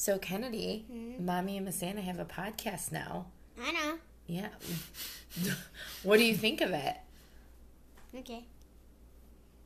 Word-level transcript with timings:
So 0.00 0.16
Kennedy, 0.16 0.86
mm-hmm. 0.90 1.26
Mommy 1.26 1.58
and 1.58 1.66
Miss 1.66 1.82
Anna 1.82 2.00
have 2.00 2.18
a 2.18 2.24
podcast 2.24 2.90
now. 2.90 3.26
I 3.62 3.70
know. 3.70 3.98
Yeah. 4.26 4.48
what 6.02 6.16
do 6.16 6.24
you 6.24 6.34
think 6.34 6.62
of 6.62 6.70
it? 6.70 6.96
Okay. 8.16 8.46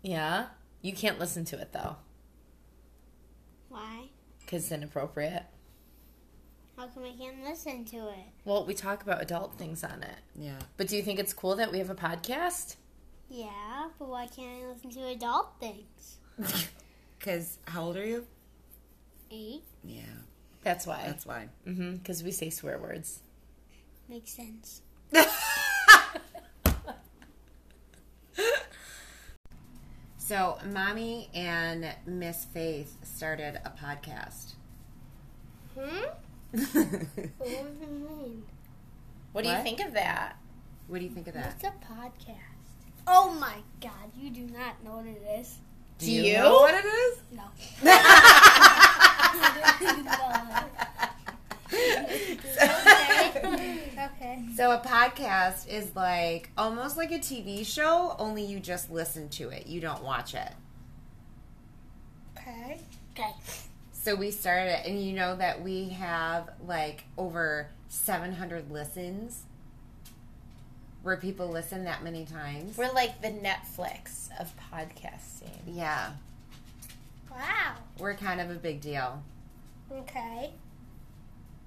Yeah. 0.02 0.46
You 0.82 0.92
can't 0.92 1.20
listen 1.20 1.44
to 1.44 1.60
it 1.60 1.72
though, 1.72 1.94
Why? 3.68 4.08
because 4.40 4.64
it's 4.64 4.72
inappropriate. 4.72 5.44
How 6.76 6.88
come 6.88 7.04
I 7.04 7.12
can't 7.16 7.44
listen 7.44 7.84
to 7.84 8.08
it? 8.08 8.26
Well, 8.44 8.66
we 8.66 8.74
talk 8.74 9.04
about 9.04 9.22
adult 9.22 9.56
things 9.56 9.84
on 9.84 10.02
it. 10.02 10.18
Yeah. 10.34 10.58
But 10.76 10.88
do 10.88 10.96
you 10.96 11.04
think 11.04 11.20
it's 11.20 11.32
cool 11.32 11.54
that 11.54 11.70
we 11.70 11.78
have 11.78 11.90
a 11.90 11.94
podcast? 11.94 12.74
Yeah, 13.30 13.90
but 14.00 14.08
why 14.08 14.26
can't 14.26 14.64
I 14.64 14.66
listen 14.66 14.90
to 14.90 15.06
adult 15.10 15.60
things? 15.60 16.16
Because 17.20 17.58
how 17.68 17.84
old 17.84 17.96
are 17.96 18.04
you? 18.04 18.26
Eight 19.30 19.62
Yeah, 19.84 20.02
That's 20.62 20.86
why. 20.86 21.02
that's 21.06 21.26
why. 21.26 21.48
Mm-hmm. 21.66 21.96
Because 21.96 22.22
we 22.22 22.30
say 22.32 22.48
swear 22.50 22.78
words. 22.78 23.20
makes 24.08 24.30
sense. 24.30 24.80
So, 30.16 30.56
mommy 30.72 31.28
and 31.34 31.86
Miss 32.06 32.46
Faith 32.46 32.96
started 33.02 33.60
a 33.64 33.70
podcast. 33.70 34.54
Hmm? 35.78 36.06
what 36.50 36.62
What 36.62 36.72
does 36.72 37.82
it 37.82 37.90
mean? 37.90 38.42
What 39.32 39.42
do 39.44 39.50
you 39.50 39.54
What? 39.56 39.62
think 39.64 39.80
of 39.80 39.92
that? 39.92 40.36
What 40.86 40.98
do 41.00 41.04
you 41.04 41.10
think 41.10 41.28
of 41.28 41.34
that? 41.34 41.56
What's 41.60 41.64
a 41.64 41.92
podcast? 41.92 42.38
Oh 43.06 43.34
my 43.38 43.56
god, 43.82 44.12
you 44.16 44.30
do 44.30 44.46
not 44.46 44.82
know 44.82 44.96
what 44.96 45.06
it 45.06 45.22
is. 45.40 45.58
Do 45.98 46.10
you? 46.10 46.38
know 46.38 46.54
what 46.54 46.74
it 46.74 46.86
is? 46.86 47.18
No. 47.32 47.42
okay. 53.44 53.80
okay. 54.04 54.44
So 54.56 54.70
a 54.72 54.78
podcast 54.78 55.68
is 55.68 55.94
like 55.96 56.50
almost 56.56 56.96
like 56.96 57.10
a 57.12 57.18
TV 57.18 57.66
show, 57.66 58.14
only 58.18 58.44
you 58.44 58.60
just 58.60 58.90
listen 58.90 59.28
to 59.30 59.48
it. 59.50 59.66
You 59.66 59.80
don't 59.80 60.02
watch 60.02 60.34
it. 60.34 60.52
Okay. 62.36 62.80
Okay. 63.12 63.32
So 63.92 64.14
we 64.14 64.30
started 64.30 64.80
it, 64.80 64.86
and 64.86 65.02
you 65.02 65.14
know 65.14 65.36
that 65.36 65.62
we 65.62 65.88
have 65.90 66.50
like 66.66 67.04
over 67.16 67.68
700 67.88 68.70
listens 68.70 69.44
where 71.02 71.16
people 71.16 71.48
listen 71.48 71.84
that 71.84 72.02
many 72.02 72.24
times. 72.24 72.76
We're 72.76 72.92
like 72.92 73.22
the 73.22 73.28
Netflix 73.28 74.28
of 74.40 74.52
podcasting. 74.72 75.60
Yeah, 75.66 76.12
Wow. 77.34 77.74
we're 77.98 78.14
kind 78.14 78.40
of 78.40 78.50
a 78.50 78.54
big 78.54 78.80
deal. 78.80 79.22
Okay. 79.90 80.52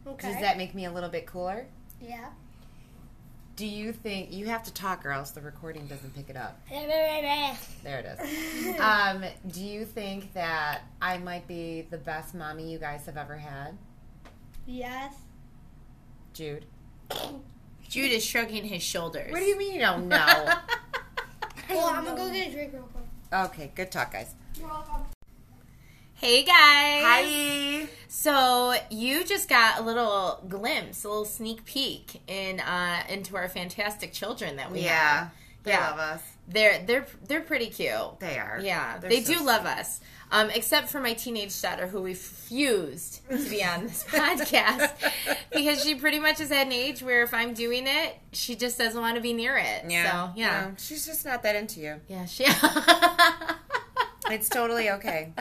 Okay. 0.06 0.32
Does 0.32 0.42
that 0.42 0.58
make 0.58 0.74
me 0.74 0.86
a 0.86 0.92
little 0.92 1.10
bit 1.10 1.26
cooler? 1.26 1.68
Yeah. 2.02 2.30
Do 3.58 3.66
you 3.66 3.92
think 3.92 4.32
you 4.32 4.46
have 4.46 4.64
to 4.64 4.74
talk 4.74 5.04
or 5.06 5.12
else 5.12 5.32
the 5.32 5.42
recording 5.42 5.88
doesn't 5.88 6.14
pick 6.16 6.30
it 6.30 6.38
up? 6.38 6.62
There 6.70 8.00
it 8.00 8.06
is. 8.06 8.80
um, 8.80 9.24
do 9.48 9.64
you 9.64 9.84
think 9.84 10.32
that 10.34 10.82
I 11.02 11.18
might 11.18 11.48
be 11.48 11.88
the 11.90 11.98
best 11.98 12.36
mommy 12.36 12.72
you 12.72 12.78
guys 12.78 13.06
have 13.08 13.18
ever 13.18 13.36
had? 13.38 13.78
yes. 14.66 15.14
Jude. 16.34 16.66
Jude 17.90 18.12
is 18.12 18.24
shrugging 18.24 18.64
his 18.66 18.84
shoulders. 18.84 19.32
What 19.32 19.40
do 19.40 19.46
you 19.46 19.58
mean 19.58 19.74
you 19.74 19.80
don't 19.80 20.08
know? 20.08 20.54
Well, 21.70 21.88
I'm 21.88 22.06
gonna 22.06 22.16
go 22.16 22.32
get 22.32 22.48
a 22.48 22.52
drink 22.52 22.72
real 22.74 22.84
quick. 22.84 23.04
okay, 23.52 23.72
good 23.76 23.92
talk, 23.92 24.14
guys. 24.14 24.36
Hey 26.20 26.44
guys. 26.44 27.04
Hi. 27.06 27.88
So 28.08 28.74
you 28.90 29.24
just 29.24 29.48
got 29.48 29.80
a 29.80 29.84
little 29.84 30.44
glimpse, 30.48 31.04
a 31.04 31.10
little 31.10 31.26
sneak 31.26 31.64
peek 31.66 32.22
in 32.28 32.60
uh, 32.60 33.04
into 33.10 33.36
our 33.36 33.48
fantastic 33.48 34.14
children 34.14 34.56
that 34.56 34.72
we 34.72 34.80
Yeah, 34.82 35.20
have. 35.20 35.32
they 35.64 35.72
Yeah. 35.72 35.90
love 35.92 36.00
us. 36.00 36.22
They're 36.48 36.84
they're 36.86 37.06
they're 37.28 37.42
pretty 37.42 37.68
cute. 37.68 38.20
They 38.20 38.40
are. 38.40 38.60
Yeah, 38.62 38.98
They're 38.98 39.10
they 39.10 39.22
so 39.24 39.34
do 39.36 39.46
love 39.46 39.66
us. 39.66 40.00
Um, 40.32 40.50
except 40.50 40.90
for 40.90 41.00
my 41.00 41.14
teenage 41.14 41.62
daughter, 41.62 41.88
who 41.88 42.04
refused 42.04 43.22
to 43.30 43.50
be 43.50 43.64
on 43.64 43.84
this 43.84 44.04
podcast 44.10 44.92
because 45.54 45.84
she 45.84 45.96
pretty 45.96 46.20
much 46.20 46.40
is 46.42 46.52
at 46.52 46.66
an 46.66 46.72
age 46.74 47.02
where 47.04 47.22
if 47.24 47.34
I'm 47.34 47.54
doing 47.54 47.86
it, 47.86 48.16
she 48.34 48.56
just 48.56 48.78
doesn't 48.78 49.00
want 49.00 49.16
to 49.16 49.22
be 49.22 49.34
near 49.34 49.58
it. 49.58 49.84
So 49.84 50.32
yeah, 50.36 50.72
She's 50.78 51.06
just 51.06 51.26
not 51.26 51.44
that 51.44 51.56
into 51.56 51.80
you. 51.80 52.02
yeah, 52.08 52.26
she. 52.26 52.48
It's 54.30 54.50
totally 54.50 54.90
okay. 54.90 55.32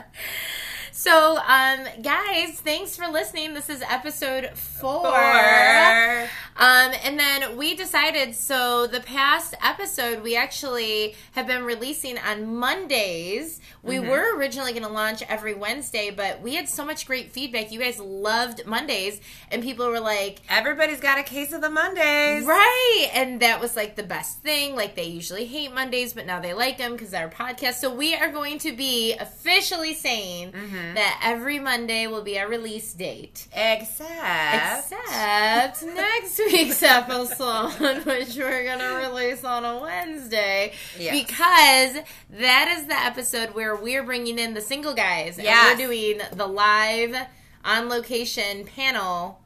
So, 0.97 1.37
um, 1.37 1.85
guys, 2.01 2.59
thanks 2.59 2.97
for 2.97 3.07
listening. 3.07 3.53
This 3.53 3.69
is 3.69 3.83
episode 3.83 4.49
four. 4.55 5.03
Four. 5.03 6.29
Um, 6.59 6.91
and 7.03 7.19
then 7.19 7.55
we 7.55 7.75
decided, 7.75 8.33
so 8.33 8.87
the 8.87 9.01
past 9.01 9.53
episode, 9.63 10.23
we 10.23 10.35
actually 10.35 11.13
have 11.33 11.45
been 11.45 11.65
releasing 11.65 12.17
on 12.17 12.55
Mondays. 12.55 13.61
We 13.83 13.99
were 13.99 14.35
originally 14.35 14.71
going 14.71 14.83
to 14.83 14.89
launch 14.89 15.21
every 15.29 15.53
Wednesday, 15.53 16.09
but 16.09 16.41
we 16.41 16.55
had 16.55 16.67
so 16.67 16.83
much 16.83 17.05
great 17.05 17.31
feedback. 17.31 17.71
You 17.71 17.79
guys 17.79 17.99
loved 17.99 18.65
Mondays, 18.65 19.21
and 19.51 19.61
people 19.61 19.87
were 19.87 19.99
like, 19.99 20.39
Everybody's 20.49 20.99
got 20.99 21.19
a 21.19 21.23
case 21.23 21.53
of 21.53 21.61
the 21.61 21.69
Mondays. 21.69 22.43
Right. 22.43 23.09
And 23.13 23.39
that 23.41 23.61
was 23.61 23.75
like 23.75 23.95
the 23.95 24.03
best 24.03 24.39
thing. 24.39 24.75
Like 24.75 24.95
they 24.95 25.05
usually 25.05 25.45
hate 25.45 25.71
Mondays, 25.71 26.13
but 26.13 26.25
now 26.25 26.39
they 26.39 26.55
like 26.55 26.79
them 26.79 26.93
because 26.93 27.13
our 27.13 27.29
podcast. 27.29 27.75
So 27.75 27.93
we 27.93 28.15
are 28.15 28.31
going 28.31 28.57
to 28.59 28.75
be 28.75 29.13
officially 29.13 29.93
saying 29.93 30.53
that 30.95 31.21
every 31.23 31.59
Monday 31.59 32.07
will 32.07 32.23
be 32.23 32.37
a 32.37 32.47
release 32.47 32.93
date. 32.93 33.47
Except. 33.53 34.91
Except 34.91 35.83
next 35.83 36.39
week's 36.39 36.83
episode, 36.83 38.05
which 38.05 38.35
we're 38.35 38.63
going 38.63 38.79
to 38.79 39.09
release 39.09 39.43
on 39.43 39.65
a 39.65 39.79
Wednesday. 39.81 40.73
Yes. 40.99 41.25
Because 41.25 42.03
that 42.39 42.75
is 42.77 42.87
the 42.87 42.99
episode 42.99 43.55
where 43.55 43.75
we're 43.75 44.03
bringing 44.03 44.39
in 44.39 44.53
the 44.53 44.61
single 44.61 44.93
guys. 44.93 45.37
Yes. 45.37 45.71
And 45.71 45.79
we're 45.79 45.87
doing 45.87 46.21
the 46.33 46.47
live 46.47 47.15
on 47.63 47.89
location 47.89 48.65
panel 48.65 49.41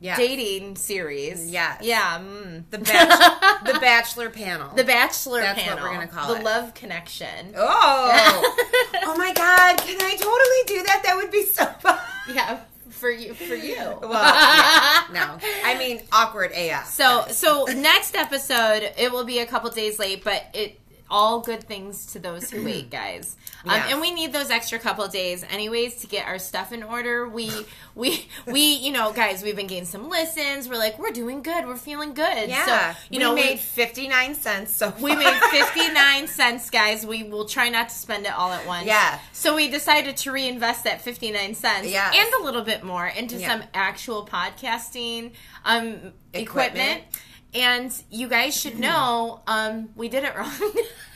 Yeah. 0.00 0.16
dating 0.16 0.76
series. 0.76 1.50
Yes. 1.50 1.80
Yeah. 1.82 2.18
Mm. 2.18 2.64
The, 2.70 2.78
bach- 2.78 3.64
the 3.64 3.72
Bachelor 3.80 4.28
panel. 4.30 4.74
The 4.74 4.84
Bachelor 4.84 5.40
That's 5.40 5.58
what 5.58 5.66
panel. 5.66 5.84
we're 5.84 5.94
gonna 5.94 6.06
call 6.06 6.28
the 6.28 6.34
it. 6.34 6.38
The 6.38 6.44
love 6.44 6.74
Connection. 6.74 7.54
Oh. 7.56 8.54
oh 9.04 9.16
my 9.16 9.32
God. 9.32 9.78
Can 9.78 10.00
I 10.00 10.16
totally 10.16 10.78
do 10.80 10.86
that? 10.86 11.02
That 11.04 11.16
would 11.16 11.30
be 11.30 11.44
so 11.44 11.64
fun. 11.80 11.98
Yeah, 12.32 12.60
for 12.90 13.10
you. 13.10 13.34
For 13.34 13.54
you. 13.54 13.76
Well, 13.76 14.10
yeah. 14.12 15.04
No. 15.12 15.38
I 15.64 15.76
mean, 15.78 16.02
awkward 16.12 16.52
AF. 16.52 16.86
So 16.88 17.24
so 17.30 17.64
next 17.64 18.14
episode 18.14 18.90
it 18.98 19.10
will 19.12 19.24
be 19.24 19.38
a 19.38 19.46
couple 19.46 19.70
days 19.70 19.98
late, 19.98 20.22
but 20.24 20.44
it 20.54 20.78
all 21.08 21.40
good 21.40 21.62
things 21.64 22.06
to 22.12 22.18
those 22.18 22.50
who 22.50 22.64
wait, 22.64 22.90
guys. 22.90 23.36
Um, 23.64 23.70
Yes. 23.72 23.92
And 23.92 24.00
we 24.00 24.12
need 24.12 24.32
those 24.32 24.50
extra 24.50 24.78
couple 24.78 25.06
days, 25.08 25.44
anyways, 25.50 25.96
to 25.96 26.06
get 26.06 26.26
our 26.26 26.38
stuff 26.38 26.72
in 26.72 26.82
order. 26.84 27.28
We 27.28 27.50
we 27.94 28.28
we 28.46 28.74
you 28.74 28.92
know, 28.92 29.12
guys, 29.12 29.42
we've 29.42 29.56
been 29.56 29.66
getting 29.66 29.86
some 29.86 30.08
listens. 30.08 30.68
We're 30.68 30.76
like, 30.78 30.98
we're 30.98 31.10
doing 31.10 31.42
good. 31.42 31.66
We're 31.66 31.76
feeling 31.76 32.14
good. 32.14 32.48
yeah. 32.48 32.94
So 32.94 32.98
you 33.10 33.18
we 33.18 33.24
know, 33.24 33.34
we- 33.34 33.40
made 33.42 33.58
59 33.60 34.34
cents 34.36 34.72
so 34.72 34.92
We 35.00 35.16
made 35.16 35.34
59 35.50 36.28
cents, 36.28 36.70
guys. 36.70 37.04
We 37.06 37.24
will 37.24 37.46
try 37.46 37.68
not 37.68 37.88
to 37.88 37.94
spend 37.94 38.26
it 38.26 38.32
all 38.32 38.52
at 38.52 38.66
once. 38.66 38.86
Yeah. 38.86 39.18
So 39.32 39.56
we 39.56 39.68
decided 39.68 40.16
to 40.18 40.32
reinvest 40.32 40.84
that 40.84 41.00
59 41.02 41.54
cents 41.54 41.88
Yes. 41.88 42.14
and 42.16 42.42
a 42.42 42.44
little 42.44 42.62
bit 42.62 42.84
more 42.84 43.06
into 43.06 43.36
Yeah. 43.36 43.48
some 43.60 43.68
actual 43.74 44.26
podcasting 44.26 45.32
um, 45.64 46.12
equipment. 46.32 46.44
Equipment. 46.44 47.02
And 47.54 47.92
you 48.10 48.28
guys 48.28 48.58
should 48.60 48.78
know 48.78 49.40
um, 49.46 49.88
we 49.96 50.08
did 50.08 50.24
it 50.24 50.36
wrong. 50.36 50.52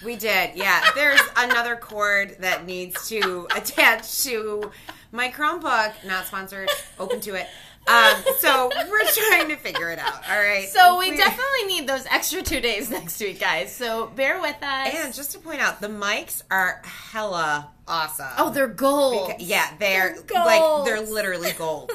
We 0.02 0.16
did, 0.16 0.52
yeah. 0.54 0.82
There's 0.94 1.20
another 1.36 1.76
cord 1.76 2.36
that 2.40 2.64
needs 2.64 3.06
to 3.10 3.46
attach 3.54 4.22
to 4.22 4.70
my 5.12 5.28
Chromebook. 5.28 5.92
Not 6.06 6.24
sponsored. 6.24 6.70
Open 6.98 7.20
to 7.20 7.34
it. 7.34 7.46
Um, 7.86 8.16
so 8.38 8.70
we're 8.88 9.04
trying 9.28 9.48
to 9.48 9.56
figure 9.56 9.90
it 9.90 9.98
out. 9.98 10.22
All 10.30 10.38
right. 10.38 10.66
so 10.68 10.98
we 10.98 11.14
definitely 11.16 11.66
need 11.66 11.86
those 11.86 12.06
extra 12.06 12.40
two 12.40 12.60
days 12.60 12.90
next 12.96 13.20
week, 13.20 13.40
guys. 13.40 13.74
So 13.74 14.06
bear 14.16 14.40
with 14.40 14.56
us. 14.62 14.94
And 14.94 15.12
just 15.12 15.32
to 15.32 15.38
point 15.38 15.60
out, 15.60 15.82
the 15.82 15.88
mics 15.88 16.42
are 16.50 16.80
hella 16.84 17.68
awesome. 17.88 18.26
oh, 18.38 18.50
they're 18.50 18.68
gold. 18.68 19.30
Beca- 19.30 19.36
yeah, 19.40 19.70
they're 19.78 20.16
They're 20.26 20.44
like 20.44 20.84
they're 20.84 21.00
literally 21.00 21.52
gold. 21.58 21.90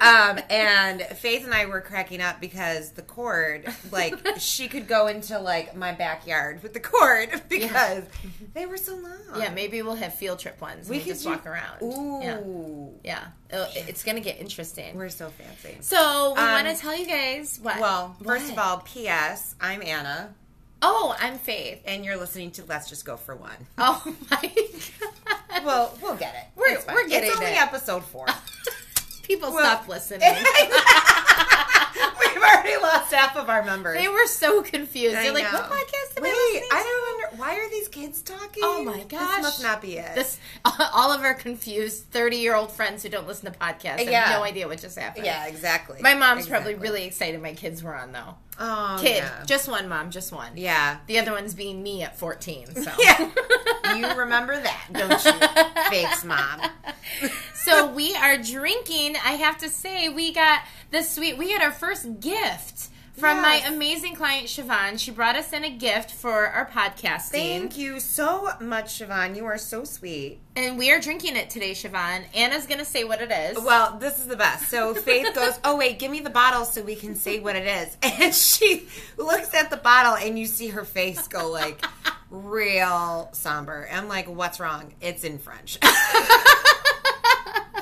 um, 0.00 0.38
and 0.48 1.02
Faith 1.02 1.44
and 1.44 1.52
I 1.54 1.66
were 1.66 1.80
cracking 1.80 2.20
up 2.20 2.40
because 2.40 2.92
the 2.92 3.02
cord, 3.02 3.66
like, 3.90 4.14
she 4.38 4.68
could 4.68 4.86
go 4.88 5.06
into 5.08 5.38
like 5.38 5.74
my 5.76 5.92
backyard 5.92 6.62
with 6.62 6.72
the 6.74 6.80
cord 6.80 7.42
because 7.48 8.04
they 8.54 8.66
were 8.66 8.76
so 8.76 8.94
long. 8.96 9.12
yeah, 9.40 9.50
maybe 9.50 9.82
we'll 9.82 9.94
have 9.96 10.14
field 10.14 10.38
trip 10.38 10.60
ones. 10.60 10.88
We 10.88 10.96
We 10.96 10.98
can 10.98 11.04
could 11.06 11.12
just 11.14 11.24
do- 11.24 11.30
walk 11.30 11.46
around. 11.46 11.82
Ooh, 11.82 12.20
Yeah. 12.22 12.40
Yeah. 13.04 13.66
It's 13.74 14.04
going 14.04 14.14
to 14.16 14.22
get 14.22 14.38
interesting. 14.40 14.96
we're 14.96 15.08
so 15.08 15.28
fancy. 15.30 15.76
So 15.80 16.34
we 16.36 16.40
Um, 16.40 16.52
want 16.52 16.68
to 16.68 16.74
tell 16.80 16.96
you 16.96 17.04
guys 17.06 17.58
what. 17.60 17.80
Well, 17.80 18.14
first 18.24 18.44
What? 18.44 18.52
of 18.52 18.58
all, 18.58 18.78
P.S. 18.78 19.56
I'm 19.60 19.82
Anna, 19.82 20.32
oh, 20.82 21.16
I'm 21.18 21.38
Faith. 21.38 21.82
and 21.86 22.04
you're 22.04 22.16
listening 22.16 22.50
to 22.52 22.64
Let's 22.64 22.88
Just 22.88 23.04
Go 23.04 23.16
for 23.16 23.34
One. 23.36 23.50
Oh 23.78 24.02
my 24.30 24.40
god. 24.40 25.64
Well, 25.64 25.98
we'll 26.02 26.16
get 26.16 26.34
it. 26.34 26.44
We're- 26.58 26.74
It's 26.74 26.86
we're 26.86 27.06
getting 27.08 27.30
It's 27.30 27.38
only 27.38 27.52
it. 27.52 27.60
episode 27.60 28.04
four. 28.04 28.26
People 29.22 29.52
Well- 29.52 29.62
stopped 29.64 29.88
listening. 29.88 30.20
We've 32.20 32.42
already 32.42 32.76
lost 32.82 33.12
half 33.12 33.36
of 33.36 33.48
our 33.50 33.62
members. 33.64 33.98
they 33.98 34.08
were 34.08 34.26
so 34.26 34.62
confused. 34.62 35.16
I 35.16 35.24
They're 35.24 35.34
like, 35.34 35.52
"What 35.52 35.64
podcast 35.64 36.16
am 36.16 36.22
Wait, 36.22 36.30
I 36.30 36.50
listening 36.54 36.68
I 36.72 36.82
don't 36.82 37.24
under. 37.24 37.42
Why 37.42 37.56
are 37.58 37.68
these 37.70 37.88
kids 37.88 38.22
talking? 38.22 38.62
Oh 38.64 38.82
my 38.84 39.02
gosh. 39.04 39.36
This 39.36 39.42
must 39.42 39.62
not 39.62 39.82
be 39.82 39.98
it. 39.98 40.14
This 40.14 40.38
all 40.64 41.12
of 41.12 41.20
our 41.22 41.34
confused 41.34 42.04
thirty-year-old 42.10 42.72
friends 42.72 43.02
who 43.02 43.08
don't 43.08 43.26
listen 43.26 43.52
to 43.52 43.58
podcasts 43.58 44.04
Yeah. 44.04 44.22
have 44.22 44.38
no 44.38 44.44
idea 44.44 44.66
what 44.68 44.80
just 44.80 44.98
happened. 44.98 45.26
yeah, 45.26 45.46
exactly. 45.46 46.00
My 46.00 46.14
mom's 46.14 46.46
probably 46.48 46.74
really 46.74 47.04
excited 47.04 47.42
my 47.42 47.52
kids 47.54 47.82
were 47.82 47.94
on 47.94 48.12
though. 48.12 48.36
Oh, 48.60 48.98
Kid, 49.00 49.16
Yeah. 49.16 49.42
just 49.46 49.68
one 49.68 49.88
mom, 49.88 50.10
just 50.10 50.32
one. 50.32 50.52
yeah. 50.56 50.98
The 51.06 51.18
other 51.18 51.32
one's 51.32 51.54
being 51.54 51.82
me 51.82 52.02
at 52.02 52.16
fourteen. 52.18 52.66
So 52.74 52.90
Yeah. 53.00 53.30
you 53.96 54.06
remember 54.14 54.60
that, 54.60 54.86
don't 54.92 55.24
you? 55.24 55.90
Fakes 55.90 56.24
mom. 56.24 56.60
so 57.54 57.86
we 57.92 58.14
are 58.14 58.36
drinking. 58.36 59.16
I 59.24 59.32
have 59.32 59.58
to 59.58 59.68
say, 59.68 60.08
we 60.08 60.32
got 60.32 60.60
the 60.92 61.02
sweet. 61.02 61.36
We 61.38 61.50
had 61.50 61.62
our 61.62 61.72
first 61.72 62.20
gift 62.20 62.88
from 63.20 63.36
Yes. 63.36 63.62
my 63.64 63.68
amazing 63.72 64.14
client 64.16 64.46
Siobhan. 64.48 64.98
She 64.98 65.10
brought 65.10 65.36
us 65.36 65.52
in 65.52 65.62
a 65.64 65.70
gift 65.70 66.10
for 66.10 66.46
our 66.48 66.66
podcasting, 66.68 67.30
Thank 67.30 67.78
you 67.78 68.00
so 68.00 68.48
much, 68.60 68.98
Siobhan. 68.98 69.36
You 69.36 69.44
are 69.46 69.58
so 69.58 69.84
sweet. 69.84 70.40
and 70.56 70.76
we 70.78 70.90
are 70.90 70.98
drinking 71.00 71.36
it 71.36 71.50
today, 71.50 71.72
Siobhan. 71.72 72.24
Anna's 72.34 72.66
gonna 72.66 72.84
say 72.84 73.04
what 73.04 73.20
it 73.22 73.30
is. 73.30 73.58
Well, 73.62 73.98
this 73.98 74.18
is 74.18 74.26
the 74.26 74.36
best. 74.36 74.68
So 74.68 74.94
Faith 74.94 75.34
goes, 75.34 75.60
"Oh 75.64 75.76
wait, 75.76 75.98
give 75.98 76.10
me 76.10 76.20
the 76.20 76.30
bottle 76.30 76.64
so 76.64 76.82
we 76.82 76.96
can 76.96 77.14
say 77.14 77.38
what 77.38 77.54
it 77.56 77.66
is." 77.66 77.96
And 78.20 78.34
she 78.34 78.86
looks 79.16 79.54
at 79.54 79.70
the 79.70 79.76
bottle, 79.76 80.14
and 80.16 80.38
you 80.38 80.46
see 80.46 80.68
her 80.68 80.84
face 80.84 81.28
go 81.28 81.50
like 81.50 81.84
real 82.30 83.28
somber. 83.32 83.88
I'm 83.92 84.08
like, 84.08 84.26
"What's 84.28 84.58
wrong?" 84.58 84.94
It's 85.00 85.22
in 85.24 85.38
French. 85.38 85.78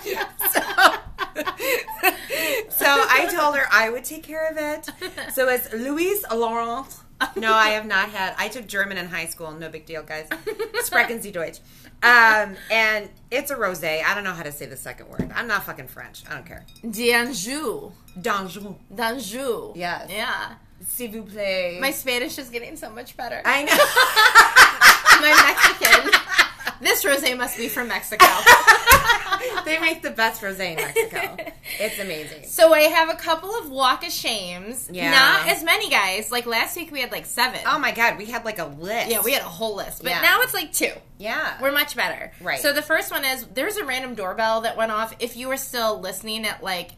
so, 0.03 0.61
so 2.69 2.77
I 2.91 3.27
told 3.27 3.57
her 3.57 3.67
I 3.71 3.91
would 3.91 4.05
take 4.05 4.23
care 4.23 4.49
of 4.51 4.57
it. 4.57 4.89
So 5.33 5.49
it's 5.49 5.73
Louise 5.73 6.25
Laurent. 6.33 6.87
No, 7.37 7.53
I 7.53 7.71
have 7.71 7.87
not 7.87 8.11
had. 8.11 8.35
I 8.39 8.49
took 8.49 8.67
German 8.67 8.97
in 8.97 9.07
high 9.07 9.27
school. 9.27 9.51
No 9.51 9.69
big 9.69 9.87
deal, 9.87 10.03
guys. 10.03 10.29
Sprechen 10.85 11.21
Sie 11.21 11.33
Deutsch. 11.33 11.59
Um, 12.01 12.55
and 12.71 13.09
it's 13.31 13.51
a 13.51 13.57
rosé. 13.57 14.05
I 14.05 14.15
don't 14.15 14.23
know 14.23 14.33
how 14.33 14.45
to 14.45 14.53
say 14.53 14.67
the 14.67 14.77
second 14.77 15.09
word. 15.09 15.33
I'm 15.35 15.49
not 15.49 15.65
fucking 15.65 15.89
French. 15.89 16.23
I 16.31 16.35
don't 16.35 16.47
care. 16.47 16.65
D'Anjou. 16.89 17.91
Danjou. 18.21 18.77
D'Anjou. 18.95 19.73
Yes. 19.75 20.09
Yeah. 20.09 20.55
S'il 20.87 21.11
vous 21.11 21.25
plaît. 21.25 21.81
My 21.81 21.91
Spanish 21.91 22.39
is 22.39 22.51
getting 22.51 22.77
so 22.77 22.91
much 22.91 23.17
better. 23.17 23.43
I 23.45 23.65
know. 23.65 23.75
my 25.21 25.33
Mexican. 25.81 26.21
this 26.81 27.03
rosé 27.05 27.37
must 27.37 27.57
be 27.57 27.69
from 27.69 27.89
Mexico. 27.89 28.27
they 29.65 29.79
make 29.81 30.03
the 30.03 30.11
best 30.11 30.43
rosé 30.43 30.71
in 30.71 30.77
Mexico. 30.77 31.37
It's 31.81 31.99
amazing. 32.01 32.45
So 32.45 32.73
I 32.73 32.81
have 32.81 33.11
a 33.11 33.15
couple 33.15 33.55
of 33.55 33.71
walk 33.71 34.05
of 34.05 34.11
shames. 34.11 34.89
Yeah. 34.91 35.11
Not 35.11 35.49
as 35.49 35.63
many 35.63 35.91
guys. 35.91 36.33
Like 36.33 36.47
last 36.47 36.77
week 36.77 36.91
we 36.91 37.01
had 37.01 37.13
like 37.13 37.27
seven. 37.27 37.61
Oh 37.67 37.79
my 37.79 37.93
god, 37.93 38.17
we 38.19 38.25
had 38.25 38.45
like 38.47 38.59
a 38.59 38.65
list. 38.65 39.11
yeah, 39.11 39.21
we 39.23 39.33
had 39.33 39.43
a 39.43 39.47
whole 39.47 39.77
list. 39.77 40.03
But 40.03 40.11
Yeah. 40.11 40.21
now 40.23 40.41
it's 40.41 40.55
like 40.55 40.73
two. 40.73 40.93
Yeah. 41.19 41.59
We're 41.61 41.73
much 41.73 41.95
better. 41.95 42.33
Right. 42.41 42.59
So 42.61 42.73
the 42.73 42.83
first 42.83 43.11
one 43.11 43.25
is 43.25 43.45
there's 43.55 43.77
a 43.77 43.85
random 43.85 44.15
doorbell 44.15 44.63
that 44.63 44.77
went 44.79 44.91
off. 44.93 45.15
If 45.21 45.37
you 45.37 45.49
were 45.49 45.57
still 45.59 46.01
listening 46.01 46.47
at 46.47 46.63
like 46.63 46.93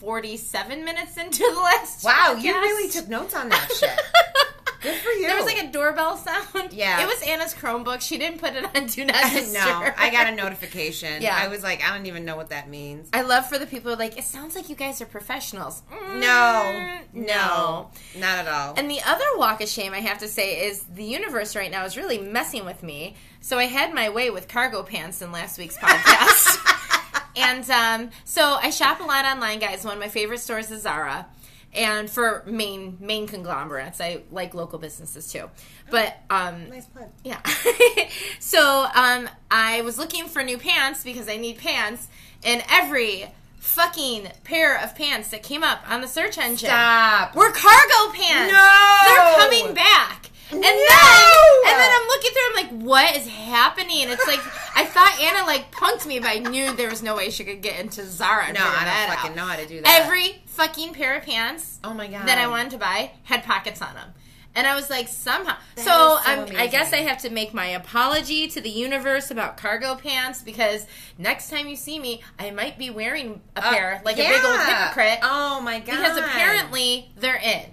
47 0.00 0.84
minutes 0.84 1.16
into 1.16 1.38
the 1.54 1.60
last 1.60 2.04
wow, 2.04 2.36
you 2.38 2.52
really 2.52 2.90
took 2.90 3.08
notes 3.08 3.34
on 3.34 3.48
that 3.48 3.70
shit. 3.78 3.90
Good 4.86 5.00
for 5.00 5.08
you. 5.10 5.26
There 5.26 5.36
was 5.36 5.44
like 5.46 5.62
a 5.62 5.72
doorbell 5.72 6.16
sound. 6.16 6.72
Yeah. 6.72 7.02
It 7.02 7.06
was 7.06 7.20
Anna's 7.22 7.54
Chromebook. 7.54 8.00
She 8.00 8.18
didn't 8.18 8.38
put 8.38 8.54
it 8.54 8.64
on 8.64 8.86
Do 8.86 9.04
Not 9.04 9.32
Disturb. 9.32 9.52
no, 9.54 9.90
I 9.96 10.10
got 10.12 10.32
a 10.32 10.36
notification. 10.36 11.22
Yeah. 11.22 11.36
I 11.36 11.48
was 11.48 11.62
like, 11.64 11.82
I 11.82 11.94
don't 11.96 12.06
even 12.06 12.24
know 12.24 12.36
what 12.36 12.50
that 12.50 12.68
means. 12.68 13.08
I 13.12 13.22
love 13.22 13.48
for 13.48 13.58
the 13.58 13.66
people 13.66 13.90
who 13.90 13.96
are 13.96 13.98
like, 13.98 14.16
it 14.16 14.24
sounds 14.24 14.54
like 14.54 14.68
you 14.68 14.76
guys 14.76 15.00
are 15.00 15.06
professionals. 15.06 15.82
Mm, 15.92 16.20
No, 16.20 17.00
no. 17.12 17.90
not 18.16 18.38
at 18.38 18.48
all. 18.48 18.74
And 18.76 18.88
the 18.90 19.00
other 19.04 19.24
walk 19.36 19.60
of 19.60 19.68
shame 19.68 19.92
I 19.92 20.00
have 20.00 20.18
to 20.18 20.28
say 20.28 20.66
is 20.66 20.84
the 20.84 21.04
universe 21.04 21.56
right 21.56 21.70
now 21.70 21.84
is 21.84 21.96
really 21.96 22.18
messing 22.18 22.64
with 22.64 22.82
me. 22.82 23.16
So 23.40 23.58
I 23.58 23.64
had 23.64 23.92
my 23.92 24.08
way 24.10 24.30
with 24.30 24.46
cargo 24.48 24.82
pants 24.82 25.20
in 25.22 25.32
last 25.32 25.58
week's 25.58 25.76
podcast. 25.76 27.22
and 27.36 27.68
um, 27.70 28.10
so 28.24 28.42
I 28.60 28.70
shop 28.70 29.00
a 29.00 29.04
lot 29.04 29.24
online, 29.24 29.58
guys. 29.58 29.84
One 29.84 29.94
of 29.94 30.00
my 30.00 30.08
favorite 30.08 30.38
stores 30.40 30.70
is 30.70 30.82
Zara. 30.82 31.26
And 31.76 32.08
for 32.08 32.42
main 32.46 32.96
main 33.00 33.26
conglomerates, 33.26 34.00
I 34.00 34.22
like 34.30 34.54
local 34.54 34.78
businesses 34.78 35.30
too. 35.30 35.50
But 35.90 36.16
um, 36.30 36.70
nice 36.70 36.86
plug. 36.86 37.10
yeah. 37.22 37.40
so 38.40 38.86
um, 38.94 39.28
I 39.50 39.82
was 39.82 39.98
looking 39.98 40.24
for 40.24 40.42
new 40.42 40.58
pants 40.58 41.04
because 41.04 41.28
I 41.28 41.36
need 41.36 41.58
pants, 41.58 42.08
and 42.42 42.64
every 42.70 43.26
fucking 43.58 44.28
pair 44.44 44.80
of 44.82 44.94
pants 44.94 45.28
that 45.28 45.42
came 45.42 45.62
up 45.62 45.80
on 45.90 46.00
the 46.00 46.08
search 46.08 46.38
engine 46.38 46.68
Stop. 46.68 47.34
were 47.34 47.50
cargo 47.50 48.12
pants. 48.14 48.52
No! 48.52 48.98
they're 49.06 49.36
coming 49.36 49.74
back. 49.74 50.30
And 50.52 50.60
No! 50.60 50.66
then, 50.66 51.72
and 51.72 51.80
then 51.80 51.90
I'm 51.92 52.06
looking 52.08 52.30
through. 52.32 52.42
I'm 52.48 52.54
like, 52.78 52.84
what 52.86 53.16
is 53.16 53.26
happening? 53.26 54.02
And 54.02 54.12
It's 54.12 54.26
like 54.26 54.40
I 54.76 54.84
thought 54.84 55.18
Anna 55.20 55.44
like 55.46 55.72
punked 55.72 56.06
me, 56.06 56.18
but 56.20 56.28
I 56.28 56.38
knew 56.38 56.74
there 56.74 56.88
was 56.90 57.02
no 57.02 57.16
way 57.16 57.30
she 57.30 57.44
could 57.44 57.62
get 57.62 57.80
into 57.80 58.04
Zara. 58.04 58.52
No, 58.52 58.60
I 58.62 58.84
don't 59.06 59.16
fucking 59.16 59.30
out. 59.32 59.36
know 59.36 59.44
how 59.46 59.56
to 59.56 59.66
do 59.66 59.80
that. 59.82 60.02
Every 60.04 60.42
fucking 60.46 60.94
pair 60.94 61.16
of 61.16 61.24
pants 61.24 61.78
oh 61.84 61.92
my 61.94 62.06
god. 62.06 62.26
that 62.28 62.38
I 62.38 62.46
wanted 62.46 62.70
to 62.72 62.78
buy 62.78 63.10
had 63.24 63.42
pockets 63.44 63.82
on 63.82 63.94
them. 63.94 64.10
And 64.54 64.66
I 64.66 64.74
was 64.74 64.88
like, 64.88 65.08
somehow. 65.08 65.56
That 65.74 65.84
so 65.84 66.18
so 66.50 66.56
I 66.56 66.66
guess 66.68 66.92
I 66.94 66.98
have 66.98 67.18
to 67.18 67.30
make 67.30 67.52
my 67.52 67.66
apology 67.66 68.48
to 68.48 68.60
the 68.62 68.70
universe 68.70 69.30
about 69.30 69.58
cargo 69.58 69.96
pants 69.96 70.40
because 70.42 70.86
next 71.18 71.50
time 71.50 71.66
you 71.68 71.76
see 71.76 71.98
me, 71.98 72.22
I 72.38 72.52
might 72.52 72.78
be 72.78 72.88
wearing 72.88 73.42
a 73.54 73.58
Uh, 73.66 73.70
pair 73.72 74.00
like 74.04 74.16
a 74.16 74.26
big 74.26 74.42
old 74.44 74.60
hypocrite 74.60 75.18
Oh 75.22 75.60
my 75.60 75.80
god. 75.80 75.86
because 75.96 76.16
apparently 76.16 77.10
they're 77.18 77.36
in. 77.36 77.64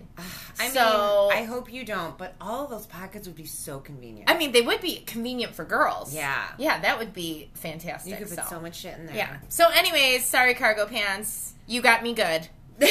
I 0.60 0.70
so- 0.70 1.30
mean, 1.30 1.44
I 1.44 1.46
hope 1.46 1.72
you 1.72 1.84
don't, 1.84 2.18
but 2.18 2.36
all 2.40 2.66
of 2.66 2.70
those 2.70 2.86
pockets 2.86 3.28
would 3.28 3.36
be 3.36 3.46
so 3.46 3.80
convenient. 3.80 4.30
I 4.30 4.38
mean, 4.38 4.52
they 4.52 4.62
would 4.62 4.82
be 4.82 4.98
convenient 5.06 5.56
for 5.56 5.66
girls. 5.66 6.14
Yeah. 6.14 6.44
Yeah, 6.58 6.80
that 6.82 7.00
would 7.00 7.14
be 7.14 7.50
fantastic. 7.56 8.12
you 8.12 8.18
could 8.18 8.30
put 8.30 8.44
so. 8.46 8.56
so 8.56 8.60
much 8.60 8.76
shit 8.78 8.98
in 8.98 9.08
there. 9.08 9.16
Yeah. 9.16 9.38
So, 9.50 9.70
anyways, 9.70 10.26
sorry, 10.26 10.54
cargo 10.54 10.86
pants. 10.86 11.54
You 11.68 11.82
got 11.82 12.04
me 12.04 12.14
good. 12.14 12.48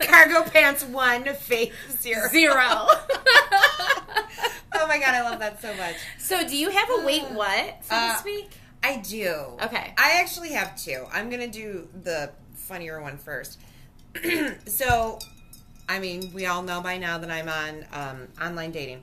Cargo 0.00 0.42
pants 0.50 0.84
one, 0.84 1.24
Faith 1.34 1.74
zero. 2.00 2.28
Zero. 2.30 2.54
oh 2.56 2.96
my 4.88 4.98
god, 4.98 5.14
I 5.14 5.22
love 5.22 5.38
that 5.40 5.60
so 5.60 5.74
much. 5.74 5.96
so, 6.18 6.46
do 6.46 6.56
you 6.56 6.70
have 6.70 6.88
a 6.90 7.04
wait 7.04 7.22
what 7.32 7.84
for 7.84 7.94
Uh, 7.94 8.14
this 8.14 8.24
week? 8.24 8.50
I 8.82 8.96
do. 8.98 9.34
Okay. 9.62 9.94
I 9.96 10.20
actually 10.20 10.52
have 10.52 10.76
two. 10.76 11.04
I'm 11.12 11.30
gonna 11.30 11.48
do 11.48 11.88
the 12.02 12.32
funnier 12.54 13.00
one 13.00 13.18
first. 13.18 13.58
so, 14.66 15.18
I 15.88 15.98
mean, 15.98 16.30
we 16.32 16.46
all 16.46 16.62
know 16.62 16.80
by 16.80 16.98
now 16.98 17.18
that 17.18 17.30
I'm 17.30 17.48
on 17.48 17.84
um, 17.92 18.28
online 18.40 18.70
dating. 18.70 19.02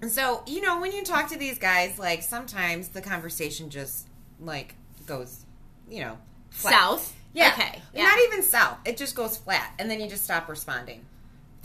And 0.00 0.10
so, 0.10 0.42
you 0.46 0.60
know, 0.60 0.80
when 0.80 0.92
you 0.92 1.02
talk 1.02 1.28
to 1.30 1.38
these 1.38 1.58
guys, 1.58 1.98
like 1.98 2.22
sometimes 2.22 2.88
the 2.88 3.00
conversation 3.00 3.70
just 3.70 4.06
like 4.40 4.74
goes, 5.06 5.44
you 5.88 6.00
know, 6.00 6.18
flat. 6.50 6.72
South. 6.72 7.16
Yeah. 7.32 7.52
Okay. 7.52 7.82
Yeah. 7.94 8.04
Not 8.04 8.18
even 8.26 8.42
south. 8.42 8.78
It 8.84 8.96
just 8.96 9.14
goes 9.14 9.36
flat, 9.36 9.72
and 9.78 9.90
then 9.90 10.00
you 10.00 10.08
just 10.08 10.24
stop 10.24 10.48
responding. 10.48 11.04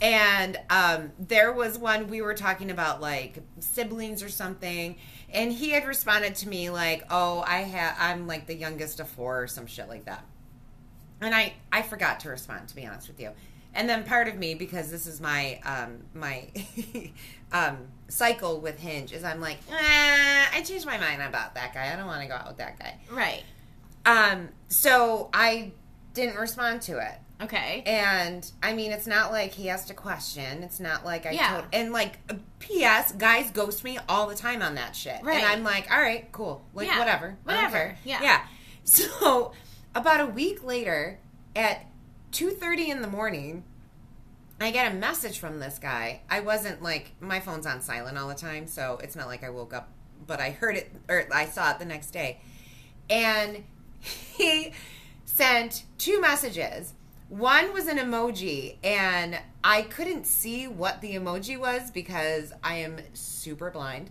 And 0.00 0.58
um, 0.68 1.12
there 1.18 1.52
was 1.52 1.78
one 1.78 2.08
we 2.08 2.20
were 2.20 2.34
talking 2.34 2.70
about 2.70 3.00
like 3.00 3.38
siblings 3.60 4.22
or 4.22 4.28
something, 4.28 4.96
and 5.32 5.52
he 5.52 5.70
had 5.70 5.86
responded 5.86 6.34
to 6.36 6.48
me 6.48 6.70
like, 6.70 7.04
"Oh, 7.10 7.42
I 7.46 7.58
have 7.58 7.96
I'm 7.98 8.26
like 8.26 8.46
the 8.46 8.54
youngest 8.54 9.00
of 9.00 9.08
four 9.08 9.42
or 9.42 9.46
some 9.46 9.66
shit 9.66 9.88
like 9.88 10.04
that." 10.06 10.24
And 11.20 11.34
I 11.34 11.54
I 11.72 11.82
forgot 11.82 12.20
to 12.20 12.28
respond 12.28 12.68
to 12.68 12.76
be 12.76 12.84
honest 12.86 13.08
with 13.08 13.20
you. 13.20 13.30
And 13.74 13.88
then 13.88 14.04
part 14.04 14.28
of 14.28 14.36
me 14.36 14.54
because 14.54 14.90
this 14.90 15.06
is 15.06 15.20
my 15.20 15.60
um 15.64 15.98
my 16.14 16.48
um 17.52 17.78
cycle 18.08 18.60
with 18.60 18.78
Hinge 18.78 19.12
is 19.12 19.24
I'm 19.24 19.40
like, 19.40 19.58
eh, 19.70 20.44
I 20.52 20.62
changed 20.64 20.86
my 20.86 20.98
mind 20.98 21.22
about 21.22 21.54
that 21.56 21.74
guy. 21.74 21.92
I 21.92 21.96
don't 21.96 22.06
want 22.06 22.22
to 22.22 22.28
go 22.28 22.34
out 22.34 22.46
with 22.48 22.58
that 22.58 22.78
guy. 22.78 22.96
right. 23.10 23.42
Um, 24.06 24.50
so 24.68 25.30
I 25.32 25.72
didn't 26.12 26.36
respond 26.36 26.82
to 26.82 26.98
it. 26.98 27.18
Okay. 27.42 27.82
And 27.86 28.48
I 28.62 28.74
mean, 28.74 28.92
it's 28.92 29.06
not 29.06 29.32
like 29.32 29.52
he 29.52 29.68
asked 29.70 29.90
a 29.90 29.94
question. 29.94 30.62
It's 30.62 30.78
not 30.78 31.04
like 31.04 31.26
I 31.26 31.30
Yeah. 31.30 31.50
told. 31.52 31.64
And 31.72 31.90
like, 31.92 32.18
uh, 32.30 32.34
P.S. 32.60 33.12
Guys 33.12 33.50
ghost 33.50 33.82
me 33.82 33.98
all 34.08 34.26
the 34.28 34.36
time 34.36 34.62
on 34.62 34.74
that 34.76 34.94
shit. 34.94 35.20
Right. 35.22 35.38
And 35.38 35.46
I'm 35.46 35.64
like, 35.64 35.90
all 35.90 36.00
right, 36.00 36.30
cool. 36.32 36.62
Like, 36.74 36.86
Yeah. 36.86 36.98
whatever. 36.98 37.36
Whatever. 37.44 37.96
Yeah. 38.04 38.20
Yeah. 38.22 38.40
So 38.86 39.52
about 39.94 40.20
a 40.20 40.26
week 40.26 40.62
later, 40.62 41.18
at 41.56 41.86
two 42.34 42.50
thirty 42.50 42.90
in 42.90 43.00
the 43.00 43.08
morning, 43.08 43.62
I 44.60 44.72
get 44.72 44.92
a 44.92 44.94
message 44.94 45.38
from 45.38 45.60
this 45.60 45.78
guy. 45.78 46.20
I 46.28 46.40
wasn't 46.40 46.82
like 46.82 47.12
my 47.20 47.38
phone's 47.38 47.64
on 47.64 47.80
silent 47.80 48.18
all 48.18 48.28
the 48.28 48.34
time, 48.34 48.66
so 48.66 48.98
it's 49.02 49.14
not 49.14 49.28
like 49.28 49.44
I 49.44 49.50
woke 49.50 49.72
up, 49.72 49.88
but 50.26 50.40
I 50.40 50.50
heard 50.50 50.76
it 50.76 50.92
or 51.08 51.28
I 51.32 51.46
saw 51.46 51.70
it 51.70 51.78
the 51.78 51.84
next 51.84 52.10
day, 52.10 52.40
and 53.08 53.62
he 54.00 54.72
sent 55.24 55.84
two 55.96 56.20
messages. 56.20 56.94
One 57.28 57.72
was 57.72 57.86
an 57.86 57.98
emoji, 57.98 58.78
and 58.82 59.38
I 59.62 59.82
couldn't 59.82 60.26
see 60.26 60.66
what 60.66 61.00
the 61.00 61.14
emoji 61.14 61.58
was 61.58 61.92
because 61.92 62.52
I 62.62 62.76
am 62.76 62.98
super 63.12 63.70
blind. 63.70 64.10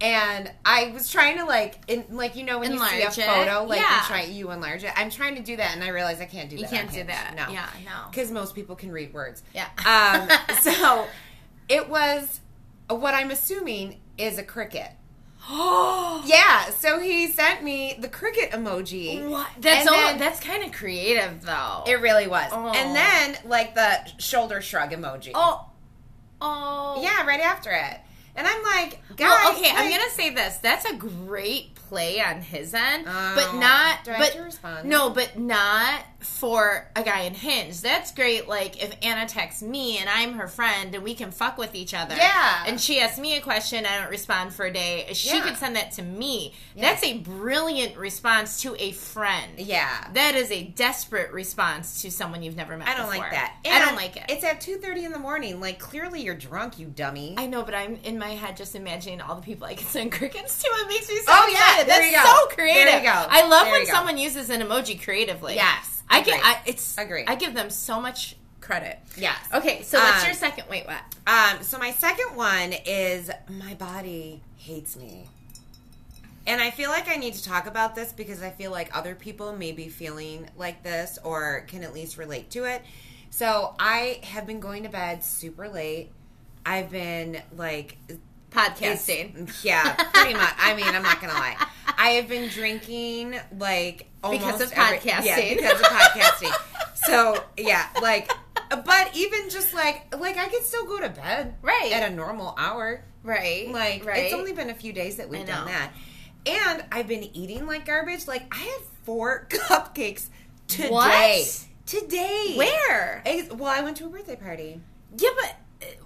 And 0.00 0.50
I 0.64 0.90
was 0.92 1.10
trying 1.10 1.38
to 1.38 1.44
like, 1.44 1.78
in, 1.88 2.04
like 2.10 2.36
you 2.36 2.44
know 2.44 2.58
when 2.58 2.72
Enlarge 2.72 2.92
you 2.92 3.10
see 3.10 3.22
a 3.22 3.24
it. 3.24 3.28
photo, 3.28 3.64
like 3.64 3.80
Yeah. 3.80 4.00
you 4.00 4.06
try 4.06 4.22
you 4.24 4.50
enlarge 4.50 4.84
it. 4.84 4.92
I'm 4.96 5.10
trying 5.10 5.36
to 5.36 5.42
do 5.42 5.56
that, 5.56 5.74
and 5.74 5.82
I 5.82 5.88
realize 5.88 6.20
I 6.20 6.26
can't 6.26 6.50
do 6.50 6.56
that. 6.56 6.62
You 6.62 6.68
can't 6.68 6.92
do 6.92 7.04
that. 7.04 7.34
No, 7.36 7.48
Yeah, 7.52 7.66
no. 7.84 8.10
because 8.10 8.30
most 8.30 8.54
people 8.54 8.76
can 8.76 8.92
read 8.92 9.12
words. 9.14 9.42
Yeah. 9.54 9.66
Um, 9.86 10.56
so 10.60 11.06
it 11.68 11.88
was 11.88 12.40
what 12.88 13.14
I'm 13.14 13.30
assuming 13.30 14.00
is 14.18 14.38
a 14.38 14.42
cricket. 14.42 14.90
Oh, 15.48 16.22
Yeah. 16.26 16.70
So 16.70 16.98
he 16.98 17.28
sent 17.28 17.62
me 17.62 17.96
the 17.98 18.08
cricket 18.08 18.50
emoji. 18.50 19.28
what? 19.28 19.46
That's 19.60 19.86
all. 19.86 19.94
then- 19.94 20.18
that's 20.18 20.40
kind 20.40 20.64
of 20.64 20.72
creative, 20.72 21.42
though. 21.42 21.84
It 21.86 22.00
really 22.00 22.26
was. 22.26 22.48
Oh. 22.52 22.68
And 22.74 22.94
then 22.94 23.38
like 23.44 23.74
the 23.74 23.98
shoulder 24.18 24.60
shrug 24.60 24.90
emoji. 24.90 25.30
oh, 25.34 25.66
oh, 26.40 27.00
Yeah, 27.02 27.24
right 27.26 27.40
after 27.40 27.70
it. 27.70 28.00
And 28.36 28.46
I'm 28.46 28.62
like, 28.62 29.00
guys, 29.16 29.28
Well, 29.30 29.52
okay, 29.56 29.70
I'm 29.74 29.90
gonna 29.90 30.10
say 30.10 30.30
this. 30.30 30.58
That's 30.58 30.84
a 30.84 30.94
great 30.94 31.74
play 31.74 32.20
on 32.20 32.40
his 32.42 32.74
end, 32.74 33.06
Oh. 33.08 33.32
but 33.34 33.54
not. 33.54 34.00
I 34.06 34.10
have 34.10 34.18
but 34.18 34.32
to 34.32 34.40
respond? 34.42 34.88
no, 34.88 35.10
but 35.10 35.38
not 35.38 36.00
for 36.26 36.86
a 36.94 37.02
guy 37.02 37.20
in 37.22 37.34
Hinge. 37.34 37.80
That's 37.80 38.12
great. 38.12 38.48
Like 38.48 38.82
if 38.82 38.94
Anna 39.02 39.26
texts 39.26 39.62
me 39.62 39.98
and 39.98 40.08
I'm 40.08 40.34
her 40.34 40.48
friend 40.48 40.94
and 40.94 41.02
we 41.04 41.14
can 41.14 41.30
fuck 41.30 41.56
with 41.58 41.74
each 41.74 41.94
other. 41.94 42.14
Yeah. 42.14 42.64
And 42.66 42.80
she 42.80 43.00
asks 43.00 43.18
me 43.18 43.36
a 43.36 43.40
question, 43.40 43.86
I 43.86 43.98
don't 44.00 44.10
respond 44.10 44.52
for 44.52 44.66
a 44.66 44.72
day. 44.72 45.08
She 45.12 45.36
Yeah. 45.36 45.42
could 45.42 45.56
send 45.56 45.76
that 45.76 45.92
to 45.92 46.02
me. 46.02 46.54
Yeah. 46.74 46.82
That's 46.90 47.04
a 47.04 47.18
brilliant 47.18 47.96
response 47.96 48.60
to 48.62 48.74
a 48.82 48.92
friend. 48.92 49.58
Yeah. 49.58 49.88
That 50.12 50.34
is 50.34 50.50
a 50.50 50.64
desperate 50.64 51.30
response 51.32 52.02
to 52.02 52.10
someone 52.10 52.42
you've 52.42 52.56
never 52.56 52.76
met. 52.76 52.88
I 52.88 52.96
don't 52.96 53.06
before. 53.06 53.22
like 53.22 53.30
that. 53.32 53.54
I 53.64 53.78
don't 53.84 53.96
like 53.96 54.16
it. 54.16 54.24
It's 54.28 54.44
at 54.44 54.60
two 54.60 54.76
thirty 54.76 55.04
in 55.04 55.12
the 55.12 55.18
morning. 55.18 55.60
Like 55.60 55.78
clearly 55.78 56.20
you're 56.22 56.34
drunk, 56.34 56.78
you 56.78 56.86
dummy. 56.88 57.34
I 57.38 57.46
know, 57.46 57.62
but 57.62 57.74
I'm 57.74 57.98
in 58.04 58.18
my 58.18 58.30
head 58.30 58.56
just 58.56 58.74
imagining 58.74 59.20
all 59.20 59.34
the 59.36 59.42
people 59.42 59.66
I 59.66 59.74
can 59.74 59.86
send 59.86 60.12
crickets 60.12 60.62
to. 60.62 60.68
It 60.68 60.88
makes 60.88 61.08
me 61.08 61.16
so 61.16 61.24
Oh, 61.28 61.48
yeah, 61.52 61.84
there 61.84 62.12
That's 62.12 62.28
so 62.28 62.46
creative. 62.48 62.84
There 62.86 62.98
you 62.98 63.04
go. 63.04 63.26
I 63.30 63.46
love 63.48 63.64
There 63.66 63.72
when 63.74 63.86
someone 63.86 64.18
uses 64.18 64.50
an 64.50 64.60
emoji 64.60 65.02
creatively. 65.02 65.54
Yes, 65.54 65.95
I 66.08 66.20
get. 66.22 66.40
I, 66.44 66.60
it's 66.66 66.96
Agree. 66.98 67.24
I 67.26 67.34
give 67.34 67.54
them 67.54 67.70
so 67.70 68.00
much 68.00 68.36
credit. 68.60 68.98
yes. 69.16 69.36
Okay, 69.54 69.82
so 69.82 69.98
what's 69.98 70.22
Um, 70.22 70.26
your 70.26 70.34
second? 70.34 70.64
Wait, 70.68 70.86
what? 70.86 71.00
Um, 71.26 71.62
so 71.62 71.78
my 71.78 71.90
second 71.92 72.34
one 72.36 72.72
is 72.84 73.30
my 73.48 73.74
body 73.74 74.40
hates 74.56 74.96
me. 74.96 75.28
And 76.48 76.60
I 76.60 76.70
feel 76.70 76.90
like 76.90 77.08
I 77.08 77.16
need 77.16 77.34
to 77.34 77.42
talk 77.44 77.66
about 77.66 77.94
this 77.96 78.12
because 78.12 78.40
I 78.42 78.50
feel 78.50 78.70
like 78.70 78.96
other 78.96 79.14
people 79.16 79.52
may 79.56 79.72
be 79.72 79.88
feeling 79.88 80.48
like 80.56 80.82
this 80.84 81.18
or 81.24 81.64
can 81.66 81.82
at 81.82 81.92
least 81.92 82.18
relate 82.18 82.50
to 82.50 82.64
it. 82.64 82.82
So 83.30 83.74
I 83.80 84.20
have 84.22 84.46
been 84.46 84.60
going 84.60 84.84
to 84.84 84.88
bed 84.88 85.24
super 85.24 85.68
late. 85.68 86.10
I've 86.64 86.90
been 86.90 87.42
like 87.56 87.98
Podcasting. 88.56 89.34
It's- 89.42 89.64
yeah, 89.64 89.94
pretty 90.14 90.34
much. 90.34 90.54
I 90.58 90.74
mean, 90.74 90.86
I'm 90.86 91.02
not 91.02 91.20
gonna 91.20 91.34
lie. 91.34 91.56
I 91.98 92.10
have 92.10 92.28
been 92.28 92.48
drinking 92.48 93.38
like 93.58 94.08
almost 94.24 94.44
Because 94.44 94.60
of 94.60 94.72
every- 94.72 94.98
podcasting. 94.98 95.24
yeah, 95.24 95.54
because 95.54 95.80
of 95.80 95.86
podcasting. 95.86 96.52
So 97.06 97.44
yeah, 97.56 97.86
like, 98.02 98.30
but 98.70 99.10
even 99.14 99.48
just 99.50 99.74
like, 99.74 100.14
like 100.18 100.36
I 100.38 100.48
could 100.48 100.64
still 100.64 100.86
go 100.86 100.98
to 101.00 101.08
bed 101.08 101.54
Right. 101.62 101.92
at 101.92 102.10
a 102.10 102.14
normal 102.14 102.54
hour. 102.58 103.04
Right. 103.22 103.70
Like, 103.70 104.04
right. 104.04 104.24
it's 104.24 104.34
only 104.34 104.52
been 104.52 104.70
a 104.70 104.74
few 104.74 104.92
days 104.92 105.16
that 105.16 105.28
we've 105.28 105.46
done 105.46 105.66
that, 105.66 105.92
and 106.46 106.84
I've 106.92 107.08
been 107.08 107.24
eating 107.36 107.66
like 107.66 107.84
garbage. 107.86 108.26
Like 108.26 108.52
I 108.54 108.58
had 108.58 108.80
four 109.04 109.46
cupcakes 109.50 110.28
today. 110.68 110.88
What? 110.90 111.66
Today? 111.86 112.54
Where? 112.56 113.22
Ex- 113.26 113.50
Well, 113.52 113.70
I 113.70 113.80
went 113.82 113.96
to 113.98 114.06
a 114.06 114.08
birthday 114.08 114.36
party. 114.36 114.80
Yeah, 115.16 115.30
but 115.40 115.54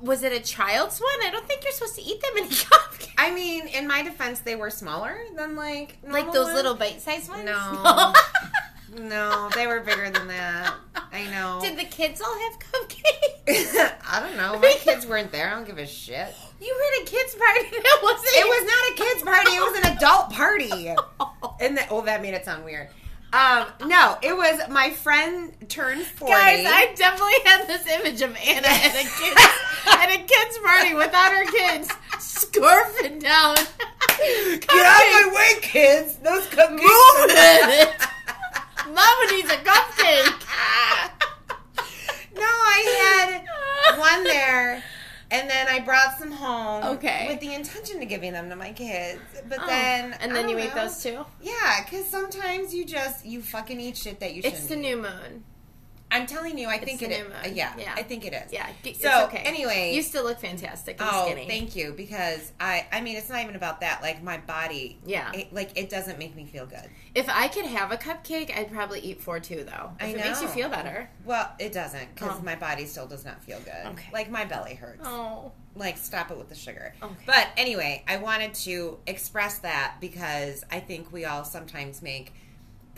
was 0.00 0.22
it 0.22 0.32
a 0.32 0.40
child's 0.40 1.00
one? 1.00 1.26
I 1.26 1.30
don't 1.30 1.46
think 1.46 1.62
you're 1.64 1.72
supposed 1.72 1.96
to 1.96 2.02
eat 2.02 2.20
that 2.20 2.32
many 2.34 2.48
cupcakes. 2.50 3.08
I 3.18 3.30
mean, 3.32 3.66
in 3.68 3.86
my 3.86 4.02
defense, 4.02 4.40
they 4.40 4.56
were 4.56 4.70
smaller 4.70 5.16
than 5.36 5.56
like 5.56 5.98
Like 6.06 6.32
those 6.32 6.44
ones. 6.46 6.54
little 6.56 6.74
bite-sized 6.74 7.28
ones. 7.28 7.44
No. 7.44 8.12
No, 8.98 9.48
they 9.54 9.68
were 9.68 9.78
bigger 9.78 10.10
than 10.10 10.26
that. 10.26 10.74
I 11.12 11.24
know. 11.30 11.60
Did 11.62 11.78
the 11.78 11.84
kids 11.84 12.20
all 12.20 12.36
have 12.36 12.58
cupcakes? 12.58 13.92
I 14.04 14.18
don't 14.18 14.36
know. 14.36 14.58
My 14.58 14.74
kids 14.80 15.06
weren't 15.06 15.30
there. 15.30 15.46
I 15.48 15.50
don't 15.54 15.64
give 15.64 15.78
a 15.78 15.86
shit. 15.86 16.34
You 16.60 16.74
were 16.74 17.02
at 17.02 17.06
a 17.06 17.10
kids 17.10 17.36
party 17.36 17.70
that 17.70 18.00
wasn't. 18.02 18.26
It 18.34 18.46
was 18.48 18.66
not 18.66 18.90
a 18.90 18.94
kids 19.04 19.22
party. 19.22 19.50
It 19.52 19.60
was 19.60 19.78
an 19.86 19.96
adult 19.96 20.30
party. 20.32 20.88
And 21.60 21.76
that, 21.78 21.86
oh, 21.92 22.00
that 22.00 22.20
made 22.20 22.34
it 22.34 22.44
sound 22.44 22.64
weird. 22.64 22.88
Um, 23.32 23.66
no, 23.86 24.18
it 24.22 24.36
was 24.36 24.60
my 24.70 24.90
friend 24.90 25.52
turned 25.68 26.02
forty. 26.02 26.32
Guys, 26.32 26.66
I 26.68 26.92
definitely 26.96 27.40
had 27.44 27.66
this 27.68 27.86
image 27.86 28.22
of 28.22 28.36
Anna 28.36 28.66
at 28.66 28.94
a 28.94 29.04
kids 29.04 29.40
at 29.86 30.10
a 30.10 30.18
kids 30.18 30.58
party 30.58 30.94
without 30.94 31.32
her 31.32 31.44
kids, 31.46 31.88
scarfing 32.18 33.20
down. 33.20 33.54
Get 34.18 34.68
out 34.68 35.00
of 35.00 35.12
my 35.12 35.32
way, 35.34 35.60
kids. 35.62 36.16
Those. 36.16 36.44
Move 36.70 36.80
it. 36.82 38.00
Mama 38.88 39.26
needs 39.30 39.50
a 39.50 39.56
cupcake. 39.56 40.46
No, 42.32 42.42
I 42.46 43.42
had 43.84 43.98
one 43.98 44.24
there, 44.24 44.82
and 45.30 45.48
then 45.48 45.68
I 45.68 45.80
brought 45.80 46.18
some 46.18 46.32
home. 46.32 46.84
Okay. 46.96 47.26
With 47.28 47.40
the 47.40 47.54
intention 47.54 48.02
of 48.02 48.08
giving 48.08 48.32
them 48.32 48.48
to 48.50 48.56
my 48.56 48.72
kids, 48.72 49.20
but 49.48 49.58
Oh, 49.62 49.66
then 49.66 50.14
and 50.20 50.34
then 50.34 50.48
you 50.48 50.58
ate 50.58 50.74
know. 50.74 50.86
those 50.86 51.02
too? 51.02 51.24
Yeah, 51.42 51.84
because 51.84 52.06
sometimes 52.06 52.74
you 52.74 52.84
just 52.84 53.24
you 53.24 53.40
fucking 53.42 53.80
eat 53.80 53.96
shit 53.96 54.20
that 54.20 54.34
you 54.34 54.42
shouldn't. 54.42 54.60
It's 54.60 54.68
the 54.68 54.76
new 54.76 54.96
moon. 54.96 55.44
I'm 56.12 56.26
telling 56.26 56.58
you, 56.58 56.68
I 56.68 56.78
think 56.78 57.00
the 57.00 57.06
it 57.10 57.26
is. 57.46 57.52
Yeah, 57.52 57.72
Yeah. 57.78 57.94
I 57.96 58.02
think 58.02 58.24
it 58.26 58.32
is. 58.32 58.52
Yeah, 58.52 58.66
it's 58.84 59.00
So, 59.00 59.26
okay. 59.26 59.38
anyway- 59.38 59.94
you 59.94 60.02
still 60.02 60.24
look 60.24 60.40
fantastic 60.40 61.00
and 61.00 61.08
Oh, 61.12 61.26
skinny. 61.26 61.46
thank 61.46 61.76
you. 61.76 61.92
Because 61.92 62.52
I, 62.58 62.86
I 62.92 63.00
mean, 63.00 63.16
it's 63.16 63.28
not 63.28 63.42
even 63.42 63.54
about 63.56 63.80
that. 63.82 64.02
Like 64.02 64.22
my 64.22 64.38
body, 64.38 64.98
Yeah. 65.04 65.30
it, 65.32 65.52
like 65.52 65.70
it 65.78 65.88
doesn't 65.88 66.18
make 66.18 66.34
me 66.34 66.46
feel 66.46 66.66
good. 66.66 66.88
If 67.14 67.28
I 67.28 67.48
could 67.48 67.66
have 67.66 67.92
a 67.92 67.96
cupcake, 67.96 68.56
I'd 68.56 68.72
probably 68.72 69.00
eat 69.00 69.20
four 69.22 69.38
too, 69.40 69.64
though. 69.64 69.92
If 70.00 70.06
I 70.06 70.06
it 70.08 70.16
makes 70.16 70.42
you 70.42 70.48
feel 70.48 70.68
better. 70.68 71.08
Well, 71.24 71.52
it 71.58 71.72
doesn't 71.72 72.14
because 72.14 72.38
Oh. 72.38 72.42
my 72.42 72.56
body 72.56 72.86
still 72.86 73.06
does 73.06 73.24
not 73.24 73.42
feel 73.44 73.60
good. 73.60 73.86
Okay. 73.92 74.08
Like 74.12 74.30
my 74.30 74.44
belly 74.44 74.74
hurts. 74.74 75.02
Oh. 75.06 75.52
Like 75.76 75.96
stop 75.96 76.32
it 76.32 76.36
with 76.36 76.48
the 76.48 76.54
sugar. 76.56 76.92
Okay. 77.00 77.14
But 77.26 77.48
anyway, 77.56 78.02
I 78.08 78.16
wanted 78.16 78.54
to 78.54 78.98
express 79.06 79.58
that 79.58 79.94
because 80.00 80.64
I 80.72 80.80
think 80.80 81.12
we 81.12 81.24
all 81.24 81.44
sometimes 81.44 82.02
make 82.02 82.32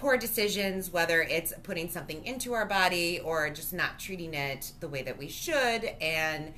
poor 0.02 0.16
decisions, 0.16 0.92
whether 0.92 1.23
it's 1.23 1.52
putting 1.62 1.88
something 1.88 2.26
into 2.26 2.54
our 2.54 2.66
body 2.66 3.21
or 3.21 3.49
just 3.50 3.73
not 3.73 4.00
treating 4.00 4.35
it 4.35 4.73
the 4.80 4.88
way 4.88 5.00
that 5.00 5.16
we 5.16 5.28
should. 5.28 5.85
And, 6.00 6.52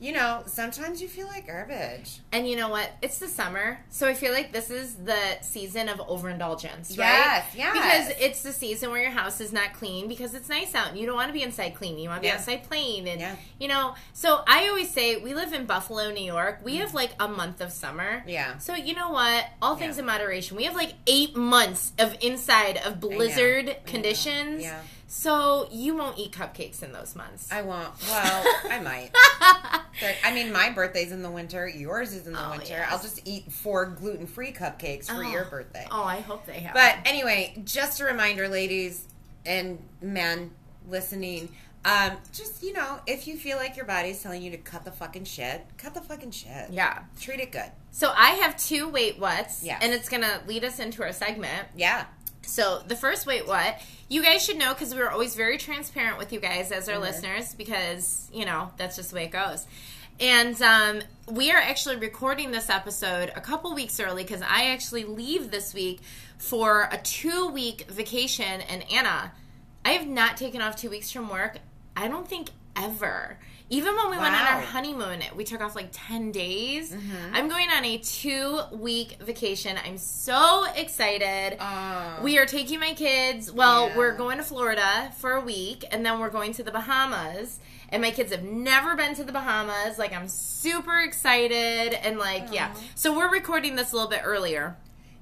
you 0.00 0.12
know, 0.12 0.42
sometimes 0.46 1.02
you 1.02 1.08
feel 1.08 1.26
like 1.26 1.46
garbage. 1.46 2.20
And 2.32 2.48
you 2.48 2.56
know 2.56 2.70
what? 2.70 2.90
It's 3.02 3.18
the 3.18 3.28
summer, 3.28 3.78
so 3.90 4.08
I 4.08 4.14
feel 4.14 4.32
like 4.32 4.50
this 4.50 4.70
is 4.70 4.94
the 4.94 5.38
season 5.42 5.90
of 5.90 6.00
overindulgence, 6.00 6.96
right? 6.96 7.06
Yes, 7.06 7.46
yes. 7.54 7.72
Because 7.74 8.20
it's 8.20 8.42
the 8.42 8.52
season 8.52 8.90
where 8.90 9.02
your 9.02 9.10
house 9.10 9.42
is 9.42 9.52
not 9.52 9.74
clean 9.74 10.08
because 10.08 10.34
it's 10.34 10.48
nice 10.48 10.74
out 10.74 10.88
and 10.88 10.98
you 10.98 11.04
don't 11.04 11.16
want 11.16 11.28
to 11.28 11.34
be 11.34 11.42
inside 11.42 11.74
clean. 11.74 11.98
You 11.98 12.08
want 12.08 12.18
to 12.18 12.22
be 12.22 12.28
Yeah. 12.28 12.36
outside 12.36 12.62
playing 12.64 13.08
and 13.08 13.20
Yeah. 13.20 13.36
you 13.58 13.68
know. 13.68 13.94
So 14.14 14.42
I 14.48 14.68
always 14.68 14.90
say 14.90 15.16
we 15.16 15.34
live 15.34 15.52
in 15.52 15.66
Buffalo, 15.66 16.10
New 16.10 16.24
York. 16.24 16.60
We 16.64 16.76
mm. 16.76 16.80
have 16.80 16.94
like 16.94 17.10
a 17.20 17.28
month 17.28 17.60
of 17.60 17.70
summer. 17.70 18.24
Yeah. 18.26 18.56
So 18.56 18.74
you 18.74 18.94
know 18.94 19.10
what? 19.10 19.44
All 19.60 19.76
things 19.76 19.96
Yeah. 19.96 20.00
in 20.00 20.06
moderation. 20.06 20.56
We 20.56 20.64
have 20.64 20.74
like 20.74 20.94
eight 21.06 21.36
months 21.36 21.92
of 21.98 22.16
inside 22.22 22.78
of 22.78 23.00
blizzard 23.00 23.68
I 23.68 23.72
know. 23.72 23.78
conditions. 23.84 24.62
Yeah. 24.62 24.80
So 25.12 25.66
you 25.72 25.96
won't 25.96 26.18
eat 26.20 26.30
cupcakes 26.30 26.84
in 26.84 26.92
those 26.92 27.16
months. 27.16 27.50
I 27.50 27.62
won't. 27.62 27.88
Well, 28.08 28.44
I 28.70 28.78
might. 28.84 29.10
But, 30.00 30.14
I 30.24 30.32
mean, 30.32 30.52
my 30.52 30.70
birthday's 30.70 31.10
in 31.10 31.22
the 31.22 31.30
winter. 31.32 31.66
Yours 31.66 32.12
is 32.14 32.28
in 32.28 32.32
the 32.32 32.46
Oh, 32.46 32.50
winter. 32.50 32.66
yes. 32.68 32.88
I'll 32.92 33.00
just 33.02 33.26
eat 33.26 33.50
four 33.50 33.86
gluten 33.86 34.28
free 34.28 34.52
cupcakes 34.52 35.06
for 35.06 35.24
Oh. 35.24 35.30
your 35.32 35.46
birthday. 35.46 35.84
oh, 35.90 36.04
I 36.04 36.20
hope 36.20 36.46
they 36.46 36.60
have. 36.60 36.74
But 36.74 36.98
anyway, 37.04 37.60
just 37.64 38.00
a 38.00 38.04
reminder, 38.04 38.46
ladies 38.48 39.04
and 39.44 39.82
men 40.00 40.52
listening. 40.88 41.48
Um, 41.84 42.12
just 42.32 42.62
you 42.62 42.72
know, 42.72 43.00
if 43.08 43.26
you 43.26 43.36
feel 43.36 43.56
like 43.56 43.74
your 43.74 43.86
body's 43.86 44.22
telling 44.22 44.42
you 44.42 44.50
to 44.52 44.58
cut 44.58 44.84
the 44.84 44.92
fucking 44.92 45.24
shit, 45.24 45.64
cut 45.76 45.92
the 45.94 46.00
fucking 46.02 46.30
shit. 46.30 46.70
yeah. 46.70 47.00
Treat 47.20 47.40
it 47.40 47.50
good. 47.50 47.72
So 47.90 48.12
I 48.16 48.30
have 48.42 48.56
two 48.56 48.88
wait 48.88 49.18
whats, 49.18 49.64
Yes. 49.64 49.80
and 49.82 49.92
it's 49.92 50.08
gonna 50.08 50.40
lead 50.46 50.62
us 50.62 50.78
into 50.78 51.02
our 51.02 51.10
segment. 51.12 51.66
Yeah. 51.74 52.04
So 52.50 52.82
the 52.86 52.96
first 52.96 53.26
wait 53.26 53.46
what 53.46 53.80
you 54.08 54.22
guys 54.22 54.44
should 54.44 54.58
know 54.58 54.74
because 54.74 54.94
we're 54.94 55.08
always 55.08 55.34
very 55.34 55.56
transparent 55.56 56.18
with 56.18 56.32
you 56.32 56.40
guys 56.40 56.72
as 56.72 56.88
our 56.88 56.96
Mhm. 56.96 57.00
listeners 57.02 57.54
because 57.54 58.28
you 58.32 58.44
know 58.44 58.72
that's 58.76 58.96
just 58.96 59.10
the 59.10 59.16
way 59.16 59.24
it 59.24 59.30
goes. 59.30 59.66
And 60.18 60.60
um, 60.60 61.00
we 61.28 61.50
are 61.50 61.58
actually 61.58 61.96
recording 61.96 62.50
this 62.50 62.68
episode 62.68 63.32
a 63.34 63.40
couple 63.40 63.72
weeks 63.74 63.98
early 64.00 64.22
because 64.22 64.42
I 64.42 64.66
actually 64.66 65.04
leave 65.04 65.50
this 65.50 65.72
week 65.72 66.00
for 66.36 66.88
a 66.92 66.98
two 66.98 67.48
week 67.48 67.86
vacation. 67.88 68.60
And 68.62 68.84
Anna, 68.92 69.32
I 69.84 69.90
have 69.92 70.06
not 70.06 70.36
taken 70.36 70.60
off 70.60 70.76
two 70.76 70.90
weeks 70.90 71.10
from 71.10 71.28
work. 71.30 71.58
I 71.96 72.08
don't 72.08 72.28
think 72.28 72.50
ever. 72.76 73.38
Even 73.72 73.94
when 73.94 74.10
we 74.10 74.16
wow. 74.16 74.24
went 74.24 74.34
on 74.34 74.46
our 74.48 74.60
honeymoon, 74.60 75.22
we 75.36 75.44
took 75.44 75.60
off 75.60 75.76
like 75.76 75.90
10 75.92 76.32
days. 76.32 76.90
Mm-hmm. 76.90 77.34
I'm 77.34 77.48
going 77.48 77.68
on 77.68 77.84
a 77.84 77.98
two 77.98 78.60
week 78.72 79.16
vacation. 79.22 79.78
I'm 79.84 79.96
so 79.96 80.66
excited. 80.74 81.56
Uh, 81.60 82.18
we 82.20 82.36
are 82.36 82.46
taking 82.46 82.80
my 82.80 82.94
kids. 82.94 83.52
Well, 83.52 83.88
yeah. 83.88 83.96
we're 83.96 84.16
going 84.16 84.38
to 84.38 84.42
Florida 84.42 85.12
for 85.18 85.32
a 85.34 85.40
week, 85.40 85.84
and 85.92 86.04
then 86.04 86.18
we're 86.18 86.30
going 86.30 86.52
to 86.54 86.64
the 86.64 86.72
Bahamas. 86.72 87.60
And 87.90 88.02
my 88.02 88.10
kids 88.10 88.32
have 88.32 88.42
never 88.42 88.96
been 88.96 89.14
to 89.14 89.22
the 89.22 89.32
Bahamas. 89.32 89.98
Like, 89.98 90.12
I'm 90.12 90.26
super 90.26 90.98
excited. 90.98 91.94
And, 91.94 92.18
like, 92.18 92.48
Aww. 92.48 92.54
yeah. 92.54 92.74
So, 92.96 93.16
we're 93.16 93.30
recording 93.30 93.76
this 93.76 93.92
a 93.92 93.94
little 93.94 94.10
bit 94.10 94.22
earlier. 94.24 94.76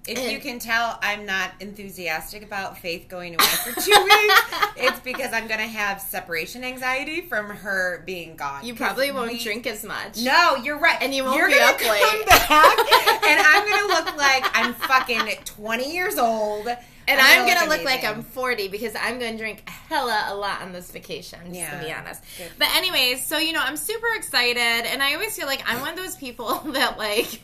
If 0.06 0.32
you 0.32 0.38
can 0.38 0.58
tell, 0.58 0.98
I'm 1.02 1.26
not 1.26 1.52
enthusiastic 1.60 2.42
about 2.42 2.78
Faith 2.78 3.08
going 3.08 3.34
away 3.34 3.44
for 3.44 3.78
two 3.78 3.90
weeks. 4.04 4.42
it's 4.76 5.00
because 5.00 5.32
I'm 5.34 5.46
going 5.48 5.60
to 5.60 5.66
have 5.66 6.00
separation 6.00 6.64
anxiety 6.64 7.20
from 7.20 7.50
her 7.50 8.02
being 8.06 8.36
gone. 8.36 8.64
You 8.64 8.74
probably 8.74 9.10
won't 9.10 9.32
we, 9.32 9.42
drink 9.42 9.66
as 9.66 9.84
much. 9.84 10.22
No, 10.22 10.56
you're 10.56 10.78
right. 10.78 10.96
And 11.02 11.14
you 11.14 11.24
won't 11.24 11.36
you're 11.36 11.48
be 11.48 11.60
up 11.60 11.78
late. 11.80 12.26
Back, 12.26 12.50
and 12.50 13.40
I'm 13.40 13.66
going 13.66 13.80
to 13.80 13.86
look 13.88 14.16
like 14.16 14.44
I'm 14.54 14.72
fucking 14.74 15.28
20 15.44 15.92
years 15.94 16.16
old 16.16 16.68
and 17.08 17.20
I'm, 17.20 17.46
gonna, 17.46 17.68
look, 17.68 17.78
look 17.78 17.84
like 17.84 18.04
I'm 18.04 18.22
40 18.22 18.68
because 18.68 18.94
I'm 18.94 19.18
gonna 19.18 19.38
drink 19.38 19.68
hella 19.68 20.26
a 20.28 20.34
lot 20.34 20.62
on 20.62 20.72
this 20.72 20.90
vacation. 20.90 21.40
Just 21.46 21.54
yeah. 21.54 21.78
to 21.78 21.86
be 21.86 21.92
honest. 21.92 22.22
Good. 22.36 22.50
But 22.58 22.68
anyways, 22.76 23.24
so 23.24 23.38
you 23.38 23.52
know, 23.52 23.62
I'm 23.62 23.76
super 23.76 24.06
excited, 24.16 24.60
and 24.86 25.02
I 25.02 25.14
always 25.14 25.34
feel 25.36 25.46
like 25.46 25.62
I'm 25.66 25.80
one 25.80 25.90
of 25.90 25.96
those 25.96 26.16
people 26.16 26.58
that 26.72 26.98
like, 26.98 27.40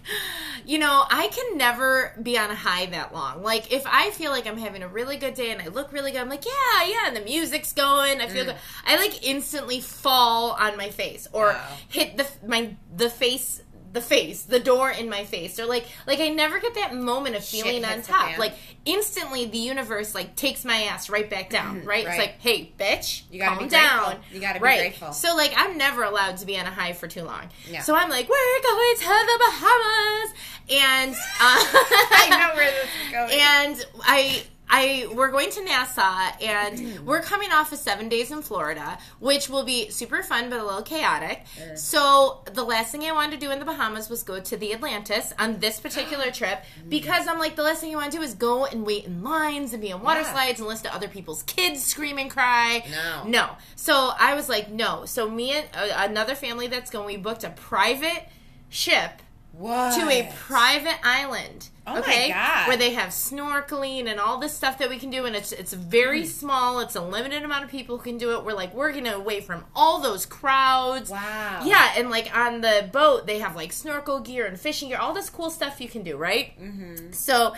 you 0.67 0.79
know, 0.79 1.05
I 1.11 1.29
can 1.29 1.57
never 1.57 2.13
be 2.23 2.39
on 2.39 2.51
a 2.51 2.55
high 2.55 2.87
that 2.87 3.15
long. 3.15 3.43
Like 3.43 3.73
if 3.73 3.85
I 3.87 4.11
feel 4.11 4.31
like 4.31 4.47
I'm 4.47 4.59
having 4.59 4.83
a 4.83 4.89
really 4.89 5.17
good 5.17 5.35
day 5.35 5.51
and 5.51 5.63
I 5.63 5.69
look 5.69 5.93
really 5.93 6.13
good, 6.13 6.21
I'm 6.21 6.29
like, 6.29 6.45
yeah, 6.45 6.87
yeah, 6.87 7.07
and 7.07 7.17
the 7.17 7.23
music's 7.23 7.73
going, 7.73 8.21
I 8.21 8.29
feel 8.29 8.45
mm. 8.45 8.49
good. 8.49 8.57
I 8.87 8.97
like 8.97 9.27
instantly 9.27 9.81
fall 9.81 10.53
on 10.53 10.77
my 10.77 10.91
face 10.91 11.27
or 11.33 11.57
hit 11.89 12.17
the 12.17 12.27
my 12.47 12.77
the 12.95 13.09
face 13.09 13.63
the 13.95 14.01
face, 14.01 14.43
the 14.43 14.59
door 14.59 14.91
in 14.91 15.09
my 15.09 15.25
face, 15.25 15.59
or 15.59 15.67
like 15.67 15.87
like 16.07 16.19
I 16.19 16.29
never 16.29 16.59
get 16.59 16.75
that 16.75 16.95
moment 16.95 17.37
of 17.37 17.45
feeling 17.45 17.85
on 17.85 18.03
top. 18.03 18.37
Like 18.39 18.55
instantly, 18.85 19.47
the 19.47 19.57
universe 19.57 20.17
like 20.17 20.35
takes 20.35 20.65
my 20.65 20.83
ass 20.83 21.09
right 21.09 21.31
back 21.31 21.49
down. 21.49 21.79
Mm-hmm. 21.79 21.89
Right? 21.89 22.05
right? 22.05 22.15
It's 22.15 22.19
like, 22.19 22.41
hey, 22.41 22.73
bitch, 22.77 23.23
you 23.31 23.39
gotta 23.39 23.61
calm 23.61 23.69
down. 23.69 24.17
You 24.33 24.41
gotta 24.41 24.59
be 24.59 24.65
right. 24.65 24.81
grateful. 24.81 25.13
So 25.13 25.37
like, 25.37 25.55
I'm 25.57 25.79
never 25.79 26.03
allowed 26.03 26.39
to 26.39 26.47
be 26.47 26.59
on 26.59 26.67
a 26.67 26.71
high 26.71 26.93
for 26.93 27.07
too 27.07 27.23
long. 27.23 27.49
Yeah. 27.71 27.83
So 27.83 27.95
I'm 27.95 28.11
like, 28.11 28.29
we're 28.29 28.63
going 28.63 28.97
to 28.97 29.05
the 29.05 29.45
Bahamas, 29.47 30.35
and 30.71 31.15
uh, 31.15 31.19
I 31.41 32.29
know 32.31 32.57
where 32.57 32.71
this 32.71 32.91
is 33.07 33.13
going. 33.13 33.41
And 33.45 33.87
I 34.03 34.43
I 34.69 35.09
we're 35.15 35.31
going 35.31 35.51
to 35.51 35.65
Nassau 35.65 36.31
and 36.43 37.07
we're 37.07 37.21
coming 37.21 37.53
off 37.53 37.73
of 37.73 37.79
seven 37.79 38.09
days 38.09 38.31
in 38.31 38.43
Florida, 38.43 38.99
which 39.21 39.49
will 39.49 39.65
be 39.65 39.91
super 39.91 40.23
fun 40.23 40.51
but 40.51 40.61
a 40.61 40.65
little 40.65 40.83
chaotic. 40.83 41.45
So 41.77 42.43
the 42.53 42.65
last 42.65 42.93
thing 42.93 43.05
I 43.05 43.13
wanted 43.13 43.41
to 43.41 43.47
do 43.47 43.53
in 43.53 43.59
the 43.59 43.65
Bahamas 43.65 44.09
was 44.09 44.23
go 44.23 44.41
to 44.41 44.57
the 44.57 44.73
Atlantis 44.73 45.33
on 45.39 45.61
this 45.61 45.81
particular 45.81 46.31
trip 46.33 46.65
because 46.89 47.29
I'm 47.29 47.39
like 47.39 47.57
the 47.57 47.63
last 47.63 47.81
thing 47.81 47.93
I 47.93 47.97
want 47.97 48.13
to 48.13 48.19
do 48.19 48.23
is 48.23 48.35
go 48.35 48.65
and 48.65 48.85
wait 48.87 49.05
in 49.05 49.23
lines 49.23 49.73
and 49.73 49.83
be 49.83 49.93
on 49.93 50.03
water 50.03 50.21
yeah. 50.21 50.33
slides 50.33 50.61
and 50.61 50.69
listen 50.69 50.87
to 50.87 50.95
other 50.95 51.09
people's 51.09 51.43
kids 51.45 51.83
scream 51.83 52.19
and 52.19 52.31
cry. 52.31 52.85
No, 52.91 53.29
no. 53.29 53.51
So 53.77 54.13
I 54.19 54.35
was 54.35 54.49
like, 54.49 54.71
no. 54.71 55.05
So 55.05 55.31
me 55.31 55.53
and 55.53 55.67
uh, 55.75 55.89
another 56.09 56.35
family 56.35 56.67
that's 56.67 56.91
going, 56.91 57.07
we 57.07 57.17
booked 57.17 57.45
a 57.45 57.51
private 57.51 58.29
ship 58.69 59.23
what? 59.59 59.99
to 59.99 60.09
a 60.09 60.31
private 60.37 60.99
island. 61.03 61.69
Oh 61.87 61.99
okay? 61.99 62.29
my 62.29 62.35
god! 62.35 62.69
Where 62.69 62.77
they 62.77 62.95
have 62.95 63.11
snorkeling 63.11 64.09
and 64.09 64.19
all 64.19 64.39
this 64.39 64.55
stuff 64.55 64.79
that 64.79 64.89
we 64.89 64.99
can 64.99 65.11
do, 65.11 65.27
and 65.27 65.37
it's 65.37 65.53
it's 65.53 65.73
very 65.73 66.23
mm. 66.23 66.27
small. 66.27 66.81
It's 66.81 66.97
a 66.97 67.03
limited 67.03 67.43
amount 67.43 67.65
of 67.65 67.71
people 67.71 67.99
who 67.99 68.05
can 68.05 68.19
do 68.19 68.33
it. 68.33 68.45
We're 68.45 68.55
like 68.55 68.75
we're 68.75 68.93
gonna 68.93 69.15
away 69.15 69.41
from 69.41 69.65
all 69.75 70.01
those 70.01 70.25
crowds. 70.25 71.11
Wow. 71.11 71.63
Yeah, 71.65 71.93
and 71.97 72.11
like 72.11 72.35
on 72.35 72.63
the 72.63 72.89
boat, 72.91 73.27
they 73.27 73.39
have 73.41 73.55
like 73.55 73.73
snorkel 73.73 74.21
gear 74.21 74.47
and 74.47 74.59
fishing 74.59 74.89
gear, 74.89 74.99
all 74.99 75.13
this 75.13 75.29
cool 75.29 75.51
stuff 75.51 75.81
you 75.81 75.89
can 75.89 76.03
do, 76.03 76.17
right? 76.17 76.59
Mm-hmm. 76.59 77.13
So, 77.13 77.55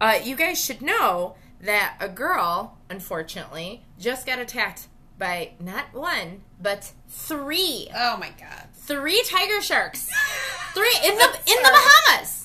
uh, 0.00 0.18
you 0.22 0.36
guys 0.36 0.62
should 0.62 0.80
know 0.80 1.34
that 1.60 1.96
a 2.00 2.08
girl, 2.08 2.78
unfortunately, 2.88 3.84
just 3.98 4.26
got 4.26 4.38
attacked 4.38 4.86
by 5.18 5.52
not 5.60 5.92
one 5.92 6.42
but 6.60 6.92
three. 7.08 7.88
Oh 7.94 8.16
my 8.16 8.30
god! 8.40 8.68
Three 8.74 9.22
tiger 9.28 9.60
sharks. 9.60 10.10
three 10.74 10.96
in 11.04 11.16
the 11.16 11.24
in 11.46 11.62
the 11.62 11.70
Bahamas. 11.72 12.40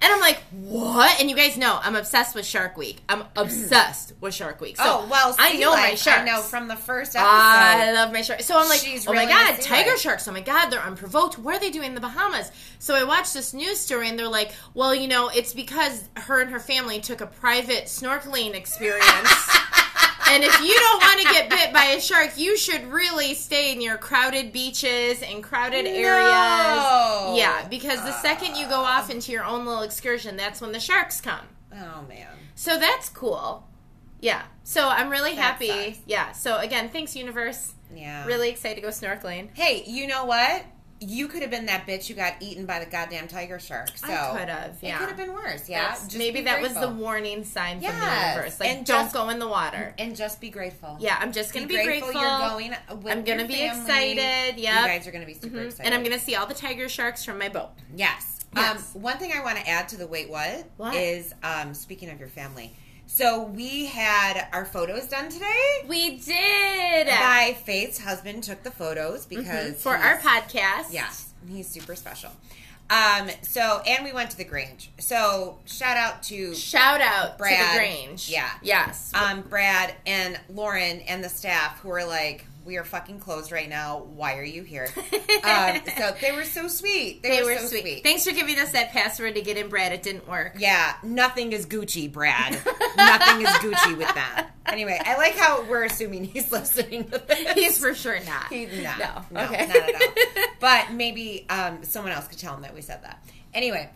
And 0.00 0.12
I'm 0.12 0.20
like, 0.20 0.38
what? 0.52 1.20
And 1.20 1.28
you 1.28 1.34
guys 1.34 1.56
know 1.56 1.80
I'm 1.82 1.96
obsessed 1.96 2.36
with 2.36 2.46
Shark 2.46 2.76
Week. 2.76 3.00
I'm 3.08 3.24
obsessed 3.36 4.12
with 4.20 4.32
Shark 4.32 4.60
Week. 4.60 4.76
So 4.76 4.84
oh 4.84 5.08
well, 5.10 5.34
I 5.38 5.54
know 5.54 5.72
my 5.72 5.96
sharks. 5.96 6.20
I 6.20 6.24
know 6.24 6.40
from 6.40 6.68
the 6.68 6.76
first 6.76 7.16
episode. 7.16 7.28
I 7.28 7.92
love 7.92 8.12
my 8.12 8.22
sharks. 8.22 8.46
So 8.46 8.56
I'm 8.56 8.68
like, 8.68 8.80
oh 8.86 9.12
really 9.12 9.26
my 9.26 9.26
god, 9.26 9.60
tiger 9.60 9.96
sharks. 9.96 10.28
Oh 10.28 10.32
my 10.32 10.40
god, 10.40 10.70
they're 10.70 10.80
unprovoked. 10.80 11.38
What 11.38 11.56
are 11.56 11.58
they 11.58 11.70
doing 11.70 11.88
in 11.88 11.94
the 11.94 12.00
Bahamas? 12.00 12.52
So 12.78 12.94
I 12.94 13.02
watched 13.02 13.34
this 13.34 13.52
news 13.52 13.80
story, 13.80 14.08
and 14.08 14.16
they're 14.16 14.28
like, 14.28 14.52
well, 14.72 14.94
you 14.94 15.08
know, 15.08 15.30
it's 15.30 15.52
because 15.52 16.08
her 16.14 16.40
and 16.40 16.50
her 16.52 16.60
family 16.60 17.00
took 17.00 17.20
a 17.20 17.26
private 17.26 17.86
snorkeling 17.86 18.54
experience. 18.54 19.58
and 20.30 20.44
if 20.44 20.60
you 20.60 20.74
don't 20.74 21.02
want 21.02 21.20
to 21.20 21.24
get 21.32 21.50
bit 21.50 21.72
by 21.72 21.84
a 21.96 22.00
shark, 22.00 22.36
you 22.36 22.56
should 22.56 22.86
really 22.86 23.34
stay 23.34 23.74
near 23.74 23.96
crowded 23.96 24.52
beaches 24.52 25.22
and 25.22 25.42
crowded 25.42 25.84
no. 25.84 25.90
areas. 25.90 27.38
Yeah, 27.38 27.66
because 27.68 28.02
the 28.02 28.12
second 28.20 28.56
you 28.56 28.68
go 28.68 28.80
off 28.80 29.10
into 29.10 29.32
your 29.32 29.44
own 29.44 29.66
little 29.66 29.82
excursion, 29.82 30.36
that's 30.36 30.60
when 30.60 30.72
the 30.72 30.80
sharks 30.80 31.20
come. 31.20 31.46
Oh 31.72 32.04
man. 32.08 32.28
So 32.54 32.78
that's 32.78 33.08
cool. 33.08 33.66
Yeah. 34.20 34.42
So 34.64 34.88
I'm 34.88 35.10
really 35.10 35.34
that 35.34 35.42
happy. 35.42 35.92
Sucks. 35.94 36.00
Yeah. 36.06 36.32
So 36.32 36.58
again, 36.58 36.88
thanks 36.88 37.14
universe. 37.16 37.74
Yeah. 37.94 38.26
Really 38.26 38.50
excited 38.50 38.76
to 38.76 38.80
go 38.82 38.88
snorkeling. 38.88 39.48
Hey, 39.54 39.84
you 39.86 40.06
know 40.06 40.24
what? 40.24 40.64
You 41.00 41.28
could 41.28 41.42
have 41.42 41.50
been 41.50 41.66
that 41.66 41.86
bitch 41.86 42.06
who 42.06 42.14
got 42.14 42.34
eaten 42.40 42.66
by 42.66 42.78
the 42.78 42.86
goddamn 42.86 43.28
tiger 43.28 43.58
shark. 43.58 43.96
So 43.96 44.08
I 44.08 44.38
could 44.38 44.48
have. 44.48 44.76
Yeah, 44.82 44.96
it 44.96 44.98
could 44.98 45.08
have 45.08 45.16
been 45.16 45.32
worse. 45.32 45.68
Yeah, 45.68 45.96
maybe 46.16 46.42
that 46.42 46.60
grateful. 46.60 46.82
was 46.82 46.90
the 46.90 46.94
warning 46.94 47.44
sign 47.44 47.80
yes. 47.80 47.92
from 47.92 48.00
the 48.00 48.28
universe. 48.28 48.60
Like, 48.60 48.68
and 48.70 48.86
don't 48.86 49.04
just, 49.04 49.14
go 49.14 49.28
in 49.28 49.38
the 49.38 49.48
water 49.48 49.94
and 49.98 50.16
just 50.16 50.40
be 50.40 50.50
grateful. 50.50 50.96
Yeah, 51.00 51.16
I'm 51.20 51.32
just 51.32 51.54
gonna 51.54 51.66
be, 51.66 51.76
be 51.76 51.84
grateful. 51.84 52.12
grateful. 52.12 52.60
You're 52.60 52.70
going. 52.70 52.74
I'm 53.10 53.24
gonna 53.24 53.46
be 53.46 53.54
family. 53.54 53.80
excited. 53.80 54.60
Yeah, 54.60 54.82
you 54.82 54.88
guys 54.88 55.06
are 55.06 55.12
gonna 55.12 55.26
be 55.26 55.34
super 55.34 55.56
mm-hmm. 55.56 55.66
excited, 55.66 55.86
and 55.86 55.94
I'm 55.94 56.02
gonna 56.02 56.18
see 56.18 56.34
all 56.34 56.46
the 56.46 56.54
tiger 56.54 56.88
sharks 56.88 57.24
from 57.24 57.38
my 57.38 57.48
boat. 57.48 57.70
Yes. 57.94 58.34
Yes. 58.56 58.94
Um, 58.94 59.02
one 59.02 59.18
thing 59.18 59.32
I 59.32 59.42
want 59.42 59.58
to 59.58 59.68
add 59.68 59.88
to 59.90 59.98
the 59.98 60.06
wait 60.06 60.30
what, 60.30 60.64
what? 60.78 60.94
is 60.94 61.34
um, 61.42 61.74
speaking 61.74 62.08
of 62.10 62.18
your 62.18 62.30
family 62.30 62.74
so 63.08 63.44
we 63.44 63.86
had 63.86 64.46
our 64.52 64.66
photos 64.66 65.06
done 65.06 65.30
today. 65.30 65.84
We 65.88 66.18
did. 66.18 67.06
By 67.06 67.56
Faith's 67.64 67.98
husband 67.98 68.44
took 68.44 68.62
the 68.62 68.70
photos 68.70 69.26
mm-hmm. 69.26 69.40
because 69.40 69.70
mm-hmm. 69.70 69.80
for 69.80 69.96
our 69.96 70.18
podcast. 70.18 70.92
Yes, 70.92 71.32
he's 71.48 71.66
super 71.66 71.96
special. 71.96 72.30
Um, 72.90 73.28
so 73.42 73.82
and 73.86 74.04
we 74.04 74.12
went 74.12 74.30
to 74.30 74.36
the 74.36 74.44
Grange. 74.44 74.90
So 74.98 75.58
shout 75.64 75.96
out 75.96 76.22
to 76.24 76.54
shout 76.54 77.00
out 77.00 77.38
Brad, 77.38 77.58
to 77.58 77.72
the 77.72 77.78
Grange. 77.78 78.28
Yeah. 78.28 78.50
Yes. 78.62 79.12
Um, 79.14 79.42
Brad 79.42 79.94
and 80.06 80.38
Lauren 80.48 81.00
and 81.00 81.24
the 81.24 81.28
staff 81.28 81.80
who 81.80 81.90
are 81.90 82.04
like 82.04 82.44
we 82.68 82.76
are 82.76 82.84
fucking 82.84 83.18
closed 83.18 83.50
right 83.50 83.68
now. 83.68 84.02
Why 84.14 84.36
are 84.36 84.44
you 84.44 84.62
here? 84.62 84.88
um, 85.42 85.80
so 85.96 86.14
they 86.20 86.32
were 86.32 86.44
so 86.44 86.68
sweet. 86.68 87.22
They, 87.22 87.30
they 87.30 87.42
were, 87.42 87.52
were, 87.52 87.58
so 87.60 87.66
sweet. 87.68 87.80
sweet. 87.80 88.02
Thanks 88.02 88.24
for 88.24 88.32
giving 88.32 88.58
us 88.58 88.72
that 88.72 88.92
password 88.92 89.36
to 89.36 89.40
get 89.40 89.56
in, 89.56 89.70
Brad. 89.70 89.92
It 89.92 90.02
didn't 90.02 90.28
work. 90.28 90.56
Yeah, 90.58 90.94
nothing 91.02 91.52
is 91.52 91.64
Gucci, 91.64 92.12
Brad. 92.12 92.52
nothing 92.96 93.46
is 93.46 93.48
Gucci 93.54 93.96
with 93.96 94.14
that. 94.14 94.50
Anyway, 94.66 95.00
I 95.02 95.16
like 95.16 95.34
how 95.34 95.62
we're 95.62 95.84
assuming 95.84 96.24
he's 96.24 96.52
listening 96.52 97.04
to 97.04 97.18
this. 97.26 97.52
He's 97.54 97.78
for 97.78 97.94
sure 97.94 98.20
not. 98.26 98.48
He's 98.50 98.82
not. 98.82 98.98
No, 98.98 99.24
no 99.30 99.46
okay. 99.46 99.66
not 99.66 99.76
at 99.76 99.94
all. 99.94 100.44
But 100.60 100.92
maybe 100.92 101.46
um, 101.48 101.82
someone 101.84 102.12
else 102.12 102.28
could 102.28 102.38
tell 102.38 102.54
him 102.54 102.60
that 102.62 102.74
we 102.74 102.82
said 102.82 103.02
that. 103.02 103.24
Anyway, 103.54 103.88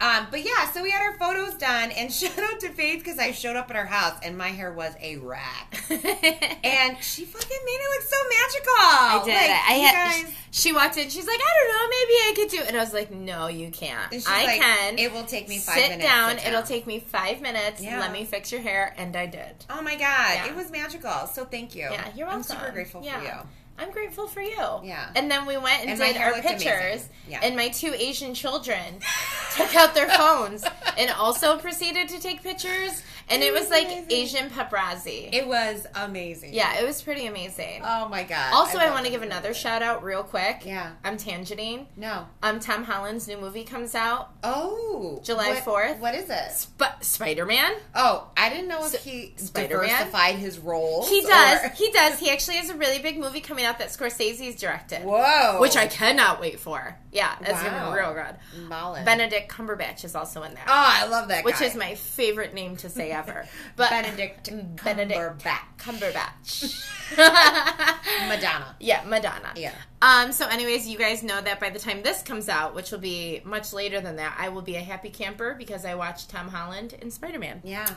um, 0.00 0.26
but 0.30 0.44
yeah, 0.44 0.70
so 0.72 0.82
we 0.82 0.90
had 0.90 1.02
our 1.02 1.16
photos 1.18 1.54
done, 1.54 1.90
and 1.92 2.12
shout 2.12 2.38
out 2.38 2.60
to 2.60 2.68
Faith 2.70 2.98
because 2.98 3.18
I 3.18 3.30
showed 3.30 3.56
up 3.56 3.70
at 3.70 3.76
her 3.76 3.86
house 3.86 4.18
and 4.22 4.36
my 4.36 4.48
hair 4.48 4.72
was 4.72 4.92
a 5.00 5.16
wreck, 5.16 5.84
and 5.90 6.96
she 7.02 7.24
fucking 7.24 7.58
made 7.64 7.78
it 7.80 7.90
look 7.94 8.02
so 8.02 8.16
magical. 8.28 8.72
I 8.78 9.22
did. 9.24 9.34
Like, 9.34 9.50
I 9.50 9.72
had. 9.72 10.24
Guys, 10.24 10.34
she 10.50 10.72
walked 10.72 10.96
in. 10.96 11.08
She's 11.08 11.26
like, 11.26 11.38
I 11.38 11.52
don't 11.60 11.76
know, 11.76 11.88
maybe 11.90 12.12
I 12.12 12.32
could 12.34 12.48
do. 12.50 12.62
it. 12.62 12.68
And 12.68 12.76
I 12.76 12.80
was 12.80 12.92
like, 12.92 13.10
No, 13.12 13.46
you 13.46 13.70
can't. 13.70 14.12
I 14.26 14.44
like, 14.44 14.60
can. 14.60 14.98
It 14.98 15.12
will 15.12 15.24
take 15.24 15.48
me 15.48 15.58
five 15.58 15.76
sit 15.76 15.90
minutes. 15.90 16.08
Down. 16.08 16.30
Sit 16.30 16.38
down. 16.38 16.48
It'll 16.48 16.66
take 16.66 16.86
me 16.86 16.98
five 17.00 17.40
minutes. 17.40 17.82
Yeah. 17.82 18.00
Let 18.00 18.12
me 18.12 18.24
fix 18.24 18.50
your 18.50 18.60
hair, 18.60 18.94
and 18.96 19.14
I 19.14 19.26
did. 19.26 19.64
Oh 19.70 19.82
my 19.82 19.94
god, 19.94 20.00
yeah. 20.00 20.48
it 20.48 20.56
was 20.56 20.70
magical. 20.70 21.26
So 21.32 21.44
thank 21.44 21.74
you. 21.74 21.82
Yeah, 21.82 22.08
you're 22.16 22.26
welcome. 22.26 22.44
I'm 22.50 22.58
super 22.58 22.72
grateful 22.72 23.02
yeah. 23.04 23.18
for 23.18 23.24
you. 23.24 23.48
I'm 23.78 23.92
grateful 23.92 24.26
for 24.26 24.40
you. 24.40 24.80
Yeah. 24.82 25.10
And 25.14 25.30
then 25.30 25.46
we 25.46 25.56
went 25.56 25.82
and, 25.82 25.90
and 25.90 25.98
did 25.98 26.16
our 26.16 26.34
pictures, 26.42 27.08
yeah. 27.28 27.40
and 27.42 27.54
my 27.54 27.68
two 27.68 27.94
Asian 27.94 28.34
children 28.34 29.00
took 29.56 29.74
out 29.76 29.94
their 29.94 30.08
phones 30.08 30.64
and 30.96 31.10
also 31.12 31.58
proceeded 31.58 32.08
to 32.08 32.20
take 32.20 32.42
pictures. 32.42 33.02
And 33.30 33.42
it 33.42 33.52
was 33.52 33.70
like 33.70 33.88
Asian 34.10 34.50
paparazzi. 34.50 35.28
It 35.32 35.46
was 35.46 35.86
amazing. 35.94 36.54
Yeah, 36.54 36.78
it 36.80 36.86
was 36.86 37.02
pretty 37.02 37.26
amazing. 37.26 37.82
Oh 37.84 38.08
my 38.08 38.22
god. 38.22 38.52
Also, 38.52 38.78
I, 38.78 38.86
I 38.86 38.90
want 38.90 39.04
to 39.04 39.10
give 39.10 39.22
another 39.22 39.54
shout 39.54 39.82
out 39.82 40.02
real 40.02 40.22
quick. 40.22 40.62
Yeah. 40.64 40.92
I'm 41.04 41.16
tangenting. 41.16 41.86
No. 41.96 42.26
Um, 42.42 42.60
Tom 42.60 42.84
Holland's 42.84 43.28
new 43.28 43.36
movie 43.38 43.64
comes 43.64 43.94
out. 43.94 44.30
Oh. 44.42 45.20
July 45.22 45.60
4th. 45.64 45.98
What 45.98 46.14
is 46.14 46.30
it? 46.30 46.52
Sp- 46.52 47.00
Spider 47.00 47.44
Man. 47.44 47.72
Oh, 47.94 48.28
I 48.36 48.48
didn't 48.50 48.68
know 48.68 48.84
if 48.84 48.92
so, 48.92 48.98
he 48.98 49.34
Spider-Man? 49.36 49.88
diversified 49.88 50.36
his 50.36 50.58
role. 50.58 51.06
He 51.06 51.22
does. 51.22 51.64
Or... 51.64 51.68
He 51.70 51.90
does. 51.90 52.18
He 52.18 52.30
actually 52.30 52.56
has 52.56 52.70
a 52.70 52.76
really 52.76 53.00
big 53.00 53.18
movie 53.18 53.40
coming 53.40 53.64
out 53.64 53.78
that 53.78 53.88
Scorsese's 53.88 54.60
directed. 54.60 55.04
Whoa. 55.04 55.60
Which 55.60 55.76
I 55.76 55.86
cannot 55.86 56.40
wait 56.40 56.60
for. 56.60 56.96
Yeah, 57.12 57.34
it's 57.40 57.50
wow. 57.50 57.64
gonna 57.64 57.90
be 57.90 58.00
real 58.00 58.14
good. 58.14 58.68
Ballin'. 58.68 59.04
Benedict 59.04 59.50
Cumberbatch 59.50 60.04
is 60.04 60.14
also 60.14 60.42
in 60.42 60.54
there. 60.54 60.64
Oh, 60.66 60.72
I 60.72 61.06
love 61.06 61.28
that. 61.28 61.44
Which 61.44 61.60
guy. 61.60 61.66
is 61.66 61.74
my 61.74 61.94
favorite 61.94 62.54
name 62.54 62.76
to 62.78 62.88
say 62.88 63.12
ever. 63.18 63.46
But 63.76 63.90
Benedict 63.90 64.50
Benedict 64.84 65.44
Cumberbatch. 65.78 66.84
Madonna. 68.28 68.76
Yeah, 68.80 69.02
Madonna. 69.06 69.52
Yeah. 69.56 69.72
Um. 70.02 70.32
So, 70.32 70.46
anyways, 70.48 70.88
you 70.88 70.98
guys 70.98 71.22
know 71.22 71.40
that 71.40 71.60
by 71.60 71.70
the 71.70 71.78
time 71.78 72.02
this 72.02 72.22
comes 72.22 72.48
out, 72.48 72.74
which 72.74 72.90
will 72.90 72.98
be 72.98 73.40
much 73.44 73.72
later 73.72 74.00
than 74.00 74.16
that, 74.16 74.36
I 74.38 74.48
will 74.48 74.62
be 74.62 74.76
a 74.76 74.80
happy 74.80 75.10
camper 75.10 75.54
because 75.56 75.84
I 75.84 75.94
watched 75.94 76.30
Tom 76.30 76.48
Holland 76.48 76.94
in 77.00 77.10
Spider 77.10 77.38
Man. 77.38 77.60
Yeah. 77.64 77.88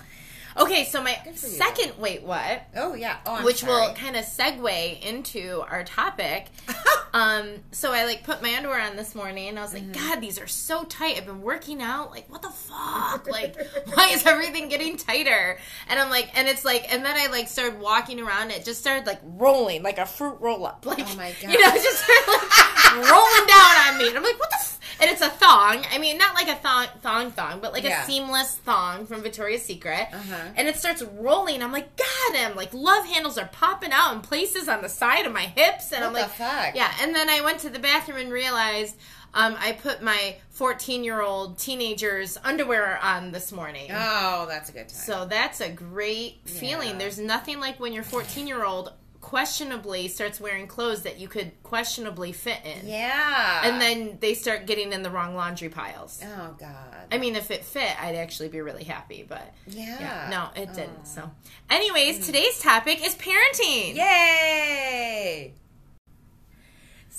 Okay, 0.57 0.85
so 0.85 1.01
my 1.01 1.17
second 1.35 1.93
wait 1.97 2.23
what? 2.23 2.63
Oh 2.75 2.93
yeah, 2.93 3.17
oh, 3.25 3.35
I'm 3.35 3.43
which 3.43 3.61
sorry. 3.61 3.87
will 3.87 3.93
kind 3.95 4.15
of 4.15 4.25
segue 4.25 5.01
into 5.01 5.63
our 5.69 5.83
topic. 5.83 6.47
um, 7.13 7.49
so 7.71 7.93
I 7.93 8.05
like 8.05 8.23
put 8.23 8.41
my 8.41 8.53
underwear 8.55 8.81
on 8.81 8.95
this 8.95 9.15
morning, 9.15 9.49
and 9.49 9.57
I 9.57 9.61
was 9.61 9.73
like, 9.73 9.83
mm-hmm. 9.83 10.09
God, 10.09 10.21
these 10.21 10.39
are 10.39 10.47
so 10.47 10.83
tight. 10.83 11.17
I've 11.17 11.25
been 11.25 11.41
working 11.41 11.81
out. 11.81 12.11
Like, 12.11 12.29
what 12.29 12.41
the 12.41 12.49
fuck? 12.49 13.27
like, 13.31 13.55
why 13.93 14.09
is 14.09 14.25
everything 14.25 14.69
getting 14.69 14.97
tighter? 14.97 15.57
And 15.87 15.99
I'm 15.99 16.09
like, 16.09 16.37
and 16.37 16.47
it's 16.47 16.65
like, 16.65 16.91
and 16.93 17.05
then 17.05 17.15
I 17.15 17.27
like 17.27 17.47
started 17.47 17.79
walking 17.79 18.19
around. 18.19 18.51
It 18.51 18.65
just 18.65 18.81
started 18.81 19.07
like 19.07 19.21
rolling, 19.23 19.83
like 19.83 19.97
a 19.97 20.05
fruit 20.05 20.37
roll 20.41 20.65
up. 20.65 20.85
Like, 20.85 21.05
oh 21.07 21.15
my 21.15 21.33
god, 21.41 21.53
you 21.53 21.59
know, 21.61 21.71
just 21.75 22.03
started 22.03 22.27
like 22.27 22.80
rolling 22.95 23.47
down 23.47 23.75
on 23.87 23.97
me, 23.97 24.07
and 24.09 24.17
I'm 24.17 24.23
like, 24.23 24.39
what 24.39 24.49
the. 24.49 24.57
F-? 24.59 24.79
And 25.01 25.09
it's 25.09 25.21
a 25.21 25.29
thong. 25.29 25.83
I 25.91 25.97
mean, 25.97 26.19
not 26.19 26.35
like 26.35 26.47
a 26.47 26.55
thong, 26.55 26.85
thong, 27.01 27.31
thong, 27.31 27.59
but 27.59 27.73
like 27.73 27.83
yeah. 27.83 28.03
a 28.03 28.05
seamless 28.05 28.57
thong 28.57 29.07
from 29.07 29.23
Victoria's 29.23 29.63
Secret. 29.63 30.07
Uh-huh. 30.13 30.49
And 30.55 30.67
it 30.67 30.75
starts 30.75 31.01
rolling. 31.01 31.63
I'm 31.63 31.71
like, 31.71 31.95
God, 31.95 32.35
and 32.35 32.55
like 32.55 32.71
love 32.71 33.07
handles 33.07 33.39
are 33.39 33.47
popping 33.47 33.91
out 33.91 34.13
in 34.13 34.21
places 34.21 34.69
on 34.69 34.83
the 34.83 34.89
side 34.89 35.25
of 35.25 35.33
my 35.33 35.41
hips, 35.41 35.91
and 35.91 36.01
what 36.01 36.09
I'm 36.09 36.13
like, 36.13 36.29
fuck? 36.29 36.75
yeah. 36.75 36.93
And 37.01 37.15
then 37.15 37.29
I 37.29 37.41
went 37.41 37.59
to 37.61 37.69
the 37.69 37.79
bathroom 37.79 38.19
and 38.19 38.31
realized. 38.31 38.95
Um, 39.33 39.55
I 39.59 39.71
put 39.71 40.01
my 40.01 40.35
14 40.49 41.05
year 41.05 41.21
old 41.21 41.57
teenager's 41.57 42.37
underwear 42.43 42.99
on 43.01 43.31
this 43.31 43.53
morning. 43.53 43.89
Oh, 43.89 44.45
that's 44.49 44.69
a 44.69 44.73
good 44.73 44.89
time. 44.89 44.89
So 44.89 45.25
that's 45.25 45.61
a 45.61 45.69
great 45.69 46.41
feeling. 46.43 46.89
Yeah. 46.89 46.97
There's 46.97 47.17
nothing 47.17 47.61
like 47.61 47.79
when 47.79 47.93
your 47.93 48.03
14 48.03 48.45
year 48.45 48.65
old 48.65 48.91
questionably 49.31 50.09
starts 50.09 50.41
wearing 50.41 50.67
clothes 50.67 51.03
that 51.03 51.17
you 51.17 51.25
could 51.25 51.53
questionably 51.63 52.33
fit 52.33 52.59
in. 52.65 52.85
Yeah. 52.85 53.61
And 53.63 53.79
then 53.79 54.17
they 54.19 54.33
start 54.33 54.65
getting 54.65 54.91
in 54.91 55.03
the 55.03 55.09
wrong 55.09 55.35
laundry 55.37 55.69
piles. 55.69 56.21
Oh 56.21 56.53
God. 56.59 57.07
I 57.09 57.17
mean, 57.17 57.37
if 57.37 57.49
it 57.49 57.63
fit, 57.63 57.95
I'd 58.03 58.15
actually 58.15 58.49
be 58.49 58.59
really 58.59 58.83
happy, 58.83 59.25
but 59.25 59.53
yeah, 59.67 59.99
yeah 60.01 60.27
no, 60.29 60.61
it 60.61 60.73
didn't. 60.73 61.07
So, 61.07 61.31
anyways, 61.69 62.19
mm. 62.19 62.25
today's 62.25 62.59
topic 62.59 63.05
is 63.05 63.15
parenting. 63.15 63.95
Yay! 63.95 65.53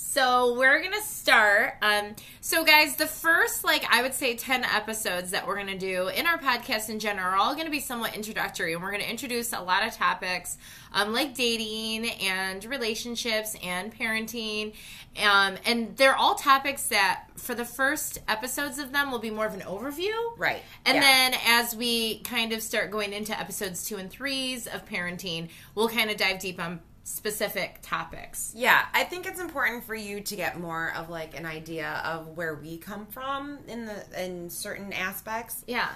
So 0.05 0.55
we're 0.59 0.79
gonna 0.83 1.01
start. 1.01 1.75
Um, 1.81 2.15
so 2.39 2.63
guys, 2.63 2.97
the 2.97 3.07
first 3.07 3.63
like 3.63 3.83
I 3.89 4.03
would 4.03 4.13
say 4.13 4.35
ten 4.35 4.63
episodes 4.63 5.31
that 5.31 5.47
we're 5.47 5.55
gonna 5.55 5.77
do 5.77 6.07
in 6.09 6.27
our 6.27 6.37
podcast 6.37 6.89
in 6.89 6.99
general 6.99 7.25
are 7.25 7.35
all 7.35 7.55
gonna 7.55 7.71
be 7.71 7.79
somewhat 7.79 8.15
introductory, 8.15 8.73
and 8.73 8.83
we're 8.83 8.91
gonna 8.91 9.05
introduce 9.05 9.53
a 9.53 9.61
lot 9.61 9.87
of 9.87 9.93
topics 9.93 10.57
um, 10.93 11.13
like 11.13 11.33
dating 11.33 12.11
and 12.21 12.63
relationships 12.65 13.55
and 13.63 13.91
parenting, 13.97 14.73
um, 15.19 15.55
and 15.65 15.97
they're 15.97 16.15
all 16.15 16.35
topics 16.35 16.87
that 16.89 17.25
for 17.37 17.55
the 17.55 17.65
first 17.65 18.19
episodes 18.27 18.77
of 18.77 18.91
them 18.91 19.09
will 19.09 19.19
be 19.19 19.31
more 19.31 19.47
of 19.47 19.55
an 19.55 19.61
overview, 19.61 20.13
right? 20.37 20.61
And 20.85 20.95
yeah. 20.95 21.01
then 21.01 21.33
as 21.47 21.75
we 21.75 22.19
kind 22.19 22.51
of 22.53 22.61
start 22.61 22.91
going 22.91 23.13
into 23.13 23.37
episodes 23.39 23.87
two 23.87 23.95
and 23.95 24.11
threes 24.11 24.67
of 24.67 24.85
parenting, 24.85 25.47
we'll 25.73 25.89
kind 25.89 26.11
of 26.11 26.17
dive 26.17 26.39
deep 26.39 26.61
on 26.61 26.81
specific 27.03 27.79
topics. 27.81 28.53
Yeah, 28.55 28.83
I 28.93 29.03
think 29.03 29.27
it's 29.27 29.39
important 29.39 29.83
for 29.83 29.95
you 29.95 30.21
to 30.21 30.35
get 30.35 30.59
more 30.59 30.93
of 30.95 31.09
like 31.09 31.37
an 31.37 31.45
idea 31.45 32.01
of 32.05 32.37
where 32.37 32.55
we 32.55 32.77
come 32.77 33.05
from 33.07 33.59
in 33.67 33.85
the 33.85 34.23
in 34.23 34.49
certain 34.49 34.93
aspects. 34.93 35.63
Yeah. 35.67 35.89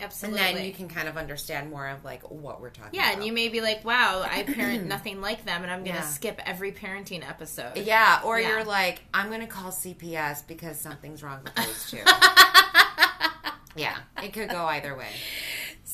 Absolutely. 0.00 0.40
And 0.40 0.56
then 0.56 0.64
you 0.64 0.72
can 0.72 0.88
kind 0.88 1.06
of 1.06 1.16
understand 1.16 1.70
more 1.70 1.86
of 1.86 2.04
like 2.04 2.28
what 2.28 2.60
we're 2.60 2.70
talking 2.70 2.90
yeah, 2.92 3.10
about. 3.10 3.18
and 3.18 3.24
you 3.24 3.32
may 3.32 3.48
be 3.48 3.60
like, 3.60 3.84
wow, 3.84 4.26
I 4.28 4.42
parent 4.54 4.86
nothing 4.86 5.20
like 5.20 5.44
them 5.44 5.62
and 5.62 5.70
I'm 5.70 5.84
going 5.84 5.96
to 5.96 6.02
yeah. 6.02 6.08
skip 6.08 6.40
every 6.44 6.72
parenting 6.72 7.28
episode. 7.28 7.76
Yeah, 7.76 8.20
or 8.24 8.40
yeah. 8.40 8.48
you're 8.48 8.64
like, 8.64 9.02
I'm 9.14 9.28
going 9.28 9.42
to 9.42 9.46
call 9.46 9.70
CPS 9.70 10.44
because 10.46 10.80
something's 10.80 11.22
wrong 11.22 11.44
with 11.44 11.54
those 11.54 11.88
two. 11.88 11.98
yeah, 13.76 13.96
it 14.22 14.32
could 14.32 14.48
go 14.48 14.64
either 14.64 14.96
way. 14.96 15.10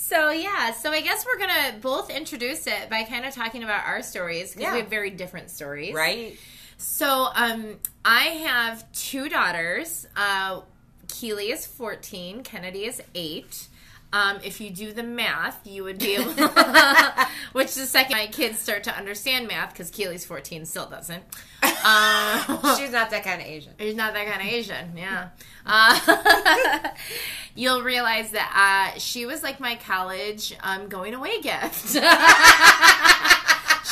So 0.09 0.31
yeah, 0.31 0.73
so 0.73 0.91
I 0.91 1.03
guess 1.03 1.27
we're 1.27 1.39
gonna 1.39 1.79
both 1.83 2.09
introduce 2.09 2.67
it 2.67 2.89
by 2.89 3.03
kind 3.03 3.27
of 3.27 3.35
talking 3.35 3.63
about 3.63 3.87
our 3.87 4.03
stories 4.03 4.53
because 4.53 4.63
yeah. 4.63 4.73
we 4.73 4.81
have 4.81 4.89
very 4.89 5.11
different 5.11 5.51
stories, 5.51 5.93
right? 5.93 6.35
So 6.79 7.29
um, 7.35 7.77
I 8.07 8.23
have 8.23 8.91
two 8.93 9.29
daughters. 9.29 10.07
Uh, 10.17 10.63
Keely 11.09 11.51
is 11.51 11.67
fourteen. 11.67 12.43
Kennedy 12.43 12.87
is 12.87 13.03
eight. 13.15 13.69
Um, 14.13 14.39
if 14.43 14.61
you 14.61 14.71
do 14.71 14.93
the 14.93 15.03
math, 15.03 15.67
you 15.67 15.85
would 15.85 15.99
be 15.99 16.15
able. 16.15 16.33
which 17.53 17.75
the 17.75 17.87
second 17.87 18.17
my 18.17 18.27
kids 18.27 18.59
start 18.59 18.85
to 18.85 18.97
understand 18.97 19.49
math, 19.49 19.73
because 19.73 19.91
Keely's 19.91 20.25
fourteen, 20.25 20.65
still 20.65 20.87
doesn't. 20.87 21.23
Uh, 21.63 22.77
she's 22.77 22.91
not 22.91 23.11
that 23.11 23.23
kind 23.25 23.41
of 23.41 23.47
Asian. 23.47 23.73
She's 23.79 23.95
not 23.95 24.15
that 24.15 24.27
kind 24.27 24.41
of 24.41 24.47
Asian. 24.47 24.97
Yeah. 24.97 25.29
Uh, 25.67 26.89
you'll 27.55 27.83
realize 27.83 28.31
that 28.31 28.93
uh, 28.95 28.99
she 28.99 29.27
was 29.27 29.43
like 29.43 29.61
my 29.61 29.77
college 29.77 30.55
um, 30.63 30.89
going 30.89 31.15
away 31.15 31.41
gift. 31.41 31.97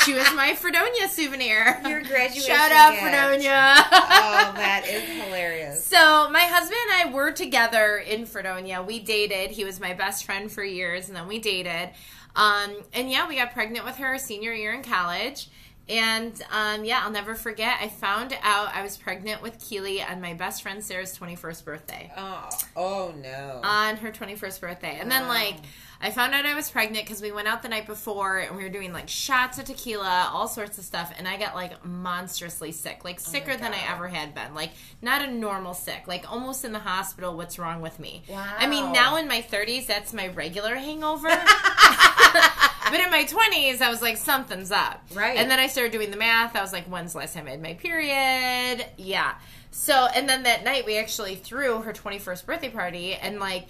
She 0.07 0.15
was 0.15 0.33
my 0.35 0.55
Fredonia 0.55 1.09
souvenir. 1.09 1.81
Your 1.87 2.01
graduation. 2.01 2.43
Shout 2.43 2.71
out 2.71 2.93
gift. 2.93 3.03
Fredonia. 3.03 3.75
oh, 3.93 4.53
that 4.55 4.87
is 4.89 5.03
hilarious. 5.25 5.85
So 5.85 6.31
my 6.31 6.43
husband 6.43 6.79
and 6.89 7.11
I 7.11 7.13
were 7.13 7.33
together 7.33 7.97
in 7.99 8.25
Fredonia. 8.25 8.83
We 8.83 9.01
dated. 9.01 9.51
He 9.51 9.65
was 9.65 9.81
my 9.81 9.95
best 9.95 10.25
friend 10.25 10.51
for 10.51 10.63
years, 10.63 11.09
and 11.09 11.17
then 11.17 11.27
we 11.27 11.41
dated. 11.41 11.91
Um, 12.37 12.77
and 12.93 13.11
yeah, 13.11 13.29
we 13.29 13.37
got 13.37 13.53
pregnant 13.53 13.85
with 13.85 13.97
her 13.97 14.17
senior 14.19 14.53
year 14.53 14.73
in 14.73 14.83
college. 14.83 15.49
And 15.89 16.41
um, 16.51 16.85
yeah, 16.85 17.03
I'll 17.05 17.11
never 17.11 17.35
forget. 17.35 17.79
I 17.81 17.89
found 17.89 18.37
out 18.43 18.75
I 18.75 18.83
was 18.83 18.97
pregnant 18.97 19.41
with 19.41 19.59
Keely 19.59 20.03
on 20.03 20.21
my 20.21 20.35
best 20.35 20.63
friend 20.63 20.83
Sarah's 20.83 21.17
21st 21.17 21.65
birthday. 21.65 22.13
Oh, 22.17 22.49
oh 22.77 23.15
no. 23.21 23.61
On 23.63 23.97
her 23.97 24.11
21st 24.11 24.61
birthday. 24.61 24.99
And 25.01 25.11
then, 25.11 25.29
like, 25.29 25.57
I 26.01 26.11
found 26.11 26.35
out 26.35 26.45
I 26.45 26.55
was 26.55 26.71
pregnant 26.71 27.07
because 27.07 27.23
we 27.23 27.33
went 27.33 27.49
out 27.49 27.63
the 27.63 27.69
night 27.69 27.87
before 27.87 28.39
and 28.39 28.57
we 28.57 28.63
were 28.63 28.69
doing 28.69 28.93
like 28.93 29.09
shots 29.09 29.59
of 29.59 29.65
tequila, 29.65 30.31
all 30.33 30.47
sorts 30.49 30.79
of 30.79 30.85
stuff. 30.85 31.13
And 31.17 31.27
I 31.27 31.37
got 31.37 31.55
like 31.55 31.85
monstrously 31.85 32.73
sick, 32.73 33.05
like 33.05 33.17
oh 33.21 33.31
sicker 33.31 33.53
oh 33.53 33.57
than 33.57 33.73
I 33.73 33.81
ever 33.91 34.09
had 34.09 34.35
been. 34.35 34.55
Like, 34.55 34.73
not 35.01 35.23
a 35.23 35.31
normal 35.31 35.75
sick, 35.75 36.05
like 36.07 36.31
almost 36.31 36.65
in 36.65 36.73
the 36.73 36.79
hospital. 36.79 37.37
What's 37.37 37.59
wrong 37.59 37.81
with 37.81 37.99
me? 37.99 38.23
Wow. 38.29 38.55
I 38.59 38.67
mean, 38.67 38.93
now 38.93 39.17
in 39.17 39.27
my 39.27 39.41
30s, 39.41 39.87
that's 39.87 40.13
my 40.13 40.29
regular 40.29 40.75
hangover. 40.75 41.29
but 41.29 43.01
in 43.01 43.11
my 43.11 43.25
20s, 43.27 43.81
I 43.81 43.89
was 43.89 44.03
like, 44.03 44.19
something's 44.19 44.71
up. 44.71 45.03
Right. 45.15 45.39
And 45.39 45.51
then 45.51 45.59
I 45.59 45.67
started 45.67 45.93
doing 45.93 46.11
the 46.11 46.17
math. 46.17 46.57
I 46.57 46.61
was 46.61 46.73
like, 46.73 46.85
when's 46.85 47.13
the 47.13 47.19
last 47.19 47.35
time 47.35 47.47
I 47.47 47.51
had 47.51 47.63
my 47.63 47.75
period? 47.75 48.87
Yeah. 48.99 49.35
So, 49.71 50.09
and 50.15 50.29
then 50.29 50.45
that 50.45 50.65
night 50.65 50.87
we 50.87 50.99
actually 50.99 51.37
threw 51.37 51.83
her 51.83 51.93
21st 51.93 52.47
birthday 52.47 52.71
party 52.71 53.15
and 53.15 53.41
like 53.41 53.67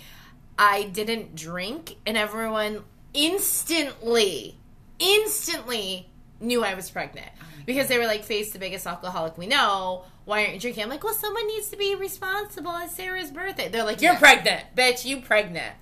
I 0.58 0.84
didn't 0.84 1.34
drink 1.34 1.96
and 2.06 2.16
everyone 2.16 2.84
instantly, 3.12 4.56
instantly 4.98 6.08
knew 6.40 6.64
I 6.64 6.74
was 6.74 6.90
pregnant. 6.90 7.28
Oh 7.40 7.44
because 7.66 7.88
they 7.88 7.98
were 7.98 8.06
like, 8.06 8.24
Faith 8.24 8.52
the 8.52 8.58
biggest 8.58 8.86
alcoholic 8.86 9.36
we 9.36 9.46
know. 9.46 10.04
Why 10.24 10.42
aren't 10.42 10.54
you 10.54 10.60
drinking? 10.60 10.84
I'm 10.84 10.90
like, 10.90 11.04
well, 11.04 11.14
someone 11.14 11.46
needs 11.46 11.68
to 11.68 11.76
be 11.76 11.94
responsible. 11.94 12.74
It's 12.78 12.96
Sarah's 12.96 13.30
birthday. 13.30 13.68
They're 13.68 13.84
like, 13.84 14.00
you're 14.00 14.14
yeah. 14.14 14.18
pregnant, 14.18 14.64
bitch. 14.76 15.04
You 15.04 15.20
pregnant. 15.20 15.74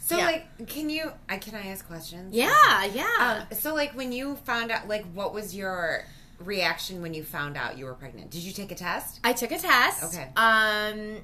So 0.00 0.18
yeah. 0.18 0.26
like, 0.26 0.66
can 0.68 0.90
you? 0.90 1.12
I 1.28 1.38
can 1.38 1.54
I 1.54 1.68
ask 1.68 1.86
questions? 1.86 2.34
Yeah, 2.34 2.84
yeah. 2.84 3.46
Um, 3.50 3.56
so 3.56 3.74
like, 3.74 3.92
when 3.92 4.12
you 4.12 4.36
found 4.36 4.70
out, 4.70 4.86
like, 4.86 5.04
what 5.14 5.32
was 5.32 5.56
your 5.56 6.04
reaction 6.38 7.00
when 7.00 7.14
you 7.14 7.24
found 7.24 7.56
out 7.56 7.78
you 7.78 7.86
were 7.86 7.94
pregnant? 7.94 8.30
Did 8.30 8.42
you 8.42 8.52
take 8.52 8.70
a 8.70 8.74
test? 8.74 9.20
I 9.24 9.32
took 9.32 9.50
a 9.50 9.58
test. 9.58 10.04
Okay. 10.04 10.28
Um, 10.36 11.22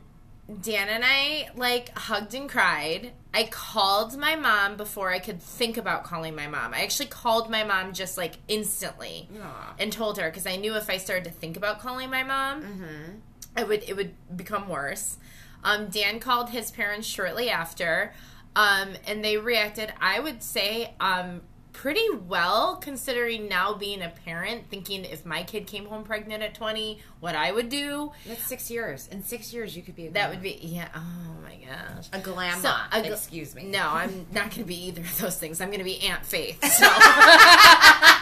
Dan 0.62 0.88
and 0.88 1.04
I 1.06 1.48
like 1.54 1.96
hugged 1.96 2.34
and 2.34 2.48
cried. 2.48 3.12
I 3.32 3.44
called 3.44 4.18
my 4.18 4.34
mom 4.34 4.76
before 4.76 5.10
I 5.10 5.20
could 5.20 5.40
think 5.40 5.76
about 5.76 6.04
calling 6.04 6.34
my 6.34 6.48
mom. 6.48 6.74
I 6.74 6.82
actually 6.82 7.06
called 7.06 7.48
my 7.48 7.62
mom 7.62 7.92
just 7.92 8.16
like 8.16 8.34
instantly 8.48 9.28
Aww. 9.32 9.74
and 9.78 9.92
told 9.92 10.18
her 10.18 10.28
because 10.28 10.46
I 10.46 10.56
knew 10.56 10.74
if 10.74 10.90
I 10.90 10.96
started 10.96 11.24
to 11.24 11.30
think 11.30 11.56
about 11.56 11.78
calling 11.78 12.10
my 12.10 12.24
mom, 12.24 12.62
mm-hmm. 12.62 13.12
I 13.56 13.64
would 13.64 13.84
it 13.88 13.96
would 13.96 14.14
become 14.36 14.68
worse. 14.68 15.18
Um, 15.62 15.88
Dan 15.88 16.18
called 16.20 16.50
his 16.50 16.70
parents 16.70 17.06
shortly 17.06 17.50
after, 17.50 18.12
um, 18.56 18.90
and 19.06 19.24
they 19.24 19.36
reacted. 19.36 19.92
I 20.00 20.18
would 20.18 20.42
say 20.42 20.94
um, 20.98 21.42
pretty 21.80 22.10
well 22.28 22.76
considering 22.76 23.48
now 23.48 23.72
being 23.72 24.02
a 24.02 24.12
parent 24.26 24.62
thinking 24.68 25.02
if 25.02 25.24
my 25.24 25.42
kid 25.42 25.66
came 25.66 25.86
home 25.86 26.04
pregnant 26.04 26.42
at 26.42 26.52
20 26.52 26.98
what 27.20 27.34
i 27.34 27.50
would 27.50 27.70
do? 27.70 28.12
That's 28.26 28.46
six 28.46 28.70
years. 28.70 29.08
In 29.08 29.24
six 29.24 29.50
years 29.54 29.74
you 29.74 29.82
could 29.82 29.96
be 29.96 30.08
that 30.08 30.28
would 30.28 30.42
be 30.42 30.58
yeah 30.60 30.88
oh 30.94 31.40
my 31.42 31.56
gosh. 31.56 32.08
A 32.12 32.18
glamour 32.18 32.60
so, 32.60 32.74
a, 32.92 33.10
excuse 33.10 33.54
me. 33.54 33.64
No 33.64 33.88
i'm 33.88 34.26
not 34.30 34.50
going 34.50 34.62
to 34.62 34.64
be 34.64 34.88
either 34.88 35.00
of 35.00 35.18
those 35.20 35.38
things. 35.38 35.62
I'm 35.62 35.68
going 35.68 35.78
to 35.78 35.84
be 35.84 36.00
aunt 36.00 36.26
faith 36.26 36.62
so 36.70 36.86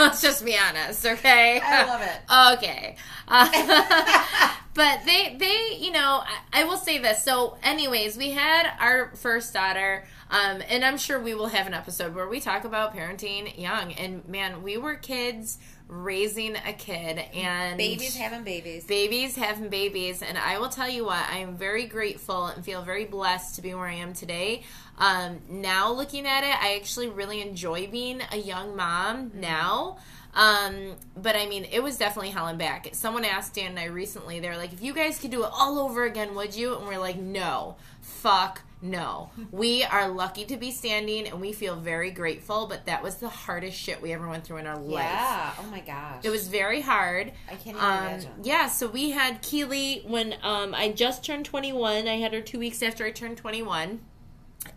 let's 0.00 0.22
just 0.28 0.44
be 0.44 0.56
honest 0.56 1.06
okay 1.06 1.60
i 1.60 1.84
love 1.84 2.02
it 2.02 2.58
okay 2.58 2.96
uh, 3.28 4.50
but 4.74 5.00
they 5.04 5.36
they 5.38 5.76
you 5.78 5.92
know 5.92 6.22
I, 6.24 6.62
I 6.62 6.64
will 6.64 6.78
say 6.78 6.98
this 6.98 7.22
so 7.24 7.56
anyways 7.62 8.16
we 8.16 8.30
had 8.30 8.66
our 8.80 9.14
first 9.16 9.52
daughter 9.52 10.04
um, 10.30 10.62
and 10.68 10.84
I'm 10.84 10.96
sure 10.96 11.18
we 11.18 11.34
will 11.34 11.48
have 11.48 11.66
an 11.66 11.74
episode 11.74 12.14
where 12.14 12.28
we 12.28 12.38
talk 12.38 12.64
about 12.64 12.94
parenting 12.94 13.58
young. 13.58 13.92
And 13.94 14.26
man, 14.28 14.62
we 14.62 14.76
were 14.76 14.94
kids 14.94 15.58
raising 15.88 16.54
a 16.54 16.72
kid 16.72 17.18
and 17.34 17.76
babies 17.76 18.14
having 18.14 18.44
babies. 18.44 18.84
Babies 18.84 19.34
having 19.34 19.70
babies. 19.70 20.22
And 20.22 20.38
I 20.38 20.58
will 20.58 20.68
tell 20.68 20.88
you 20.88 21.04
what, 21.04 21.28
I 21.28 21.38
am 21.38 21.56
very 21.56 21.86
grateful 21.86 22.46
and 22.46 22.64
feel 22.64 22.82
very 22.82 23.06
blessed 23.06 23.56
to 23.56 23.62
be 23.62 23.74
where 23.74 23.88
I 23.88 23.94
am 23.94 24.12
today. 24.12 24.62
Um, 25.00 25.40
now 25.48 25.90
looking 25.92 26.26
at 26.26 26.44
it, 26.44 26.62
I 26.62 26.76
actually 26.76 27.08
really 27.08 27.40
enjoy 27.40 27.88
being 27.88 28.20
a 28.30 28.36
young 28.36 28.76
mom 28.76 29.30
mm-hmm. 29.30 29.40
now. 29.40 29.96
Um, 30.34 30.94
but 31.16 31.34
I 31.34 31.46
mean, 31.46 31.66
it 31.72 31.82
was 31.82 31.96
definitely 31.96 32.30
hell 32.30 32.46
and 32.46 32.58
back. 32.58 32.88
Someone 32.92 33.24
asked 33.24 33.54
Dan 33.54 33.70
and 33.70 33.78
I 33.78 33.86
recently, 33.86 34.38
they're 34.38 34.56
like, 34.56 34.72
if 34.72 34.82
you 34.82 34.94
guys 34.94 35.18
could 35.18 35.30
do 35.30 35.42
it 35.42 35.50
all 35.52 35.78
over 35.78 36.04
again, 36.04 36.34
would 36.36 36.54
you? 36.54 36.76
And 36.76 36.86
we're 36.86 36.98
like, 36.98 37.16
no, 37.16 37.76
fuck 38.00 38.62
no. 38.82 39.30
We 39.50 39.82
are 39.82 40.08
lucky 40.08 40.44
to 40.46 40.56
be 40.56 40.70
standing 40.70 41.26
and 41.26 41.40
we 41.40 41.52
feel 41.52 41.76
very 41.76 42.10
grateful, 42.12 42.66
but 42.66 42.86
that 42.86 43.02
was 43.02 43.16
the 43.16 43.28
hardest 43.28 43.76
shit 43.76 44.00
we 44.00 44.12
ever 44.12 44.28
went 44.28 44.44
through 44.44 44.58
in 44.58 44.66
our 44.66 44.78
life. 44.78 45.04
Yeah. 45.04 45.52
Oh 45.58 45.66
my 45.70 45.80
gosh. 45.80 46.24
It 46.24 46.30
was 46.30 46.46
very 46.46 46.80
hard. 46.80 47.32
I 47.48 47.56
can't 47.56 47.76
even 47.76 47.80
um, 47.80 47.98
imagine. 48.06 48.30
Yeah, 48.42 48.68
so 48.68 48.86
we 48.86 49.10
had 49.10 49.42
Keely 49.42 50.04
when 50.06 50.36
um, 50.42 50.74
I 50.74 50.92
just 50.92 51.24
turned 51.24 51.46
21. 51.46 52.06
I 52.06 52.16
had 52.18 52.32
her 52.32 52.40
two 52.40 52.58
weeks 52.58 52.82
after 52.82 53.04
I 53.04 53.10
turned 53.10 53.38
21. 53.38 54.00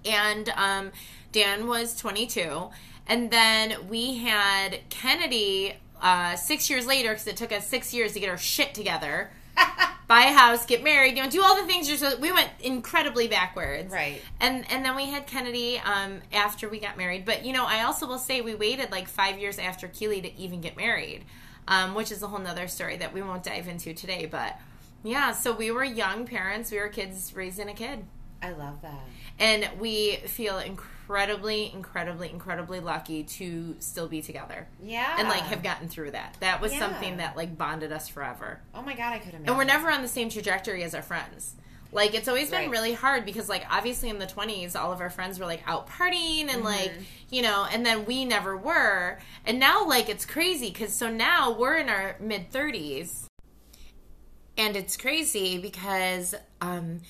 And 0.06 0.50
um, 0.50 0.92
Dan 1.32 1.68
was 1.68 1.96
22. 1.96 2.70
And 3.08 3.32
then 3.32 3.88
we 3.90 4.18
had 4.18 4.80
Kennedy 4.90 5.76
uh, 6.02 6.36
six 6.36 6.70
years 6.70 6.86
later 6.86 7.10
because 7.10 7.28
it 7.28 7.38
took 7.38 7.52
us 7.52 7.68
six 7.68 7.94
years 7.94 8.14
to 8.14 8.20
get 8.20 8.30
our 8.30 8.38
shit 8.38 8.74
together. 8.74 9.32
buy 10.08 10.26
a 10.26 10.34
house, 10.34 10.66
get 10.66 10.84
married, 10.84 11.18
you 11.18 11.24
know, 11.24 11.30
do 11.30 11.42
all 11.42 11.56
the 11.56 11.68
things 11.68 11.88
you're 11.88 11.98
supposed. 11.98 12.22
We 12.22 12.32
went 12.32 12.50
incredibly 12.60 13.28
backwards, 13.28 13.92
right? 13.92 14.22
And 14.40 14.66
and 14.72 14.84
then 14.86 14.96
we 14.96 15.06
had 15.06 15.28
Kennedy 15.28 15.80
um, 15.80 16.22
after 16.32 16.70
we 16.70 16.80
got 16.80 16.98
married. 16.98 17.26
But 17.26 17.46
you 17.46 17.54
know, 17.54 17.66
I 17.66 17.84
also 17.84 18.08
will 18.08 18.20
say 18.20 18.42
we 18.42 18.56
waited 18.56 18.92
like 18.92 19.08
five 19.08 19.40
years 19.40 19.58
after 19.58 19.88
Keely 19.88 20.22
to 20.22 20.36
even 20.38 20.62
get 20.62 20.78
married, 20.78 21.26
um, 21.68 21.96
which 21.96 22.12
is 22.12 22.22
a 22.22 22.28
whole 22.28 22.40
nother 22.40 22.68
story 22.68 22.98
that 22.98 23.14
we 23.14 23.22
won't 23.22 23.44
dive 23.44 23.68
into 23.68 23.94
today. 23.94 24.26
But 24.26 24.60
yeah, 25.04 25.32
so 25.32 25.54
we 25.54 25.72
were 25.72 25.84
young 25.84 26.26
parents. 26.26 26.72
We 26.72 26.80
were 26.80 26.90
kids 26.90 27.36
raising 27.36 27.70
a 27.70 27.74
kid. 27.74 28.06
I 28.42 28.52
love 28.52 28.82
that. 28.82 29.04
And 29.40 29.70
we 29.80 30.18
feel 30.28 30.60
incredibly, 30.60 31.72
incredibly, 31.74 32.30
incredibly 32.30 32.80
lucky 32.80 33.24
to 33.24 33.76
still 33.80 34.08
be 34.08 34.22
together. 34.22 34.68
Yeah. 34.82 35.16
And 35.18 35.28
like 35.28 35.44
have 35.44 35.64
gotten 35.64 35.88
through 35.88 36.12
that. 36.12 36.38
That 36.40 36.62
was 36.62 36.74
yeah. 36.74 36.80
something 36.80 37.18
that 37.18 37.36
like 37.36 37.58
bonded 37.58 37.92
us 37.92 38.08
forever. 38.08 38.62
Oh 38.74 38.82
my 38.82 38.94
god, 38.96 39.14
I 39.14 39.20
could 39.20 39.30
imagine. 39.34 39.50
And 39.50 39.58
we're 39.58 39.64
never 39.64 39.90
on 39.90 40.02
the 40.02 40.08
same 40.08 40.30
trajectory 40.30 40.84
as 40.84 40.96
our 40.96 41.02
friends. 41.02 41.56
Like 41.94 42.16
it's 42.16 42.28
always 42.28 42.50
been 42.50 42.62
right. 42.62 42.70
really 42.70 42.94
hard 42.94 43.24
because 43.26 43.48
like 43.48 43.66
obviously 43.70 44.10
in 44.10 44.18
the 44.18 44.26
20s 44.26 44.76
all 44.76 44.92
of 44.92 45.00
our 45.00 45.12
friends 45.12 45.40
were 45.40 45.46
like 45.46 45.62
out 45.68 45.88
partying 45.88 46.42
and 46.42 46.64
mm-hmm. 46.64 46.64
like, 46.64 46.92
you 47.30 47.42
know, 47.42 47.68
and 47.72 47.86
then 47.86 48.06
we 48.06 48.26
never 48.26 48.58
were. 48.58 49.20
And 49.46 49.60
now 49.60 49.86
like 49.88 50.10
it's 50.10 50.26
crazy 50.26 50.72
cuz 50.72 50.94
so 50.94 51.10
now 51.10 51.52
we're 51.52 51.78
in 51.78 51.90
our 51.90 52.16
mid 52.20 52.52
30s. 52.52 53.26
And 54.58 54.76
it's 54.76 54.98
crazy 54.98 55.60
because 55.60 56.34
um 56.62 57.02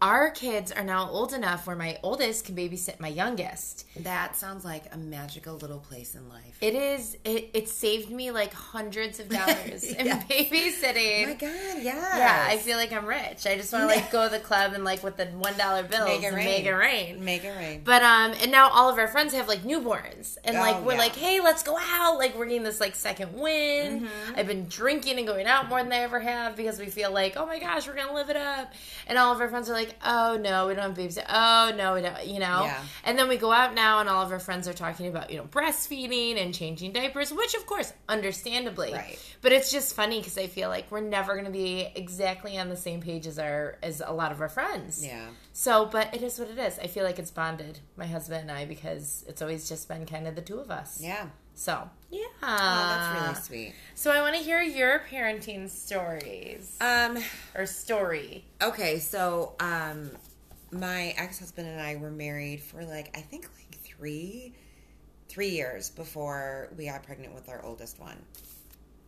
our 0.00 0.30
kids 0.30 0.70
are 0.70 0.84
now 0.84 1.10
old 1.10 1.32
enough 1.32 1.66
where 1.66 1.74
my 1.74 1.98
oldest 2.02 2.44
can 2.44 2.54
babysit 2.54 3.00
my 3.00 3.08
youngest. 3.08 3.84
That 3.96 4.36
sounds 4.36 4.64
like 4.64 4.84
a 4.92 4.96
magical 4.96 5.56
little 5.56 5.80
place 5.80 6.14
in 6.14 6.28
life. 6.28 6.56
It 6.60 6.74
is. 6.74 7.16
It, 7.24 7.50
it 7.52 7.68
saved 7.68 8.10
me 8.10 8.30
like 8.30 8.52
hundreds 8.52 9.18
of 9.18 9.28
dollars 9.38 9.84
in 9.84 10.06
babysitting. 10.06 11.24
Oh 11.24 11.28
my 11.28 11.34
God, 11.34 11.82
yeah. 11.82 12.16
Yeah, 12.16 12.46
I 12.48 12.58
feel 12.58 12.76
like 12.76 12.92
I'm 12.92 13.06
rich. 13.06 13.46
I 13.46 13.56
just 13.56 13.72
want 13.72 13.90
to 13.90 13.96
like 13.96 14.12
go 14.12 14.24
to 14.24 14.30
the 14.30 14.38
club 14.38 14.72
and 14.74 14.84
like 14.84 15.02
with 15.02 15.16
the 15.16 15.26
one 15.26 15.56
dollar 15.58 15.82
bills 15.82 16.08
make 16.08 16.22
it, 16.22 16.32
rain. 16.32 16.44
make 16.44 16.64
it 16.66 16.74
rain. 16.74 17.24
Make 17.24 17.44
it 17.44 17.56
rain. 17.56 17.82
But 17.84 18.02
um, 18.02 18.34
and 18.40 18.52
now 18.52 18.70
all 18.70 18.88
of 18.88 18.98
our 18.98 19.08
friends 19.08 19.34
have 19.34 19.48
like 19.48 19.64
newborns, 19.64 20.38
and 20.44 20.56
oh, 20.56 20.60
like 20.60 20.84
we're 20.84 20.92
yeah. 20.92 20.98
like, 20.98 21.16
hey, 21.16 21.40
let's 21.40 21.64
go 21.64 21.76
out. 21.76 22.18
Like 22.18 22.36
we're 22.38 22.46
getting 22.46 22.62
this 22.62 22.80
like 22.80 22.94
second 22.94 23.34
win. 23.34 24.02
Mm-hmm. 24.02 24.38
I've 24.38 24.46
been 24.46 24.66
drinking 24.68 25.18
and 25.18 25.26
going 25.26 25.46
out 25.46 25.68
more 25.68 25.82
than 25.82 25.92
I 25.92 25.98
ever 25.98 26.20
have 26.20 26.54
because 26.54 26.78
we 26.78 26.86
feel 26.86 27.12
like, 27.12 27.36
oh 27.36 27.46
my 27.46 27.58
gosh, 27.58 27.88
we're 27.88 27.96
gonna 27.96 28.14
live 28.14 28.30
it 28.30 28.36
up. 28.36 28.72
And 29.08 29.18
all 29.18 29.32
of 29.32 29.40
our 29.40 29.48
friends 29.48 29.68
are 29.68 29.72
like 29.72 29.87
like, 29.88 29.98
oh 30.04 30.38
no, 30.40 30.66
we 30.68 30.74
don't 30.74 30.84
have 30.84 30.94
babies. 30.94 31.18
Oh 31.28 31.72
no, 31.76 31.94
we 31.94 32.02
don't, 32.02 32.26
you 32.26 32.38
know? 32.38 32.62
Yeah. 32.64 32.82
And 33.04 33.18
then 33.18 33.28
we 33.28 33.36
go 33.36 33.52
out 33.52 33.74
now 33.74 34.00
and 34.00 34.08
all 34.08 34.24
of 34.24 34.30
our 34.32 34.38
friends 34.38 34.68
are 34.68 34.72
talking 34.72 35.08
about, 35.08 35.30
you 35.30 35.36
know, 35.36 35.44
breastfeeding 35.44 36.40
and 36.40 36.54
changing 36.54 36.92
diapers, 36.92 37.32
which 37.32 37.54
of 37.54 37.66
course, 37.66 37.92
understandably. 38.08 38.92
Right. 38.92 39.18
But 39.42 39.52
it's 39.52 39.70
just 39.70 39.94
funny 39.94 40.18
because 40.18 40.38
I 40.38 40.46
feel 40.46 40.68
like 40.68 40.90
we're 40.90 41.00
never 41.00 41.34
going 41.34 41.46
to 41.46 41.50
be 41.50 41.88
exactly 41.94 42.58
on 42.58 42.68
the 42.68 42.76
same 42.76 43.00
page 43.00 43.26
as 43.26 43.38
our, 43.38 43.76
as 43.82 44.02
a 44.04 44.12
lot 44.12 44.32
of 44.32 44.40
our 44.40 44.48
friends. 44.48 45.04
Yeah. 45.04 45.26
So, 45.52 45.86
but 45.86 46.14
it 46.14 46.22
is 46.22 46.38
what 46.38 46.48
it 46.50 46.58
is. 46.58 46.78
I 46.78 46.86
feel 46.86 47.04
like 47.04 47.18
it's 47.18 47.30
bonded, 47.30 47.80
my 47.96 48.06
husband 48.06 48.42
and 48.42 48.50
I, 48.50 48.64
because 48.64 49.24
it's 49.26 49.42
always 49.42 49.68
just 49.68 49.88
been 49.88 50.06
kind 50.06 50.26
of 50.26 50.34
the 50.34 50.42
two 50.42 50.58
of 50.58 50.70
us. 50.70 51.00
Yeah. 51.00 51.26
So 51.58 51.90
yeah, 52.08 52.20
oh, 52.40 52.46
that's 52.46 53.20
really 53.20 53.34
sweet. 53.64 53.74
So 53.96 54.12
I 54.12 54.20
want 54.20 54.36
to 54.36 54.40
hear 54.40 54.62
your 54.62 55.02
parenting 55.10 55.68
stories. 55.68 56.78
Um, 56.80 57.18
or 57.56 57.66
story. 57.66 58.44
Okay, 58.62 59.00
so 59.00 59.54
um, 59.58 60.12
my 60.70 61.14
ex 61.16 61.40
husband 61.40 61.66
and 61.66 61.80
I 61.80 61.96
were 61.96 62.12
married 62.12 62.60
for 62.60 62.84
like 62.84 63.10
I 63.18 63.22
think 63.22 63.48
like 63.56 63.80
three, 63.80 64.54
three 65.28 65.48
years 65.48 65.90
before 65.90 66.68
we 66.76 66.86
got 66.86 67.02
pregnant 67.02 67.34
with 67.34 67.48
our 67.48 67.64
oldest 67.64 67.98
one, 67.98 68.22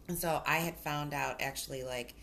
and 0.09 0.19
so 0.19 0.43
I 0.45 0.57
had 0.57 0.75
found 0.75 1.15
out 1.15 1.41
actually 1.41 1.85
like 1.85 2.15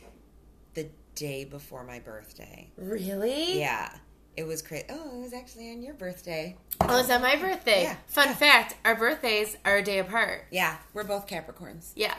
the 0.74 0.90
day 1.16 1.46
before 1.46 1.86
my 1.86 2.00
birthday. 2.00 2.70
Really? 2.76 3.60
Yeah. 3.60 3.94
It 4.38 4.46
was 4.46 4.62
crazy. 4.62 4.86
Oh, 4.90 5.18
it 5.18 5.20
was 5.20 5.34
actually 5.34 5.72
on 5.72 5.82
your 5.82 5.96
birthday. 5.96 6.56
Oh, 6.80 6.86
it 6.94 7.02
was 7.02 7.10
on 7.10 7.24
my 7.24 7.36
birthday. 7.38 7.82
Yeah. 7.82 7.96
Fun 8.06 8.28
yeah. 8.28 8.36
fact: 8.36 8.76
our 8.86 8.96
birthdays 8.96 9.58
are 9.66 9.78
a 9.78 9.84
day 9.84 9.98
apart. 9.98 10.46
Yeah, 10.52 10.78
we're 10.94 11.04
both 11.04 11.28
Capricorns. 11.28 11.92
Yeah, 11.96 12.14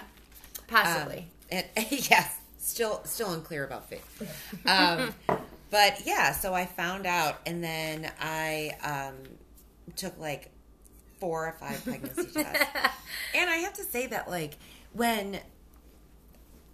possibly. 0.66 1.18
Um, 1.18 1.24
and 1.50 1.66
yes, 1.90 2.40
still 2.58 3.02
still 3.04 3.32
unclear 3.32 3.64
about 3.64 3.88
fate. 3.88 4.02
Um, 4.66 5.14
but 5.70 6.02
yeah, 6.04 6.32
so 6.32 6.52
I 6.54 6.66
found 6.66 7.06
out, 7.06 7.38
and 7.46 7.62
then 7.62 8.10
I 8.20 8.72
um, 8.82 9.14
took 9.94 10.18
like 10.18 10.50
four 11.20 11.46
or 11.46 11.52
five 11.52 11.84
pregnancy 11.84 12.32
tests, 12.34 12.66
and 13.32 13.48
I 13.48 13.58
have 13.58 13.74
to 13.74 13.84
say 13.84 14.08
that 14.08 14.28
like 14.28 14.56
when 14.92 15.38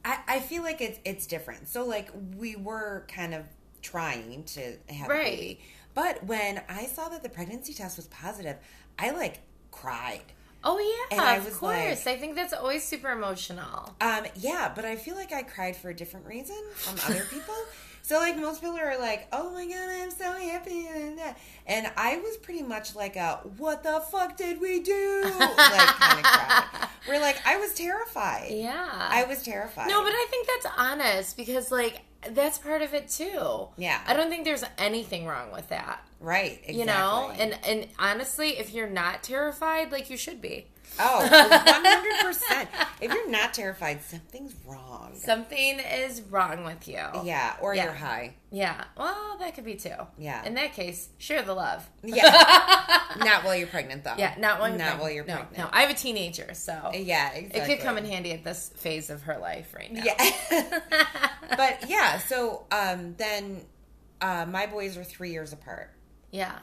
I, 0.06 0.18
I 0.26 0.40
feel 0.40 0.62
like 0.62 0.80
it's 0.80 0.98
it's 1.04 1.26
different. 1.26 1.68
So 1.68 1.84
like 1.84 2.10
we 2.38 2.56
were 2.56 3.04
kind 3.08 3.34
of 3.34 3.44
trying 3.84 4.42
to 4.44 4.76
have 4.88 5.08
right. 5.08 5.26
a 5.26 5.36
baby. 5.36 5.60
But 5.94 6.24
when 6.24 6.60
I 6.68 6.86
saw 6.86 7.08
that 7.10 7.22
the 7.22 7.28
pregnancy 7.28 7.72
test 7.72 7.96
was 7.96 8.08
positive, 8.08 8.56
I 8.98 9.10
like 9.10 9.40
cried. 9.70 10.22
Oh 10.64 10.78
yeah, 10.78 11.18
and 11.18 11.20
I 11.20 11.36
of 11.36 11.44
course. 11.52 12.06
Like, 12.06 12.16
I 12.16 12.18
think 12.18 12.34
that's 12.34 12.54
always 12.54 12.82
super 12.82 13.10
emotional. 13.10 13.94
Um, 14.00 14.24
yeah, 14.34 14.72
but 14.74 14.86
I 14.86 14.96
feel 14.96 15.14
like 15.14 15.30
I 15.32 15.42
cried 15.42 15.76
for 15.76 15.90
a 15.90 15.94
different 15.94 16.26
reason 16.26 16.56
from 16.74 16.98
other 17.06 17.24
people. 17.30 17.54
So 18.00 18.18
like 18.18 18.36
most 18.36 18.60
people 18.60 18.78
are 18.78 18.98
like, 18.98 19.28
"Oh 19.32 19.50
my 19.50 19.66
god, 19.66 19.88
I'm 19.88 20.10
so 20.10 20.32
happy," 20.32 20.88
and 21.66 21.90
I 21.96 22.16
was 22.18 22.36
pretty 22.38 22.62
much 22.62 22.94
like 22.94 23.16
a 23.16 23.40
"What 23.58 23.82
the 23.82 24.02
fuck 24.10 24.36
did 24.36 24.60
we 24.60 24.80
do?" 24.80 25.22
like 25.38 25.48
kind 25.48 26.18
of 26.18 26.24
cry. 26.24 26.88
We're 27.08 27.20
like, 27.20 27.36
I 27.46 27.56
was 27.58 27.74
terrified. 27.74 28.50
Yeah, 28.50 28.88
I 28.90 29.24
was 29.24 29.42
terrified. 29.42 29.88
No, 29.88 30.02
but 30.02 30.12
I 30.12 30.26
think 30.30 30.46
that's 30.46 30.74
honest 30.78 31.36
because 31.36 31.70
like 31.70 32.00
that's 32.30 32.58
part 32.58 32.82
of 32.82 32.94
it 32.94 33.08
too. 33.08 33.68
Yeah. 33.76 34.00
I 34.06 34.14
don't 34.14 34.28
think 34.30 34.44
there's 34.44 34.64
anything 34.78 35.26
wrong 35.26 35.52
with 35.52 35.68
that. 35.68 36.06
Right. 36.20 36.60
Exactly. 36.64 36.78
You 36.78 36.86
know, 36.86 37.32
and 37.38 37.58
and 37.66 37.86
honestly, 37.98 38.58
if 38.58 38.72
you're 38.72 38.88
not 38.88 39.22
terrified, 39.22 39.92
like 39.92 40.10
you 40.10 40.16
should 40.16 40.40
be. 40.40 40.66
Oh, 40.98 41.28
100%. 41.28 42.68
if 43.00 43.12
you're 43.12 43.30
not 43.30 43.54
terrified, 43.54 44.02
something's 44.02 44.54
wrong. 44.66 45.12
Something 45.16 45.80
is 45.80 46.22
wrong 46.22 46.64
with 46.64 46.86
you. 46.86 47.02
Yeah, 47.24 47.56
or 47.60 47.74
yeah. 47.74 47.84
you're 47.84 47.92
high. 47.92 48.34
Yeah. 48.50 48.84
Well, 48.96 49.36
that 49.40 49.54
could 49.54 49.64
be 49.64 49.74
too. 49.74 49.94
Yeah. 50.16 50.44
In 50.44 50.54
that 50.54 50.74
case, 50.74 51.08
share 51.18 51.42
the 51.42 51.54
love. 51.54 51.88
Yeah. 52.02 52.22
not 53.18 53.44
while 53.44 53.56
you're 53.56 53.66
pregnant, 53.66 54.04
though. 54.04 54.14
Yeah, 54.16 54.34
not 54.38 54.60
while 54.60 54.68
you're, 54.68 54.78
not 54.78 54.84
pregnant. 54.84 55.02
While 55.02 55.10
you're 55.10 55.24
no, 55.24 55.34
pregnant. 55.34 55.58
No, 55.58 55.68
I 55.72 55.82
have 55.82 55.90
a 55.90 55.94
teenager, 55.94 56.54
so. 56.54 56.92
Yeah, 56.94 57.32
exactly. 57.32 57.60
It 57.60 57.76
could 57.76 57.84
come 57.84 57.98
in 57.98 58.04
handy 58.04 58.32
at 58.32 58.44
this 58.44 58.70
phase 58.76 59.10
of 59.10 59.22
her 59.22 59.38
life 59.38 59.74
right 59.74 59.92
now. 59.92 60.04
Yeah. 60.04 60.80
but 61.56 61.88
yeah. 61.88 62.18
So 62.18 62.66
um, 62.70 63.14
then 63.16 63.62
uh, 64.20 64.46
my 64.48 64.66
boys 64.66 64.96
are 64.96 65.04
three 65.04 65.32
years 65.32 65.52
apart. 65.52 65.90
Yeah. 66.30 66.58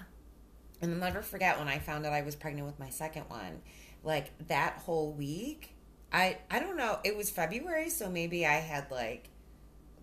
And 0.81 0.93
I'll 0.93 0.99
never 0.99 1.21
forget 1.21 1.59
when 1.59 1.67
I 1.67 1.79
found 1.79 2.05
out 2.05 2.13
I 2.13 2.21
was 2.21 2.35
pregnant 2.35 2.65
with 2.65 2.79
my 2.79 2.89
second 2.89 3.23
one. 3.27 3.61
Like 4.03 4.47
that 4.47 4.81
whole 4.85 5.13
week, 5.13 5.75
I 6.11 6.37
I 6.49 6.59
don't 6.59 6.77
know. 6.77 6.99
It 7.03 7.15
was 7.15 7.29
February, 7.29 7.89
so 7.89 8.09
maybe 8.09 8.45
I 8.45 8.55
had 8.55 8.89
like 8.91 9.29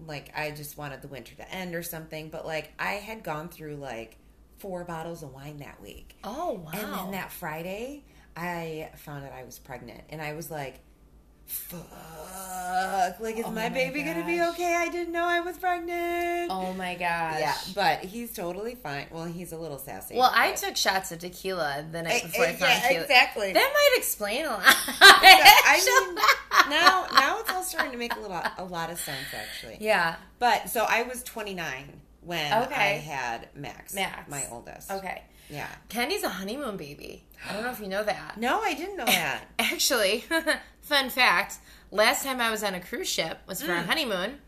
like 0.07 0.31
I 0.37 0.51
just 0.53 0.79
wanted 0.79 1.03
the 1.03 1.09
winter 1.09 1.35
to 1.37 1.53
end 1.53 1.75
or 1.75 1.83
something. 1.83 2.31
But 2.31 2.47
like 2.47 2.73
I 2.79 2.93
had 2.93 3.23
gone 3.23 3.49
through 3.49 3.77
like 3.77 4.19
four 4.59 4.85
bottles 4.85 5.23
of 5.23 5.33
wine 5.33 5.59
that 5.59 5.81
week. 5.81 6.17
Oh 6.25 6.53
wow! 6.53 6.71
And 6.73 6.93
then 6.93 7.11
that 7.13 7.33
Friday, 7.33 8.05
I 8.37 8.91
found 8.97 9.25
out 9.25 9.33
I 9.33 9.45
was 9.45 9.59
pregnant, 9.59 10.03
and 10.11 10.23
I 10.23 10.35
was 10.35 10.51
like, 10.51 10.81
"Fuck! 11.47 11.87
Like, 13.21 13.37
is 13.39 13.45
Oh 13.47 13.51
my, 13.51 13.63
my 13.65 13.69
baby 13.71 14.03
gonna 14.03 14.25
be 14.27 14.41
okay? 14.41 14.75
I 14.77 14.89
didn't 14.89 15.13
know 15.13 15.25
I 15.25 15.41
was 15.41 15.57
pregnant." 15.59 16.51
Oh 16.51 16.73
my 16.75 16.95
gosh. 16.95 17.41
Yeah, 17.41 17.55
but 17.75 18.01
he's 18.05 18.33
totally 18.33 18.75
fine. 18.75 19.07
Well, 19.11 19.25
he's 19.25 19.53
a 19.53 19.57
little 19.59 19.79
sassy. 19.79 20.17
Well, 20.17 20.31
I 20.35 20.53
took 20.53 20.77
shots 20.77 21.13
of 21.13 21.19
tequila 21.21 21.85
the 21.91 22.03
night 22.03 22.23
Eh, 22.25 22.27
before 22.27 22.45
I 22.45 22.49
eh, 22.49 22.53
found 22.57 22.83
yeah, 22.93 23.01
exactly. 23.01 23.53
That 23.53 23.71
might 23.73 23.99
explain 23.99 24.45
a 24.45 24.51
lot. 24.51 24.61
I 24.65 25.83
mean, 26.67 26.71
now 26.71 27.07
now 27.15 27.41
it's 27.41 27.51
all 27.51 27.63
starting 27.63 27.93
to 27.93 27.99
make 27.99 28.15
a 28.17 28.21
little 28.21 28.41
a 28.59 28.65
lot 28.65 28.91
of 28.91 28.99
sense 28.99 29.27
actually. 29.35 29.79
yeah. 29.81 30.17
But 30.39 30.69
so 30.71 30.85
I 30.89 31.03
was 31.03 31.23
29 31.25 32.01
when 32.23 32.53
Okay. 32.65 32.75
I 32.75 32.87
had 32.99 33.49
Max, 33.55 33.95
Max. 33.95 34.31
my 34.31 34.45
oldest. 34.51 34.91
Okay. 34.91 35.23
Yeah. 35.51 35.69
Candy's 35.89 36.23
a 36.25 36.29
honeymoon 36.29 36.77
baby. 36.77 37.25
I 37.49 37.55
don't 37.55 37.63
know 37.65 37.71
if 37.71 37.81
you 37.81 37.89
know 37.89 38.05
that. 38.05 38.37
No, 38.39 38.61
I 38.61 38.75
didn't 38.75 38.97
know 38.99 39.07
that. 39.07 39.45
Actually, 39.59 40.25
fun 40.83 41.09
fact: 41.11 41.57
last 41.91 42.25
time 42.25 42.41
I 42.41 42.51
was 42.51 42.63
on 42.63 42.75
a 42.75 42.81
cruise 42.81 43.09
ship 43.09 43.39
was 43.47 43.63
for 43.63 43.73
a 43.73 43.83
honeymoon. 43.83 44.39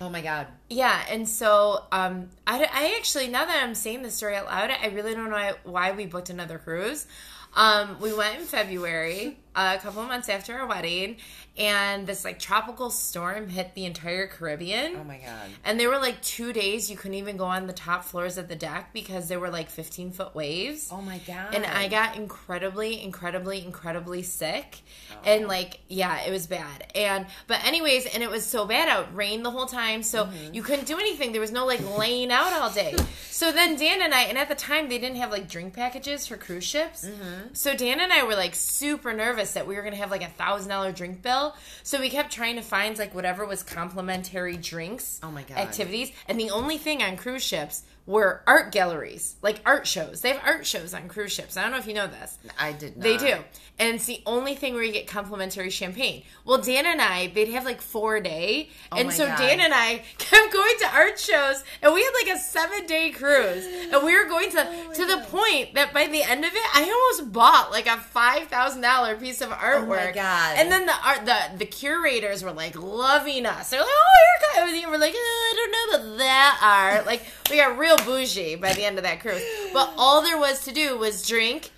oh 0.00 0.08
my 0.08 0.20
god. 0.20 0.46
Yeah, 0.68 1.04
and 1.10 1.28
so 1.28 1.84
um, 1.92 2.30
I, 2.46 2.62
I 2.62 2.96
actually 2.98 3.28
now 3.28 3.44
that 3.44 3.62
I'm 3.62 3.74
saying 3.74 4.02
this 4.02 4.14
story 4.14 4.36
out 4.36 4.46
loud, 4.46 4.70
I 4.70 4.88
really 4.88 5.14
don't 5.14 5.30
know 5.30 5.52
why 5.64 5.92
we 5.92 6.06
booked 6.06 6.30
another 6.30 6.58
cruise. 6.58 7.06
Um, 7.54 7.96
we 8.00 8.12
went 8.12 8.38
in 8.38 8.44
February, 8.44 9.38
a 9.54 9.78
couple 9.78 10.02
of 10.02 10.08
months 10.08 10.28
after 10.28 10.54
our 10.58 10.66
wedding, 10.66 11.16
and 11.58 12.06
this 12.06 12.24
like 12.24 12.38
tropical 12.38 12.88
storm 12.90 13.48
hit 13.48 13.74
the 13.74 13.84
entire 13.84 14.26
Caribbean. 14.26 14.96
Oh 14.96 15.04
my 15.04 15.18
god. 15.18 15.48
And 15.64 15.78
there 15.78 15.88
were 15.88 15.98
like 15.98 16.22
two 16.22 16.52
days 16.52 16.88
you 16.90 16.96
couldn't 16.96 17.16
even 17.16 17.36
go 17.36 17.44
on 17.44 17.66
the 17.66 17.72
top 17.72 18.04
floors 18.04 18.38
of 18.38 18.48
the 18.48 18.54
deck 18.56 18.90
because 18.92 19.28
there 19.28 19.40
were 19.40 19.50
like 19.50 19.68
15 19.68 20.12
foot 20.12 20.34
waves. 20.34 20.88
Oh 20.92 21.02
my 21.02 21.18
god. 21.26 21.54
And 21.54 21.66
I 21.66 21.88
got 21.88 22.16
incredibly, 22.16 23.02
incredibly, 23.02 23.64
incredibly 23.64 24.22
sick. 24.22 24.78
oh. 25.12 25.16
And 25.28 25.48
like, 25.48 25.80
yeah, 25.88 26.22
it 26.22 26.30
was 26.30 26.46
bad. 26.46 26.86
And, 26.94 27.26
but 27.46 27.64
anyways, 27.64 28.06
and 28.06 28.22
it 28.22 28.30
was 28.30 28.46
so 28.46 28.64
bad 28.66 28.88
out, 28.88 29.14
rained 29.14 29.44
the 29.44 29.50
whole 29.50 29.66
time. 29.66 30.02
So 30.02 30.20
Mm-hmm. 30.26 30.54
you 30.54 30.62
couldn't 30.62 30.86
do 30.86 30.98
anything. 30.98 31.32
There 31.32 31.40
was 31.40 31.50
no 31.52 31.66
like 31.66 31.80
laying 31.98 32.30
out 32.30 32.52
all 32.52 32.70
day. 32.70 32.94
So 33.40 33.50
then 33.52 33.76
Dan 33.76 34.02
and 34.02 34.12
I, 34.12 34.24
and 34.24 34.36
at 34.36 34.50
the 34.50 34.54
time 34.54 34.90
they 34.90 34.98
didn't 34.98 35.16
have 35.16 35.30
like 35.30 35.48
drink 35.48 35.72
packages 35.72 36.26
for 36.26 36.36
cruise 36.36 36.62
ships. 36.64 37.06
Mm-hmm. 37.06 37.54
So 37.54 37.74
Dan 37.74 37.98
and 37.98 38.12
I 38.12 38.22
were 38.22 38.34
like 38.34 38.54
super 38.54 39.14
nervous 39.14 39.39
that 39.54 39.66
we 39.66 39.74
were 39.74 39.82
going 39.82 39.94
to 39.94 40.00
have 40.00 40.10
like 40.10 40.22
a 40.22 40.28
thousand 40.28 40.68
dollar 40.68 40.92
drink 40.92 41.22
bill. 41.22 41.54
So 41.82 42.00
we 42.00 42.10
kept 42.10 42.32
trying 42.32 42.56
to 42.56 42.62
find 42.62 42.98
like 42.98 43.14
whatever 43.14 43.46
was 43.46 43.62
complimentary 43.62 44.56
drinks. 44.56 45.20
Oh 45.22 45.30
my 45.30 45.42
God. 45.42 45.58
Activities. 45.58 46.12
And 46.28 46.38
the 46.38 46.50
only 46.50 46.78
thing 46.78 47.02
on 47.02 47.16
cruise 47.16 47.42
ships 47.42 47.82
were 48.10 48.42
art 48.46 48.72
galleries, 48.72 49.36
like 49.40 49.60
art 49.64 49.86
shows. 49.86 50.20
They 50.20 50.30
have 50.32 50.42
art 50.44 50.66
shows 50.66 50.92
on 50.92 51.08
cruise 51.08 51.30
ships. 51.32 51.56
I 51.56 51.62
don't 51.62 51.70
know 51.70 51.78
if 51.78 51.86
you 51.86 51.94
know 51.94 52.08
this. 52.08 52.38
I 52.58 52.72
did 52.72 52.96
not. 52.96 53.02
They 53.04 53.16
do. 53.16 53.36
And 53.78 53.94
it's 53.94 54.04
the 54.04 54.20
only 54.26 54.54
thing 54.56 54.74
where 54.74 54.82
you 54.82 54.92
get 54.92 55.06
complimentary 55.06 55.70
champagne. 55.70 56.24
Well, 56.44 56.58
Dan 56.58 56.84
and 56.86 57.00
I, 57.00 57.28
they'd 57.28 57.48
have 57.48 57.64
like 57.64 57.80
four 57.80 58.16
a 58.16 58.22
day. 58.22 58.68
Oh 58.92 58.96
and 58.96 59.06
Oh 59.06 59.10
my 59.10 59.14
so 59.14 59.26
God. 59.26 59.38
Dan 59.38 59.60
and 59.60 59.72
I 59.72 60.02
kept 60.18 60.52
going 60.52 60.74
to 60.80 60.86
art 60.92 61.18
shows 61.18 61.64
and 61.80 61.94
we 61.94 62.02
had 62.02 62.10
like 62.12 62.36
a 62.36 62.38
seven 62.38 62.84
day 62.86 63.10
cruise. 63.10 63.64
And 63.92 64.04
we 64.04 64.14
were 64.18 64.28
going 64.28 64.50
to, 64.50 64.66
Oh 64.68 64.92
to 64.92 65.06
the 65.06 65.24
point 65.28 65.74
that 65.74 65.94
by 65.94 66.08
the 66.08 66.22
end 66.22 66.44
of 66.44 66.52
it, 66.52 66.62
I 66.74 66.82
almost 66.82 67.32
bought 67.32 67.70
like 67.70 67.86
a 67.86 67.96
$5,000 67.96 69.20
piece 69.20 69.40
of 69.40 69.50
artwork. 69.50 69.76
Oh 69.76 69.86
my 69.86 70.12
God. 70.12 70.56
And 70.58 70.70
then 70.70 70.84
the 70.86 70.94
art, 71.04 71.24
the, 71.24 71.38
the 71.58 71.66
curators 71.66 72.42
were 72.42 72.52
like 72.52 72.76
loving 72.76 73.46
us. 73.46 73.70
They're 73.70 73.80
like, 73.80 73.88
oh, 73.88 74.38
you're 74.42 74.64
kind 74.64 74.84
of, 74.84 74.90
we're 74.90 74.98
like, 74.98 75.14
oh, 75.16 75.52
I 75.52 75.54
don't 75.56 75.70
know 76.02 76.08
about 76.08 76.18
that 76.18 76.60
art. 76.96 77.06
Like, 77.06 77.22
we 77.50 77.56
got 77.56 77.78
real 77.78 77.96
bougie 78.04 78.54
by 78.56 78.72
the 78.72 78.84
end 78.84 78.98
of 78.98 79.04
that 79.04 79.20
cruise. 79.20 79.42
But 79.72 79.92
all 79.96 80.22
there 80.22 80.38
was 80.38 80.64
to 80.64 80.72
do 80.72 80.96
was 80.98 81.26
drink, 81.26 81.70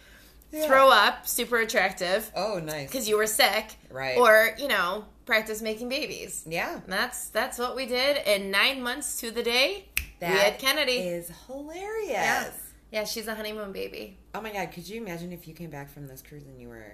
throw 0.66 0.90
up, 0.90 1.26
super 1.26 1.58
attractive, 1.58 2.30
Oh, 2.36 2.58
nice. 2.58 2.88
because 2.90 3.08
you 3.08 3.16
were 3.16 3.26
sick, 3.26 3.76
Right. 3.90 4.16
Or 4.18 4.50
you 4.58 4.68
know, 4.68 5.04
practice 5.26 5.62
making 5.62 5.88
babies. 5.88 6.44
Yeah. 6.46 6.74
And 6.74 6.92
that's 6.92 7.28
that's 7.28 7.58
what 7.58 7.74
we 7.76 7.86
did. 7.86 8.16
And 8.18 8.50
nine 8.50 8.82
months 8.82 9.20
to 9.20 9.30
the 9.30 9.42
day, 9.42 9.88
That 10.20 10.32
we 10.32 10.38
had 10.38 10.58
Kennedy. 10.58 10.98
is 10.98 11.30
hilarious. 11.46 12.10
yeah, 12.10 12.50
yeah, 12.90 13.04
she's 13.04 13.28
a 13.28 13.34
honeymoon 13.34 13.72
baby. 13.72 14.18
Oh 14.34 14.40
my 14.40 14.52
god, 14.52 14.72
could 14.72 14.88
you 14.88 15.00
imagine 15.00 15.32
if 15.32 15.46
you 15.48 15.54
came 15.54 15.70
back 15.70 15.90
from 15.90 16.06
this 16.06 16.22
cruise 16.26 16.44
and 16.46 16.60
you 16.60 16.68
were 16.68 16.92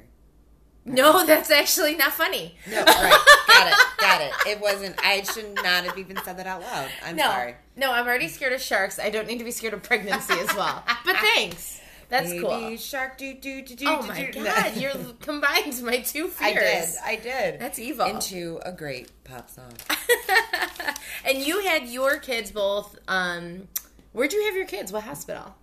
No, 0.89 1.25
that's 1.27 1.51
actually 1.51 1.95
not 1.97 2.13
funny. 2.13 2.57
No, 2.71 2.79
right. 2.85 3.45
got 3.47 3.67
it. 3.69 3.75
Got 3.99 4.21
it. 4.23 4.33
It 4.49 4.61
wasn't 4.61 4.97
I 5.05 5.23
should 5.23 5.55
not 5.57 5.85
have 5.85 5.99
even 5.99 6.17
said 6.25 6.39
that 6.39 6.47
out 6.47 6.61
loud. 6.63 6.89
I'm 7.05 7.17
No, 7.17 7.25
sorry. 7.25 7.55
no, 7.77 7.93
I'm 7.93 8.07
already 8.07 8.29
scared 8.29 8.53
of 8.53 8.61
sharks. 8.61 8.99
I 8.99 9.11
don't 9.11 9.27
need 9.27 9.39
to 9.39 9.45
be 9.45 9.51
scared 9.51 9.75
of 9.75 9.83
pregnancy 9.83 10.35
as 10.35 10.55
well. 10.57 10.83
But 11.05 11.17
thanks. 11.35 11.81
That's 12.09 12.31
Baby 12.31 12.43
cool. 12.43 12.77
Shark 12.79 13.19
do 13.19 13.35
do 13.35 13.61
do 13.61 13.77
do. 13.77 13.85
Oh 13.87 14.03
my 14.07 14.31
do. 14.33 14.43
god, 14.43 14.77
you're 14.77 14.93
combined 15.21 15.83
my 15.83 15.99
two 15.99 16.29
fears. 16.29 16.97
I 17.05 17.17
did. 17.17 17.33
I 17.35 17.51
did. 17.51 17.61
That's 17.61 17.79
evil. 17.79 18.07
Into 18.07 18.59
a 18.65 18.73
great 18.73 19.11
pop 19.25 19.51
song. 19.51 19.75
and 21.27 21.37
you 21.39 21.61
had 21.61 21.87
your 21.87 22.17
kids 22.17 22.51
both. 22.51 22.99
Um, 23.09 23.69
where'd 24.13 24.33
you 24.33 24.43
have 24.47 24.57
your 24.57 24.65
kids? 24.65 24.91
What 24.91 25.03
hospital? 25.03 25.55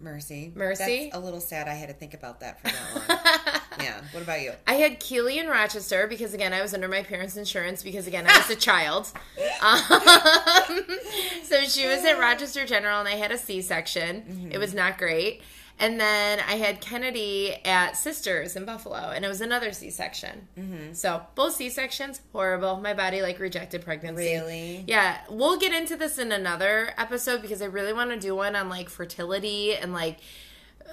Mercy. 0.00 0.52
Mercy? 0.54 1.04
That's 1.10 1.16
a 1.16 1.24
little 1.24 1.40
sad 1.40 1.66
I 1.68 1.74
had 1.74 1.88
to 1.88 1.94
think 1.94 2.12
about 2.12 2.40
that 2.40 2.60
for 2.60 2.66
that 2.68 3.08
long. 3.08 3.60
Yeah. 3.80 4.00
What 4.12 4.22
about 4.22 4.40
you? 4.40 4.52
I 4.66 4.74
had 4.74 5.00
Keely 5.00 5.38
in 5.38 5.48
Rochester 5.48 6.06
because 6.06 6.34
again 6.34 6.52
I 6.52 6.62
was 6.62 6.74
under 6.74 6.88
my 6.88 7.02
parents' 7.02 7.36
insurance 7.36 7.82
because 7.82 8.06
again 8.06 8.26
I 8.26 8.36
was 8.36 8.50
a 8.50 8.56
child. 8.56 9.10
Um, 9.62 9.80
so 11.44 11.62
she 11.62 11.86
was 11.86 12.04
at 12.04 12.18
Rochester 12.18 12.66
General 12.66 13.00
and 13.00 13.08
I 13.08 13.12
had 13.12 13.32
a 13.32 13.38
C-section. 13.38 14.50
It 14.52 14.58
was 14.58 14.74
not 14.74 14.98
great. 14.98 15.42
And 15.78 16.00
then 16.00 16.40
I 16.40 16.54
had 16.54 16.80
Kennedy 16.80 17.54
at 17.64 17.96
Sisters 17.96 18.56
in 18.56 18.64
Buffalo, 18.64 19.12
and 19.14 19.24
it 19.24 19.28
was 19.28 19.42
another 19.42 19.72
C-section. 19.72 20.48
Mm-hmm. 20.58 20.94
So 20.94 21.22
both 21.34 21.54
C-sections 21.54 22.22
horrible. 22.32 22.78
My 22.78 22.94
body 22.94 23.20
like 23.20 23.38
rejected 23.38 23.82
pregnancy. 23.82 24.22
Really? 24.22 24.84
Yeah, 24.86 25.18
we'll 25.28 25.58
get 25.58 25.74
into 25.74 25.96
this 25.96 26.18
in 26.18 26.32
another 26.32 26.94
episode 26.96 27.42
because 27.42 27.60
I 27.60 27.66
really 27.66 27.92
want 27.92 28.10
to 28.10 28.18
do 28.18 28.34
one 28.34 28.56
on 28.56 28.70
like 28.70 28.88
fertility 28.88 29.74
and 29.74 29.92
like 29.92 30.18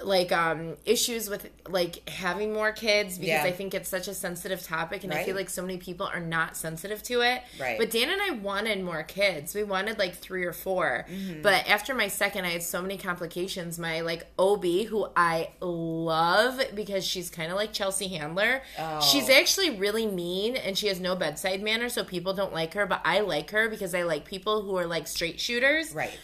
like 0.02 0.32
um 0.32 0.76
issues 0.84 1.30
with 1.30 1.48
like 1.68 2.08
having 2.08 2.52
more 2.52 2.72
kids 2.72 3.16
because 3.18 3.28
Yeah. 3.28 3.44
I 3.44 3.52
think 3.52 3.74
it's 3.74 3.88
such 3.88 4.08
a 4.08 4.14
sensitive 4.14 4.62
topic 4.62 5.04
and 5.04 5.12
I 5.12 5.24
feel 5.24 5.36
like 5.36 5.48
so 5.48 5.62
many 5.62 5.78
people 5.78 6.06
are 6.06 6.20
not 6.20 6.56
sensitive 6.56 7.02
to 7.04 7.20
it. 7.22 7.42
Right. 7.60 7.78
But 7.78 7.90
Dan 7.90 8.10
and 8.10 8.20
I 8.20 8.30
wanted 8.30 8.82
more 8.82 9.02
kids. 9.02 9.54
We 9.54 9.62
wanted 9.62 9.98
like 9.98 10.14
3 10.16 10.44
or 10.44 10.52
4. 10.52 11.06
Mm-hmm. 11.08 11.42
But 11.42 11.68
after 11.68 11.94
my 11.94 12.08
second 12.08 12.44
I 12.44 12.50
had 12.50 12.62
so 12.62 12.82
many 12.82 12.96
complications. 12.98 13.78
My 13.78 14.00
like 14.00 14.26
OB 14.38 14.64
who 14.88 15.08
I 15.16 15.50
love 15.60 16.60
because 16.74 17.04
she's 17.04 17.30
kind 17.30 17.50
of 17.50 17.56
like 17.56 17.72
Chelsea 17.72 18.08
Handler. 18.08 18.62
Oh. 18.78 19.00
She's 19.00 19.30
actually 19.30 19.70
really 19.78 20.06
mean 20.06 20.56
and 20.56 20.76
she 20.76 20.88
has 20.88 21.00
no 21.00 21.14
bedside 21.14 21.62
manner 21.62 21.88
so 21.88 22.04
people 22.04 22.34
don't 22.34 22.52
like 22.52 22.74
her, 22.74 22.86
but 22.86 23.00
I 23.04 23.20
like 23.20 23.50
her 23.50 23.68
because 23.68 23.94
I 23.94 24.02
like 24.02 24.24
people 24.24 24.62
who 24.62 24.76
are 24.76 24.86
like 24.86 25.06
straight 25.06 25.40
shooters. 25.40 25.92
Right. 25.94 26.18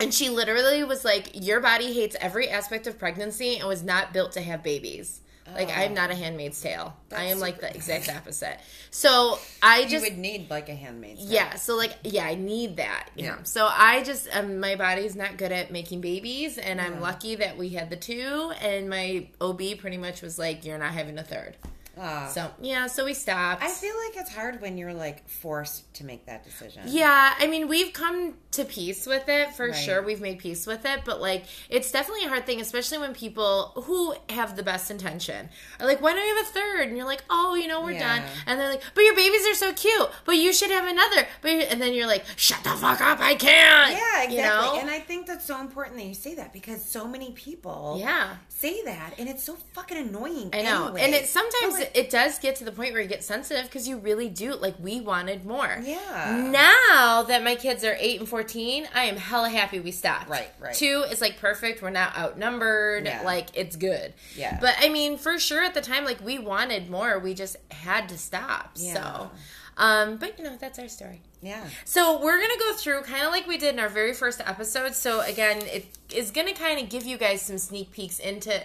And 0.00 0.12
she 0.14 0.28
literally 0.30 0.84
was 0.84 1.04
like, 1.04 1.30
Your 1.44 1.60
body 1.60 1.92
hates 1.92 2.16
every 2.20 2.48
aspect 2.48 2.86
of 2.86 2.98
pregnancy 2.98 3.56
and 3.58 3.68
was 3.68 3.82
not 3.82 4.12
built 4.12 4.32
to 4.32 4.40
have 4.40 4.62
babies. 4.62 5.20
Like, 5.54 5.70
I'm 5.74 5.94
not 5.94 6.10
a 6.10 6.14
handmaid's 6.14 6.60
tale. 6.60 6.94
I 7.10 7.24
am 7.24 7.38
like 7.40 7.58
the 7.58 7.74
exact 7.74 8.10
opposite. 8.14 8.58
So 8.90 9.38
I 9.62 9.78
You 9.80 9.88
just. 9.88 10.04
would 10.04 10.18
need 10.18 10.50
like 10.50 10.68
a 10.68 10.74
handmaid's 10.74 11.20
tale. 11.22 11.32
yeah, 11.32 11.54
so 11.54 11.74
like, 11.74 11.94
yeah, 12.04 12.26
I 12.26 12.34
need 12.34 12.76
that. 12.76 13.08
You 13.16 13.24
Yeah. 13.24 13.30
know? 13.36 13.38
So 13.44 13.66
I 13.66 14.02
just, 14.02 14.28
um, 14.36 14.60
my 14.60 14.76
body's 14.76 15.16
not 15.16 15.38
good 15.38 15.50
at 15.50 15.72
making 15.72 16.02
babies, 16.02 16.58
and 16.58 16.78
I'm 16.82 17.00
lucky 17.00 17.34
that 17.36 17.56
we 17.56 17.70
had 17.70 17.88
the 17.88 17.96
two, 17.96 18.52
and 18.60 18.90
my 18.90 19.28
OB 19.40 19.74
pretty 19.78 19.96
much 19.96 20.20
was 20.20 20.38
like, 20.38 20.66
You're 20.66 20.76
not 20.76 20.92
having 20.92 21.18
a 21.18 21.24
third. 21.24 21.56
Ah. 22.00 22.30
So, 22.32 22.48
yeah, 22.60 22.86
so 22.86 23.06
we 23.06 23.14
stopped. 23.14 23.62
I 23.62 23.70
feel 23.70 23.94
like 24.06 24.18
it's 24.18 24.32
hard 24.32 24.60
when 24.60 24.76
you're 24.78 24.94
like 24.94 25.26
forced 25.28 25.92
to 25.94 26.04
make 26.04 26.26
that 26.26 26.44
decision. 26.44 26.82
Yeah, 26.86 27.34
I 27.38 27.46
mean, 27.48 27.66
we've 27.68 27.92
come 27.94 28.34
to 28.58 28.64
peace 28.64 29.06
with 29.06 29.28
it 29.28 29.54
for 29.54 29.68
Right. 29.70 29.74
sure. 29.76 30.02
We've 30.02 30.20
made 30.20 30.38
peace 30.38 30.66
with 30.66 30.84
it, 30.84 31.00
but 31.04 31.20
like 31.20 31.44
it's 31.68 31.90
definitely 31.90 32.26
a 32.26 32.28
hard 32.28 32.46
thing, 32.46 32.60
especially 32.60 32.98
when 32.98 33.14
people 33.14 33.72
who 33.86 34.14
have 34.28 34.54
the 34.56 34.62
best 34.62 34.90
intention 34.90 35.48
are 35.80 35.86
like, 35.86 36.00
"Why 36.00 36.12
don't 36.12 36.26
you 36.26 36.36
have 36.36 36.46
a 36.46 36.50
third? 36.50 36.88
And 36.88 36.96
you're 36.96 37.06
like, 37.06 37.24
"Oh, 37.30 37.54
you 37.54 37.66
know, 37.66 37.80
we're 37.80 37.92
Yeah. 37.92 38.18
done." 38.18 38.28
And 38.46 38.60
they're 38.60 38.68
like, 38.70 38.82
"But 38.94 39.02
your 39.04 39.14
babies 39.16 39.46
are 39.46 39.54
so 39.54 39.72
cute. 39.72 40.08
But 40.24 40.36
you 40.36 40.52
should 40.52 40.70
have 40.70 40.86
another." 40.86 41.26
But 41.42 41.50
and 41.52 41.80
then 41.82 41.94
you're 41.94 42.06
like, 42.06 42.24
"Shut 42.36 42.62
the 42.64 42.70
fuck 42.70 43.00
up! 43.00 43.20
I 43.20 43.34
can't." 43.34 43.92
Yeah, 43.92 44.22
exactly. 44.22 44.36
You 44.36 44.42
know? 44.42 44.78
And 44.80 44.90
I 44.90 44.98
think 45.00 45.26
that's 45.26 45.46
so 45.46 45.60
important 45.60 45.96
that 45.98 46.04
you 46.06 46.14
say 46.14 46.34
that 46.34 46.52
because 46.52 46.84
so 46.84 47.06
many 47.08 47.32
people 47.32 47.96
yeah. 48.00 48.36
say 48.48 48.82
that, 48.84 49.14
and 49.18 49.28
it's 49.28 49.44
so 49.44 49.56
fucking 49.72 49.96
annoying. 49.96 50.50
I 50.52 50.62
know, 50.62 50.86
anyway. 50.86 51.02
and 51.02 51.14
it 51.14 51.26
sometimes 51.28 51.74
like, 51.74 51.92
it 51.96 52.10
does 52.10 52.38
get 52.38 52.56
to 52.56 52.64
the 52.64 52.72
point 52.72 52.92
where 52.92 53.02
you 53.02 53.08
get 53.08 53.24
sensitive 53.24 53.64
because 53.64 53.86
you 53.88 53.98
really 53.98 54.28
do 54.28 54.54
like 54.54 54.74
we 54.80 55.00
wanted 55.00 55.44
more. 55.46 55.78
Yeah. 55.82 56.48
Now 56.50 57.22
that 57.28 57.42
my 57.44 57.54
kids 57.54 57.84
are 57.84 57.96
eight 57.98 58.18
and 58.20 58.28
fourteen, 58.28 58.47
I 58.56 59.04
am 59.04 59.16
hella 59.16 59.48
happy 59.50 59.80
we 59.80 59.90
stopped. 59.90 60.28
Right, 60.28 60.48
right. 60.60 60.74
Two 60.74 61.04
is 61.10 61.20
like 61.20 61.38
perfect. 61.38 61.82
We're 61.82 61.90
not 61.90 62.16
outnumbered. 62.16 63.04
Yeah. 63.06 63.22
Like 63.22 63.48
it's 63.54 63.76
good. 63.76 64.12
Yeah. 64.36 64.58
But 64.60 64.74
I 64.80 64.88
mean, 64.88 65.18
for 65.18 65.38
sure 65.38 65.62
at 65.62 65.74
the 65.74 65.80
time, 65.80 66.04
like 66.04 66.24
we 66.24 66.38
wanted 66.38 66.90
more. 66.90 67.18
We 67.18 67.34
just 67.34 67.56
had 67.70 68.08
to 68.10 68.18
stop. 68.18 68.72
Yeah. 68.76 68.94
So. 68.94 69.30
Um, 69.76 70.16
but 70.16 70.36
you 70.38 70.44
know 70.44 70.56
that's 70.58 70.78
our 70.80 70.88
story. 70.88 71.20
yeah, 71.40 71.64
So 71.84 72.20
we're 72.20 72.40
gonna 72.40 72.58
go 72.58 72.72
through 72.74 73.02
kind 73.02 73.24
of 73.24 73.30
like 73.30 73.46
we 73.46 73.58
did 73.58 73.74
in 73.74 73.78
our 73.80 73.88
very 73.88 74.12
first 74.12 74.40
episode. 74.44 74.92
So 74.96 75.20
again, 75.20 75.58
it 75.62 75.86
is 76.12 76.32
gonna 76.32 76.52
kind 76.52 76.80
of 76.80 76.88
give 76.88 77.04
you 77.06 77.16
guys 77.16 77.42
some 77.42 77.58
sneak 77.58 77.92
peeks 77.92 78.18
into 78.18 78.60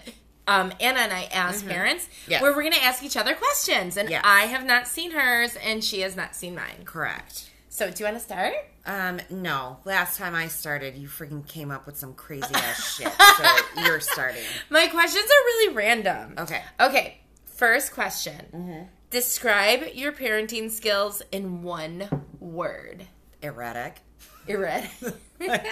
um, 0.48 0.74
Anna 0.80 1.02
and 1.02 1.14
I 1.14 1.30
as 1.32 1.62
parents, 1.62 2.10
Yes. 2.28 2.42
where 2.42 2.52
we're 2.56 2.64
gonna 2.64 2.78
ask 2.82 3.04
each 3.04 3.16
other 3.16 3.36
questions. 3.36 3.96
And 3.96 4.10
Yes. 4.10 4.24
I 4.26 4.46
have 4.48 4.66
not 4.66 4.88
seen 4.88 5.12
hers, 5.12 5.56
and 5.58 5.84
she 5.84 6.00
has 6.02 6.16
not 6.16 6.36
seen 6.36 6.56
mine. 6.56 6.82
correct. 6.84 7.48
So 7.70 7.92
do 7.92 8.00
you 8.04 8.06
want 8.06 8.18
to 8.18 8.24
start? 8.24 8.56
Um, 8.86 9.20
no. 9.30 9.78
Last 9.86 10.18
time 10.18 10.36
I 10.36 10.48
started, 10.48 10.96
you 10.96 11.08
freaking 11.08 11.48
came 11.48 11.72
up 11.72 11.86
with 11.86 11.98
some 11.98 12.14
crazy 12.14 12.46
ass 12.54 12.96
shit. 12.96 13.12
So 13.12 13.82
you're 13.84 14.00
starting. 14.00 14.44
My 14.70 14.88
questions 14.88 15.26
are 15.26 15.46
really 15.46 15.74
random. 15.74 16.36
Okay. 16.38 16.62
Okay. 16.80 17.20
First 17.46 17.94
question: 17.94 18.90
Describe 19.10 19.84
your 19.94 20.12
parenting 20.12 20.72
skills 20.72 21.22
in 21.32 21.62
one 21.62 22.10
word. 22.40 23.08
Erratic. 23.42 24.02
Erratic. 24.48 24.92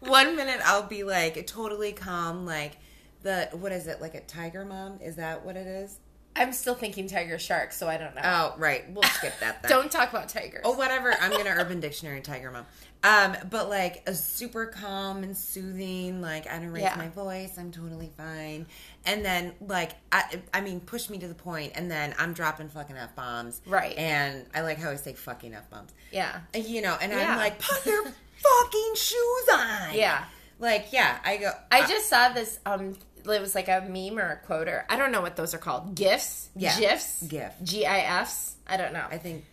One 0.00 0.36
minute 0.36 0.60
I'll 0.64 0.86
be 0.86 1.04
like 1.04 1.46
totally 1.46 1.92
calm, 1.92 2.46
like 2.46 2.76
the 3.22 3.48
what 3.52 3.72
is 3.72 3.86
it, 3.86 4.00
like 4.00 4.14
a 4.14 4.20
tiger 4.20 4.64
mom? 4.64 4.98
Is 5.00 5.16
that 5.16 5.44
what 5.44 5.56
it 5.56 5.66
is? 5.66 5.98
I'm 6.36 6.52
still 6.52 6.74
thinking 6.74 7.08
tiger 7.08 7.38
shark, 7.38 7.72
so 7.72 7.88
I 7.88 7.96
don't 7.96 8.14
know. 8.14 8.20
Oh, 8.24 8.54
right. 8.58 8.84
We'll 8.92 9.02
skip 9.04 9.34
that 9.40 9.62
then. 9.62 9.70
Don't 9.70 9.90
talk 9.90 10.10
about 10.10 10.28
tigers. 10.28 10.60
Oh, 10.64 10.72
whatever. 10.76 11.12
I'm 11.20 11.30
gonna 11.30 11.50
Urban 11.50 11.80
Dictionary 11.80 12.20
Tiger 12.20 12.50
Mom. 12.50 12.66
Um, 13.04 13.36
but 13.50 13.68
like 13.68 14.02
a 14.06 14.14
super 14.14 14.66
calm 14.66 15.22
and 15.22 15.36
soothing. 15.36 16.20
Like 16.20 16.46
I 16.50 16.58
don't 16.58 16.68
raise 16.72 16.82
Yeah. 16.82 16.96
my 16.96 17.08
voice. 17.08 17.56
I'm 17.58 17.70
totally 17.70 18.10
fine. 18.16 18.66
And 19.04 19.24
then 19.24 19.52
like 19.60 19.92
I, 20.12 20.40
I 20.52 20.60
mean, 20.60 20.80
push 20.80 21.08
me 21.08 21.18
to 21.18 21.28
the 21.28 21.34
point, 21.34 21.72
and 21.74 21.90
then 21.90 22.14
I'm 22.18 22.32
dropping 22.32 22.68
fucking 22.68 22.96
f 22.96 23.14
bombs. 23.16 23.60
Right. 23.66 23.96
And 23.96 24.44
I 24.54 24.60
like 24.62 24.78
how 24.78 24.90
I 24.90 24.96
say 24.96 25.14
fucking 25.14 25.54
f 25.54 25.68
bombs. 25.70 25.92
Yeah. 26.12 26.40
You 26.54 26.82
know, 26.82 26.96
and 27.00 27.12
Yeah. 27.12 27.32
I'm 27.32 27.38
like, 27.38 27.58
put 27.60 27.86
your 27.86 28.04
fucking 28.36 28.92
shoes 28.96 29.48
on. 29.52 29.94
Yeah. 29.94 30.24
Like 30.58 30.86
yeah, 30.92 31.18
I 31.24 31.36
go. 31.36 31.52
I 31.70 31.86
just 31.86 32.08
saw 32.08 32.30
this. 32.30 32.58
Um, 32.66 32.96
it 33.28 33.40
was 33.40 33.54
like 33.54 33.68
a 33.68 33.80
meme 33.88 34.18
or 34.18 34.30
a 34.32 34.36
quote 34.46 34.68
or 34.68 34.84
I 34.88 34.96
don't 34.96 35.12
know 35.12 35.20
what 35.22 35.36
those 35.36 35.54
are 35.54 35.58
called. 35.58 35.94
GIFs. 35.94 36.48
Yeah. 36.56 36.78
GIFs. 36.78 37.22
GIF. 37.24 37.54
G-I-Fs. 37.62 38.54
I 38.66 38.76
don't 38.76 38.92
know. 38.92 39.04
I 39.10 39.18
think. 39.18 39.44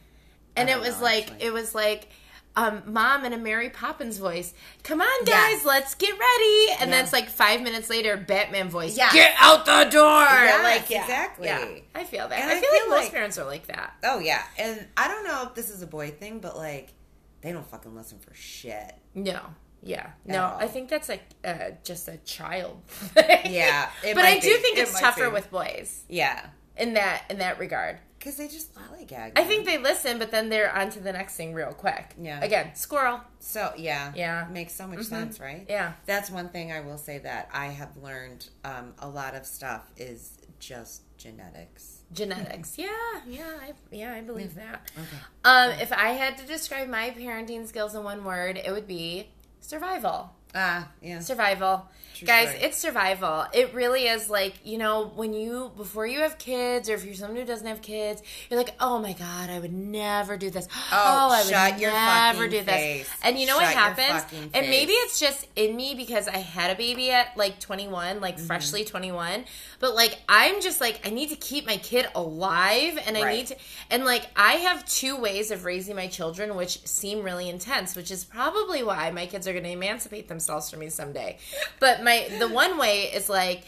and 0.55 0.69
I 0.69 0.73
it 0.73 0.79
was 0.79 0.97
know, 0.97 1.03
like 1.03 1.23
actually. 1.31 1.45
it 1.47 1.53
was 1.53 1.75
like. 1.75 2.07
Um, 2.55 2.83
mom 2.85 3.25
in 3.25 3.33
a 3.33 3.37
Mary 3.39 3.71
Poppins 3.71 4.19
voice. 4.19 4.53
Come 4.83 5.01
on, 5.01 5.07
Yeah. 5.25 5.33
guys, 5.55 5.65
let's 5.65 5.95
get 5.95 6.11
ready. 6.11 6.67
And 6.79 6.81
Yeah. 6.81 6.97
then 6.97 7.03
it's 7.05 7.11
like 7.11 7.27
five 7.27 7.61
minutes 7.63 7.89
later, 7.89 8.15
Batman 8.15 8.69
voice. 8.69 8.95
Yes. 8.95 9.11
Get 9.11 9.33
out 9.39 9.65
the 9.65 9.85
door. 9.89 10.21
Yes, 10.21 10.63
like 10.63 10.87
yeah, 10.87 11.01
exactly. 11.01 11.47
Yeah, 11.47 11.65
I 11.95 12.03
feel 12.03 12.27
that. 12.27 12.37
And 12.39 12.51
I 12.51 12.57
I 12.57 12.59
feel, 12.61 12.69
like 12.71 12.81
feel 12.83 12.89
most 12.91 13.11
parents 13.11 13.37
are 13.39 13.45
like 13.45 13.65
that. 13.65 13.95
Oh 14.03 14.19
yeah, 14.19 14.43
and 14.59 14.85
I 14.95 15.07
don't 15.07 15.23
know 15.23 15.45
if 15.47 15.55
this 15.55 15.71
is 15.71 15.81
a 15.81 15.87
boy 15.87 16.11
thing, 16.11 16.41
but 16.41 16.55
like, 16.55 16.93
they 17.41 17.51
don't 17.51 17.65
fucking 17.67 17.95
listen 17.95 18.19
for 18.19 18.35
shit. 18.35 18.93
No. 19.15 19.39
Yeah. 19.83 20.09
No. 20.25 20.55
I 20.57 20.67
think 20.67 20.89
that's 20.89 21.09
like 21.09 21.23
uh, 21.43 21.71
just 21.83 22.07
a 22.07 22.17
child. 22.17 22.81
Yeah, 23.15 23.89
but 24.03 24.17
I 24.25 24.39
do 24.39 24.49
be. 24.49 24.61
think 24.61 24.77
It 24.77 24.81
it's 24.81 24.99
tougher 24.99 25.27
be. 25.27 25.33
with 25.33 25.51
boys 25.51 26.03
Yeah, 26.09 26.45
in 26.77 26.93
that 26.95 27.23
in 27.29 27.39
that 27.39 27.59
regard. 27.59 27.99
because 28.17 28.37
they 28.37 28.47
just 28.47 28.73
lollygag. 28.75 29.33
I 29.35 29.43
think 29.43 29.65
they 29.65 29.77
listen, 29.77 30.17
but 30.19 30.31
then 30.31 30.47
they're 30.49 30.73
on 30.73 30.89
to 30.91 30.99
the 31.01 31.11
next 31.11 31.35
thing 31.35 31.53
real 31.53 31.73
quick. 31.73 32.15
Yeah. 32.19 32.41
Again, 32.41 32.73
squirrel. 32.75 33.19
so. 33.39 33.73
Yeah, 33.77 34.13
Yeah. 34.15 34.47
makes 34.49 34.73
so 34.73 34.87
much 34.87 35.03
sense, 35.03 35.39
right? 35.41 35.65
Yeah. 35.69 35.93
that's 36.05 36.29
one 36.31 36.47
thing 36.49 36.71
I 36.71 36.79
will 36.79 36.97
say 36.97 37.17
that 37.19 37.49
I 37.53 37.67
have 37.67 37.97
learned. 37.97 38.47
Um, 38.63 38.93
a 38.99 39.09
lot 39.09 39.35
of 39.35 39.45
stuff 39.45 39.83
is 39.97 40.37
just 40.59 41.01
genetics. 41.17 41.99
Genetics. 42.13 42.77
Yeah, 42.77 42.87
yeah, 43.27 43.49
I, 43.61 43.73
yeah, 43.91 44.13
I 44.13 44.21
believe 44.21 44.55
that. 44.55 44.89
Okay. 44.97 45.17
Um, 45.43 45.71
if 45.81 45.91
I 45.91 46.09
had 46.11 46.37
to 46.37 46.45
describe 46.45 46.87
my 46.87 47.09
parenting 47.11 47.67
skills 47.67 47.93
in 47.95 48.03
one 48.03 48.23
word, 48.23 48.57
it 48.63 48.71
would 48.71 48.87
be 48.87 49.29
survival. 49.63 50.29
Ah, 50.55 50.87
yeah. 51.01 51.19
Survival. 51.19 51.87
True 52.15 52.27
Guys, 52.27 52.49
story. 52.49 52.63
it's 52.65 52.77
survival. 52.77 53.45
It 53.55 53.73
really 53.73 54.03
is 54.03 54.29
like, 54.29 54.53
you 54.63 54.77
know, 54.77 55.11
when 55.15 55.33
you, 55.33 55.71
before 55.75 56.05
you 56.05 56.19
have 56.19 56.37
kids, 56.37 56.87
or 56.87 56.93
if 56.93 57.03
you're 57.03 57.15
someone 57.15 57.37
who 57.39 57.43
doesn't 57.45 57.65
have 57.65 57.81
kids, 57.81 58.21
you're 58.51 58.59
like, 58.59 58.75
oh 58.79 58.99
my 58.99 59.13
God, 59.13 59.49
I 59.49 59.57
would 59.57 59.73
never 59.73 60.37
do 60.37 60.51
this. 60.51 60.67
Oh, 60.91 61.29
I 61.31 61.71
would 61.71 61.81
never 61.81 62.47
do 62.47 62.57
this. 62.61 62.65
face. 62.65 63.09
And 63.23 63.39
you 63.39 63.47
know 63.47 63.55
what 63.55 63.63
Shut 63.65 63.73
your 63.73 64.05
happens? 64.05 64.25
And 64.53 64.69
maybe 64.69 64.91
it's 64.91 65.19
just 65.19 65.47
in 65.55 65.75
me 65.75 65.95
because 65.95 66.27
I 66.27 66.37
had 66.37 66.69
a 66.69 66.75
baby 66.75 67.09
at 67.09 67.35
like 67.35 67.59
21, 67.59 68.21
like 68.21 68.35
Mm-hmm. 68.35 68.45
freshly 68.45 68.85
21. 68.85 69.45
But 69.79 69.95
like, 69.95 70.19
I'm 70.29 70.61
just 70.61 70.79
like, 70.81 71.01
I 71.07 71.09
need 71.09 71.29
to 71.29 71.35
keep 71.35 71.65
my 71.65 71.77
kid 71.77 72.05
alive 72.13 72.99
and 73.07 73.17
I 73.17 73.23
Right. 73.23 73.37
need 73.37 73.47
to, 73.47 73.55
and 73.89 74.05
like, 74.05 74.27
I 74.35 74.53
have 74.53 74.85
two 74.85 75.17
ways 75.19 75.49
of 75.49 75.65
raising 75.65 75.95
my 75.95 76.05
children 76.07 76.55
which 76.55 76.85
seem 76.85 77.23
really 77.23 77.49
intense, 77.49 77.95
which 77.95 78.11
is 78.11 78.23
probably 78.23 78.83
why 78.83 79.09
my 79.09 79.25
kids 79.25 79.47
are 79.47 79.51
going 79.51 79.63
to 79.63 79.71
emancipate 79.71 80.27
themselves 80.27 80.42
from 80.69 80.79
me 80.79 80.89
someday. 80.89 81.37
But 81.79 82.03
my, 82.03 82.29
the 82.39 82.47
one 82.47 82.77
way 82.77 83.03
is 83.03 83.29
like, 83.29 83.63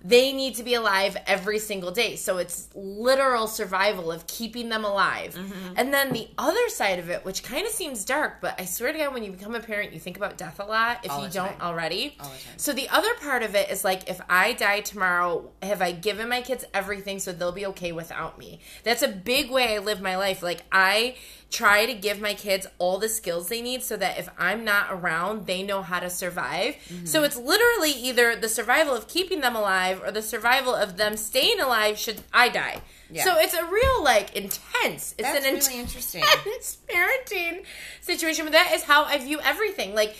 they 0.00 0.32
need 0.32 0.54
to 0.54 0.62
be 0.62 0.74
alive 0.74 1.16
every 1.26 1.58
single 1.58 1.90
day. 1.90 2.14
So 2.14 2.38
it's 2.38 2.68
literal 2.72 3.48
survival 3.48 4.12
of 4.12 4.28
keeping 4.28 4.68
them 4.68 4.84
alive. 4.84 5.34
Mm-hmm. 5.34 5.74
And 5.76 5.92
then 5.92 6.12
the 6.12 6.28
other 6.38 6.68
side 6.68 7.00
of 7.00 7.10
it, 7.10 7.24
which 7.24 7.42
kind 7.42 7.66
of 7.66 7.72
seems 7.72 8.04
dark, 8.04 8.40
but 8.40 8.60
I 8.60 8.64
swear 8.64 8.92
to 8.92 8.98
God, 8.98 9.12
when 9.12 9.24
you 9.24 9.32
become 9.32 9.56
a 9.56 9.60
parent, 9.60 9.92
you 9.92 9.98
think 9.98 10.16
about 10.16 10.38
death 10.38 10.60
a 10.60 10.64
lot 10.64 11.04
if 11.04 11.10
All 11.10 11.24
you 11.24 11.30
don't 11.30 11.60
already. 11.60 12.16
The. 12.20 12.30
So 12.58 12.72
the 12.72 12.88
other 12.90 13.12
part 13.20 13.42
of 13.42 13.56
it 13.56 13.70
is 13.70 13.82
like, 13.82 14.08
if 14.08 14.20
I 14.30 14.52
die 14.52 14.82
tomorrow, 14.82 15.50
have 15.62 15.82
I 15.82 15.90
given 15.90 16.28
my 16.28 16.42
kids 16.42 16.64
everything 16.72 17.18
so 17.18 17.32
they'll 17.32 17.50
be 17.50 17.66
okay 17.66 17.90
without 17.90 18.38
me? 18.38 18.60
That's 18.84 19.02
a 19.02 19.08
big 19.08 19.50
way 19.50 19.74
I 19.74 19.78
live 19.78 20.00
my 20.00 20.16
life. 20.16 20.44
Like, 20.44 20.62
I 20.70 21.16
try 21.50 21.86
to 21.86 21.94
give 21.94 22.20
my 22.20 22.34
kids 22.34 22.66
all 22.78 22.98
the 22.98 23.08
skills 23.08 23.48
they 23.48 23.62
need 23.62 23.82
so 23.82 23.96
that 23.96 24.18
if 24.18 24.28
I'm 24.38 24.64
not 24.64 24.88
around, 24.90 25.46
they 25.46 25.62
know 25.62 25.82
how 25.82 25.98
to 25.98 26.10
survive. 26.10 26.74
Mm-hmm. 26.88 27.06
So 27.06 27.24
it's 27.24 27.36
literally 27.36 27.90
either 27.92 28.36
the 28.36 28.48
survival 28.48 28.94
of 28.94 29.08
keeping 29.08 29.40
them 29.40 29.56
alive 29.56 30.02
or 30.04 30.10
the 30.10 30.22
survival 30.22 30.74
of 30.74 30.98
them 30.98 31.16
staying 31.16 31.58
alive 31.60 31.98
should 31.98 32.20
I 32.34 32.50
die. 32.50 32.82
Yeah. 33.10 33.24
So 33.24 33.38
it's 33.38 33.54
a 33.54 33.64
real 33.64 34.04
like 34.04 34.36
intense. 34.36 35.14
It's 35.16 35.22
That's 35.22 35.46
an 35.46 35.54
really 35.54 35.80
interesting. 35.80 36.22
intense 36.22 36.78
parenting 36.88 37.64
situation. 38.02 38.44
But 38.44 38.52
that 38.52 38.72
is 38.74 38.82
how 38.84 39.04
I 39.04 39.16
view 39.18 39.40
everything. 39.42 39.94
Like 39.94 40.14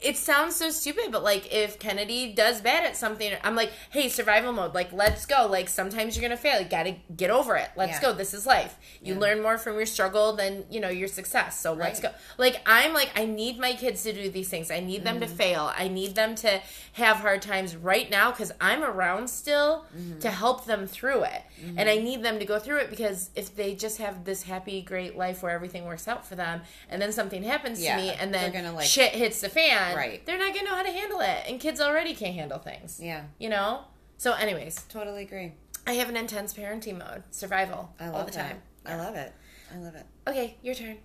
it 0.00 0.16
sounds 0.16 0.54
so 0.54 0.70
stupid, 0.70 1.10
but 1.10 1.24
like 1.24 1.52
if 1.52 1.78
Kennedy 1.78 2.32
does 2.32 2.60
bad 2.60 2.84
at 2.84 2.96
something, 2.96 3.32
I'm 3.42 3.56
like, 3.56 3.72
hey, 3.90 4.08
survival 4.08 4.52
mode. 4.52 4.74
Like 4.74 4.92
let's 4.92 5.26
go. 5.26 5.48
Like 5.50 5.68
sometimes 5.68 6.16
you're 6.16 6.22
gonna 6.22 6.36
fail. 6.36 6.60
You 6.60 6.68
gotta 6.68 6.96
get 7.16 7.30
over 7.30 7.56
it. 7.56 7.68
Let's 7.76 7.94
Yeah. 7.94 8.00
go. 8.02 8.12
This 8.12 8.32
is 8.32 8.46
life. 8.46 8.76
You 9.02 9.14
Yeah. 9.14 9.20
learn 9.20 9.42
more 9.42 9.58
from 9.58 9.74
your 9.76 9.86
struggle 9.86 10.34
than 10.34 10.64
you 10.70 10.78
know 10.80 10.88
your 10.88 11.08
success. 11.08 11.58
So 11.58 11.72
let's 11.72 11.98
go. 12.00 12.10
Like 12.38 12.60
I'm 12.64 12.92
like 12.94 13.10
I 13.16 13.24
need 13.24 13.58
my 13.58 13.72
kids 13.74 14.04
to 14.04 14.12
do 14.12 14.30
these 14.30 14.48
things. 14.48 14.70
I 14.70 14.78
need 14.80 15.02
them 15.04 15.18
to 15.18 15.26
Mm-hmm. 15.26 15.34
fail. 15.36 15.72
I 15.76 15.88
need 15.88 16.14
them 16.14 16.36
to 16.36 16.60
have 16.92 17.16
hard 17.16 17.42
times 17.42 17.74
right 17.74 18.08
now 18.08 18.30
because 18.30 18.52
I'm 18.60 18.84
around 18.84 19.28
still 19.30 19.86
Mm-hmm. 19.96 20.20
to 20.20 20.30
help 20.30 20.64
them 20.66 20.86
through 20.86 21.24
it. 21.24 21.42
And 21.76 21.88
I 21.88 21.96
need 21.98 22.22
them 22.24 22.38
to 22.40 22.44
go 22.44 22.58
through 22.58 22.78
it 22.78 22.90
because 22.90 23.30
if 23.36 23.54
they 23.56 23.74
just 23.74 23.98
have 23.98 24.24
this 24.24 24.42
happy, 24.44 24.80
great 24.82 25.16
life 25.16 25.42
where 25.42 25.52
everything 25.52 25.84
works 25.86 26.06
out 26.08 26.26
for 26.26 26.34
them, 26.34 26.62
and 26.88 27.00
then 27.00 27.12
something 27.12 27.42
happens 27.44 27.80
Yeah, 27.80 27.96
to 27.96 28.02
me, 28.02 28.10
and 28.10 28.34
then 28.34 28.74
like- 28.74 28.86
shit 28.86 29.12
hits 29.12 29.40
the 29.40 29.48
fan, 29.48 29.71
Right. 29.96 30.24
They're 30.26 30.38
not 30.38 30.54
gonna 30.54 30.68
know 30.68 30.76
how 30.76 30.82
to 30.82 30.90
handle 30.92 31.20
it, 31.20 31.44
and 31.48 31.60
kids 31.60 31.80
already 31.80 32.14
can't 32.14 32.34
handle 32.34 32.58
things. 32.58 33.00
Yeah. 33.02 33.24
you 33.38 33.48
know. 33.48 33.82
So, 34.18 34.32
anyways, 34.32 34.84
Totally 34.88 35.22
agree. 35.22 35.52
I 35.86 35.94
have 35.94 36.08
an 36.08 36.16
intense 36.16 36.54
parenting 36.54 36.98
mode, 36.98 37.24
survival, 37.30 37.92
I 37.98 38.06
love 38.06 38.14
all 38.14 38.24
the 38.24 38.30
that. 38.32 38.48
time. 38.50 38.62
I 38.86 38.96
love 38.96 39.16
it. 39.16 39.32
I 39.74 39.78
love 39.78 39.94
it. 39.96 40.06
Okay, 40.28 40.56
your 40.62 40.74
turn. 40.74 40.86
Did 40.88 40.96
you- 40.96 41.00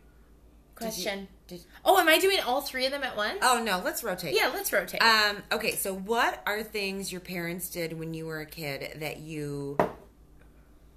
Question. 0.75 1.27
did- 1.47 1.65
oh, 1.83 1.97
am 1.97 2.07
I 2.07 2.19
doing 2.19 2.39
all 2.45 2.61
three 2.61 2.85
of 2.85 2.91
them 2.91 3.03
at 3.03 3.17
once? 3.17 3.39
oh 3.41 3.63
no, 3.63 3.81
let's 3.83 4.03
rotate. 4.03 4.35
yeah. 4.35 4.51
Let's 4.53 4.71
rotate. 4.71 5.01
Um, 5.01 5.41
okay, 5.51 5.75
so 5.75 5.95
what 5.95 6.43
are 6.45 6.61
things 6.61 7.11
your 7.11 7.21
parents 7.21 7.69
did 7.69 7.97
when 7.97 8.13
you 8.13 8.27
were 8.27 8.41
a 8.41 8.45
kid 8.45 8.99
that 8.99 9.17
you 9.17 9.77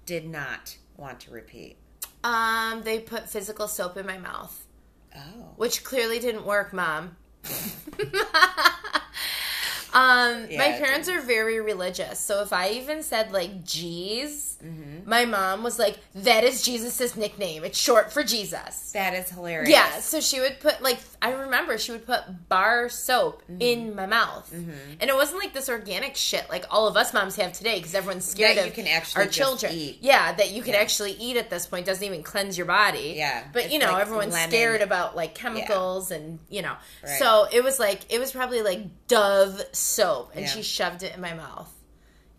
did 0.05 0.27
not 0.29 0.77
want 0.97 1.19
to 1.21 1.31
repeat? 1.31 1.77
Um, 2.23 2.83
they 2.83 2.99
put 2.99 3.27
physical 3.29 3.67
soap 3.67 3.97
in 3.97 4.05
my 4.05 4.19
mouth. 4.19 4.65
Oh. 5.15 5.53
Which 5.57 5.83
clearly 5.83 6.19
didn't 6.19 6.45
work, 6.45 6.71
mom. 6.73 7.17
Um, 9.93 10.47
yeah, 10.49 10.57
my 10.57 10.71
parents 10.79 11.09
are 11.09 11.19
very 11.19 11.59
religious, 11.59 12.17
so 12.17 12.41
if 12.41 12.53
I 12.53 12.69
even 12.69 13.03
said 13.03 13.33
like 13.33 13.65
"Jeez," 13.65 14.50
mm-hmm. 14.63 15.09
my 15.09 15.25
mom 15.25 15.63
was 15.63 15.79
like, 15.79 15.97
"That 16.15 16.43
is 16.43 16.61
Jesus's 16.63 17.15
nickname. 17.15 17.63
It's 17.63 17.77
short 17.77 18.11
for 18.11 18.23
Jesus." 18.23 18.91
That 18.91 19.13
is 19.13 19.29
hilarious. 19.29 19.69
Yeah, 19.69 19.99
so 19.99 20.19
she 20.19 20.39
would 20.39 20.59
put 20.59 20.81
like 20.81 20.99
I 21.21 21.33
remember 21.33 21.77
she 21.77 21.91
would 21.91 22.05
put 22.05 22.49
bar 22.49 22.89
soap 22.89 23.43
mm-hmm. 23.43 23.61
in 23.61 23.95
my 23.95 24.05
mouth, 24.05 24.51
mm-hmm. 24.53 24.71
and 24.99 25.09
it 25.09 25.15
wasn't 25.15 25.39
like 25.39 25.53
this 25.53 25.69
organic 25.69 26.15
shit 26.15 26.49
like 26.49 26.65
all 26.69 26.87
of 26.87 26.97
us 26.97 27.13
moms 27.13 27.35
have 27.35 27.53
today 27.53 27.77
because 27.77 27.95
everyone's 27.95 28.25
scared 28.25 28.57
that 28.57 28.61
of 28.61 28.67
you 28.67 28.71
can 28.71 28.87
actually 28.87 29.23
our 29.23 29.29
children. 29.29 29.73
Eat. 29.73 29.99
Yeah, 30.01 30.33
that 30.33 30.51
you 30.51 30.61
can 30.61 30.73
yeah. 30.73 30.79
actually 30.79 31.13
eat 31.13 31.37
at 31.37 31.49
this 31.49 31.67
point 31.67 31.85
doesn't 31.85 32.03
even 32.03 32.23
cleanse 32.23 32.57
your 32.57 32.67
body. 32.67 33.13
Yeah, 33.17 33.43
but 33.53 33.71
you 33.71 33.79
know 33.79 33.91
like 33.91 34.01
everyone's 34.01 34.33
lemon. 34.33 34.49
scared 34.49 34.81
about 34.81 35.15
like 35.15 35.35
chemicals 35.35 36.11
yeah. 36.11 36.17
and 36.17 36.39
you 36.49 36.61
know, 36.61 36.75
right. 37.03 37.19
so 37.19 37.47
it 37.51 37.63
was 37.63 37.79
like 37.79 38.01
it 38.11 38.19
was 38.19 38.31
probably 38.31 38.61
like 38.61 39.07
Dove 39.07 39.61
soap, 39.71 40.31
and 40.33 40.41
yeah. 40.41 40.47
she 40.47 40.61
shoved 40.61 41.03
it 41.03 41.15
in 41.15 41.21
my 41.21 41.33
mouth. 41.33 41.71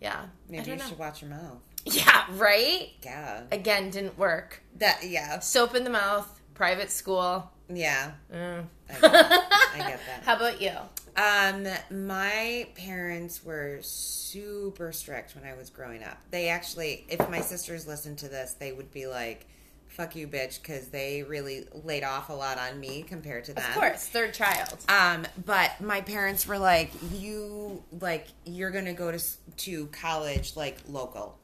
Yeah, 0.01 0.25
maybe 0.49 0.71
you 0.71 0.75
know. 0.77 0.85
should 0.85 0.99
watch 0.99 1.21
your 1.21 1.31
mouth. 1.31 1.61
Yeah, 1.85 2.25
right. 2.31 2.89
Yeah. 3.03 3.41
Again, 3.51 3.89
didn't 3.89 4.17
work. 4.17 4.61
That 4.77 5.03
yeah. 5.03 5.39
Soap 5.39 5.75
in 5.75 5.83
the 5.83 5.89
mouth, 5.89 6.41
private 6.53 6.91
school. 6.91 7.51
Yeah. 7.69 8.11
Mm. 8.33 8.65
I, 8.89 8.93
get, 8.93 9.03
I 9.03 9.77
get 9.77 9.99
that. 10.07 10.23
How 10.23 10.35
about 10.35 10.61
you? 10.61 10.71
Um, 11.15 11.67
my 12.05 12.67
parents 12.75 13.43
were 13.43 13.77
super 13.81 14.91
strict 14.91 15.35
when 15.35 15.45
I 15.45 15.55
was 15.55 15.69
growing 15.69 16.03
up. 16.03 16.17
They 16.31 16.49
actually, 16.49 17.05
if 17.07 17.29
my 17.29 17.41
sisters 17.41 17.87
listened 17.87 18.17
to 18.19 18.27
this, 18.27 18.53
they 18.53 18.71
would 18.71 18.91
be 18.91 19.05
like, 19.05 19.45
fuck 19.93 20.15
you, 20.15 20.27
bitch, 20.27 20.59
because 20.61 20.87
they 20.87 21.21
really 21.21 21.67
laid 21.83 22.03
off 22.03 22.29
a 22.29 22.33
lot 22.33 22.57
on 22.57 22.79
me 22.79 23.03
compared 23.03 23.43
to 23.45 23.53
them. 23.53 23.63
Of 23.69 23.75
course, 23.75 24.07
third 24.07 24.33
child. 24.33 24.79
Um, 24.89 25.25
but 25.45 25.79
my 25.79 26.01
parents 26.01 26.47
were 26.47 26.57
like, 26.57 26.91
you 27.13 27.83
like 28.01 28.27
you're 28.45 28.71
gonna 28.71 28.93
go 28.93 29.11
to 29.11 29.23
to 29.57 29.85
college 29.87 30.55
like 30.55 30.79
local, 30.89 31.37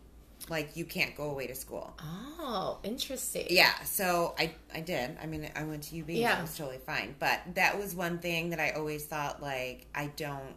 like 0.50 0.76
you 0.76 0.86
can't 0.86 1.16
go 1.16 1.32
away 1.32 1.48
to 1.48 1.56
school. 1.56 1.94
Oh, 2.02 2.80
interesting. 2.84 3.48
Yeah, 3.50 3.74
so 3.84 4.36
I 4.38 4.54
I 4.74 4.82
did. 4.82 5.18
I 5.22 5.26
mean, 5.26 5.50
I 5.56 5.64
went 5.64 5.84
to 5.84 6.00
UB. 6.00 6.10
Yeah, 6.10 6.38
it 6.38 6.42
was 6.42 6.58
totally 6.58 6.80
fine. 6.80 7.16
But 7.20 7.40
that 7.56 7.78
was 7.78 7.96
one 7.96 8.20
thing 8.20 8.50
that 8.52 8.60
I 8.60 8.72
always 8.72 9.06
thought 9.06 9.42
like 9.42 9.88
I 9.94 10.08
don't 10.16 10.56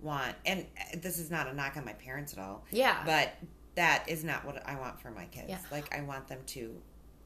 want, 0.00 0.34
and 0.44 0.66
uh, 0.78 0.98
this 1.00 1.18
is 1.18 1.30
not 1.30 1.48
a 1.48 1.54
knock 1.54 1.76
on 1.76 1.84
my 1.84 1.94
parents 1.94 2.32
at 2.32 2.38
all. 2.38 2.64
Yeah, 2.70 3.02
but 3.04 3.34
that 3.74 4.04
is 4.08 4.24
not 4.24 4.44
what 4.44 4.62
I 4.66 4.78
want 4.78 5.00
for 5.00 5.10
my 5.10 5.26
kids. 5.26 5.46
Yeah. 5.48 5.58
Like 5.70 5.94
I 5.94 6.02
want 6.02 6.28
them 6.28 6.40
to 6.46 6.74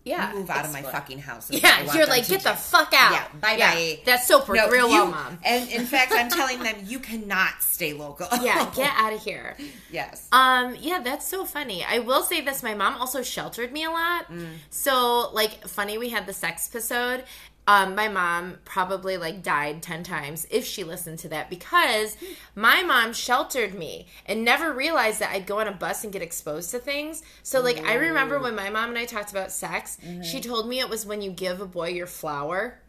yeah, 0.05 0.32
move 0.34 0.48
out 0.48 0.64
of 0.64 0.72
my 0.72 0.82
fucking 0.82 1.18
house. 1.18 1.51
Yeah, 1.51 1.94
you're 1.94 2.07
like, 2.07 2.26
get 2.26 2.42
the 2.42 2.55
fuck 2.55 2.92
out. 2.94 3.12
Yeah, 3.12 3.26
bye 3.38 3.57
yeah, 3.59 3.74
bye. 3.74 4.01
That's 4.07 4.26
so 4.26 4.38
no, 4.48 4.68
real 4.70 4.88
you, 4.88 4.94
well, 4.94 5.07
mom. 5.09 5.38
And 5.44 5.70
in 5.70 5.84
fact, 5.84 6.12
I'm 6.14 6.30
telling 6.30 6.62
them 6.62 6.76
you 6.84 6.98
cannot 7.11 7.62
stay 7.62 7.92
local. 7.92 8.26
yeah, 8.40 8.70
get 8.74 8.92
out 8.96 9.12
of 9.12 9.22
here. 9.22 9.57
Yes. 9.90 10.28
Um. 10.32 10.74
Yeah, 10.78 11.01
that's 11.01 11.26
so 11.26 11.44
funny. 11.44 11.84
I 11.84 11.98
will 11.98 12.22
say 12.22 12.40
this: 12.40 12.62
my 12.62 12.74
mom 12.74 12.96
also 12.96 13.22
sheltered 13.22 13.72
me 13.72 13.84
a 13.84 13.90
lot. 13.90 14.30
Mm. 14.30 14.55
So, 14.70 15.30
like, 15.32 15.66
funny, 15.68 15.98
we 15.98 16.09
had 16.09 16.26
the 16.26 16.32
sex 16.32 16.68
episode, 16.70 17.24
um, 17.71 17.95
my 17.95 18.09
mom 18.09 18.59
probably 18.64 19.16
like 19.16 19.45
died 19.45 19.81
10 19.81 20.03
times 20.03 20.45
if 20.51 20.64
she 20.64 20.83
listened 20.83 21.21
to 21.21 21.29
that 21.29 21.49
because 21.49 22.16
my 22.57 22.83
mom 22.83 23.12
sheltered 23.12 23.75
me 23.75 24.09
and 24.27 24.45
never 24.45 24.73
realized 24.73 25.21
that 25.21 25.31
I'd 25.31 25.47
go 25.47 25.61
on 25.61 25.68
a 25.68 25.73
bus 25.73 26.03
and 26.03 26.12
get 26.12 26.21
exposed 26.21 26.73
to 26.73 26.81
things. 26.81 27.23
So, 27.45 27.61
like, 27.61 27.81
Ooh. 27.81 27.87
I 27.87 27.95
remember 27.95 28.41
when 28.41 28.57
my 28.57 28.71
mom 28.71 28.89
and 28.89 28.99
I 28.99 29.05
talked 29.05 29.31
about 29.31 29.53
sex, 29.53 29.99
mm-hmm. 30.05 30.23
she 30.23 30.41
told 30.41 30.68
me 30.68 30.81
it 30.81 30.89
was 30.89 31.07
when 31.07 31.23
you 31.23 31.31
give 31.31 31.61
a 31.61 31.66
boy 31.66 31.91
your 31.91 32.09
flower. 32.09 32.81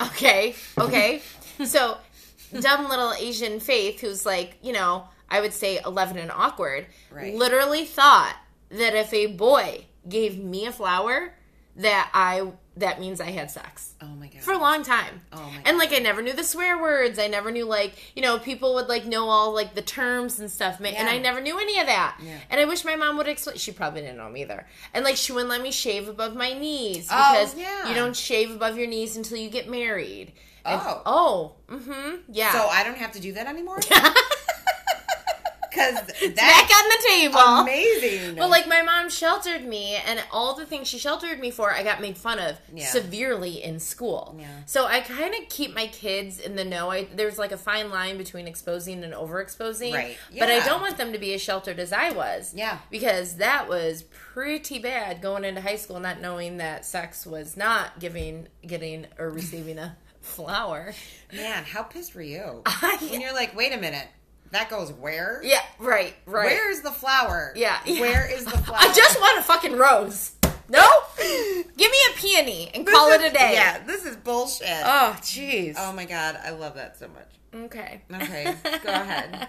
Okay, 0.00 0.56
okay. 0.76 1.22
so, 1.64 1.98
dumb 2.58 2.88
little 2.88 3.12
Asian 3.12 3.60
Faith, 3.60 4.00
who's 4.00 4.26
like, 4.26 4.56
you 4.62 4.72
know, 4.72 5.04
I 5.30 5.40
would 5.40 5.52
say 5.52 5.78
11 5.86 6.18
and 6.18 6.32
awkward, 6.32 6.86
right. 7.12 7.36
literally 7.36 7.84
thought 7.84 8.36
that 8.70 8.96
if 8.96 9.14
a 9.14 9.26
boy 9.26 9.84
gave 10.08 10.42
me 10.42 10.66
a 10.66 10.72
flower, 10.72 11.34
that 11.78 12.10
I 12.12 12.50
that 12.78 13.00
means 13.00 13.20
I 13.20 13.30
had 13.30 13.50
sex. 13.50 13.94
Oh 14.00 14.06
my 14.06 14.28
god. 14.28 14.42
For 14.42 14.52
a 14.52 14.58
long 14.58 14.82
time. 14.82 15.20
Oh 15.32 15.36
my 15.36 15.56
god. 15.56 15.62
And 15.66 15.78
like 15.78 15.92
I 15.92 15.98
never 15.98 16.22
knew 16.22 16.32
the 16.32 16.44
swear 16.44 16.80
words. 16.80 17.18
I 17.18 17.26
never 17.26 17.50
knew 17.50 17.64
like, 17.64 17.94
you 18.14 18.22
know, 18.22 18.38
people 18.38 18.74
would 18.74 18.88
like 18.88 19.04
know 19.04 19.28
all 19.28 19.54
like 19.54 19.74
the 19.74 19.82
terms 19.82 20.38
and 20.38 20.50
stuff. 20.50 20.78
Yeah. 20.80 20.88
And 20.88 21.08
I 21.08 21.18
never 21.18 21.40
knew 21.40 21.58
any 21.58 21.78
of 21.80 21.86
that. 21.86 22.18
Yeah. 22.22 22.38
And 22.50 22.60
I 22.60 22.64
wish 22.64 22.84
my 22.84 22.96
mom 22.96 23.16
would 23.16 23.28
explain 23.28 23.56
she 23.56 23.72
probably 23.72 24.02
didn't 24.02 24.16
know 24.16 24.34
either. 24.36 24.66
And 24.94 25.04
like 25.04 25.16
she 25.16 25.32
wouldn't 25.32 25.50
let 25.50 25.62
me 25.62 25.70
shave 25.70 26.08
above 26.08 26.34
my 26.34 26.52
knees 26.52 27.08
oh, 27.10 27.32
because 27.32 27.54
oh, 27.54 27.58
yeah. 27.58 27.88
you 27.88 27.94
don't 27.94 28.16
shave 28.16 28.50
above 28.50 28.76
your 28.76 28.86
knees 28.86 29.16
until 29.16 29.38
you 29.38 29.50
get 29.50 29.68
married. 29.68 30.32
And, 30.64 30.80
oh. 30.84 31.02
Oh. 31.06 31.52
Mm-hmm. 31.68 32.16
Yeah. 32.30 32.52
So 32.52 32.66
I 32.66 32.84
don't 32.84 32.98
have 32.98 33.12
to 33.12 33.20
do 33.20 33.32
that 33.32 33.46
anymore? 33.46 33.78
because 35.70 35.94
that's 36.06 36.34
back 36.34 36.70
on 36.70 36.88
the 36.88 37.04
table. 37.08 37.38
Amazing. 37.38 38.36
But 38.36 38.50
like 38.50 38.68
my 38.68 38.82
mom 38.82 39.10
sheltered 39.10 39.64
me, 39.64 39.96
and 39.96 40.22
all 40.32 40.54
the 40.54 40.66
things 40.66 40.88
she 40.88 40.98
sheltered 40.98 41.38
me 41.38 41.50
for, 41.50 41.72
I 41.72 41.82
got 41.82 42.00
made 42.00 42.16
fun 42.16 42.38
of 42.38 42.58
yeah. 42.72 42.86
severely 42.86 43.62
in 43.62 43.80
school. 43.80 44.36
Yeah. 44.38 44.46
So 44.66 44.86
I 44.86 45.00
kind 45.00 45.34
of 45.34 45.48
keep 45.48 45.74
my 45.74 45.86
kids 45.86 46.40
in 46.40 46.56
the 46.56 46.64
know. 46.64 46.90
I, 46.90 47.04
there's 47.14 47.38
like 47.38 47.52
a 47.52 47.58
fine 47.58 47.90
line 47.90 48.18
between 48.18 48.46
exposing 48.46 49.04
and 49.04 49.12
overexposing. 49.12 49.94
Right. 49.94 50.18
Yeah. 50.30 50.44
But 50.44 50.50
I 50.50 50.64
don't 50.64 50.80
want 50.80 50.96
them 50.96 51.12
to 51.12 51.18
be 51.18 51.34
as 51.34 51.42
sheltered 51.42 51.78
as 51.78 51.92
I 51.92 52.10
was. 52.10 52.54
Yeah. 52.54 52.78
Because 52.90 53.36
that 53.36 53.68
was 53.68 54.02
pretty 54.02 54.78
bad 54.78 55.20
going 55.22 55.44
into 55.44 55.60
high 55.60 55.76
school, 55.76 56.00
not 56.00 56.20
knowing 56.20 56.58
that 56.58 56.84
sex 56.84 57.26
was 57.26 57.56
not 57.56 57.98
giving, 57.98 58.48
getting, 58.66 59.06
or 59.18 59.30
receiving 59.30 59.78
a 59.78 59.96
flower. 60.20 60.92
Man, 61.32 61.64
how 61.64 61.82
pissed 61.82 62.14
were 62.14 62.22
you? 62.22 62.62
when 63.00 63.20
you're 63.20 63.34
like, 63.34 63.56
wait 63.56 63.72
a 63.72 63.78
minute 63.78 64.08
that 64.50 64.70
goes 64.70 64.92
where? 64.92 65.40
Yeah, 65.44 65.60
right, 65.78 66.14
right. 66.26 66.46
Where 66.46 66.70
is 66.70 66.82
the 66.82 66.90
flower? 66.90 67.52
Yeah. 67.56 67.78
Where 67.86 68.28
is 68.30 68.44
the 68.44 68.50
flower? 68.58 68.78
I 68.80 68.92
just 68.92 69.18
want 69.20 69.38
a 69.38 69.42
fucking 69.42 69.76
rose. 69.76 70.32
No? 70.68 70.86
Give 71.18 71.90
me 71.90 71.96
a 72.10 72.12
peony 72.16 72.70
and 72.74 72.86
this 72.86 72.94
call 72.94 73.08
is, 73.08 73.22
it 73.22 73.30
a 73.30 73.34
day. 73.34 73.52
Yeah, 73.54 73.82
this 73.84 74.04
is 74.04 74.16
bullshit. 74.16 74.68
Oh, 74.84 75.16
jeez. 75.20 75.76
Oh 75.78 75.92
my 75.92 76.04
god, 76.04 76.38
I 76.44 76.50
love 76.50 76.74
that 76.74 76.98
so 76.98 77.08
much. 77.08 77.28
Okay. 77.54 78.02
Okay, 78.14 78.54
go 78.82 78.92
ahead. 78.92 79.48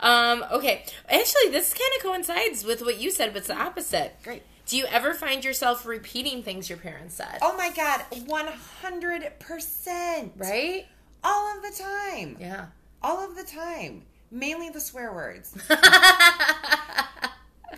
um, 0.00 0.44
okay. 0.52 0.84
Actually, 1.08 1.50
this 1.50 1.72
kind 1.72 1.90
of 1.96 2.02
coincides 2.02 2.62
with 2.64 2.82
what 2.82 3.00
you 3.00 3.10
said, 3.10 3.32
but 3.32 3.38
it's 3.38 3.48
the 3.48 3.56
opposite. 3.56 4.16
Great. 4.22 4.42
Do 4.66 4.76
you 4.76 4.84
ever 4.86 5.14
find 5.14 5.42
yourself 5.44 5.86
repeating 5.86 6.42
things 6.42 6.68
your 6.68 6.78
parents 6.78 7.14
said? 7.14 7.38
Oh 7.40 7.56
my 7.56 7.70
god, 7.70 8.02
100%. 8.12 10.30
Right? 10.36 10.86
All 11.24 11.56
of 11.56 11.62
the 11.62 11.70
time. 11.82 12.36
Yeah. 12.38 12.66
All 13.02 13.24
of 13.24 13.34
the 13.36 13.44
time 13.44 14.02
mainly 14.32 14.70
the 14.70 14.80
swear 14.80 15.12
words. 15.12 15.54
but 15.68 15.78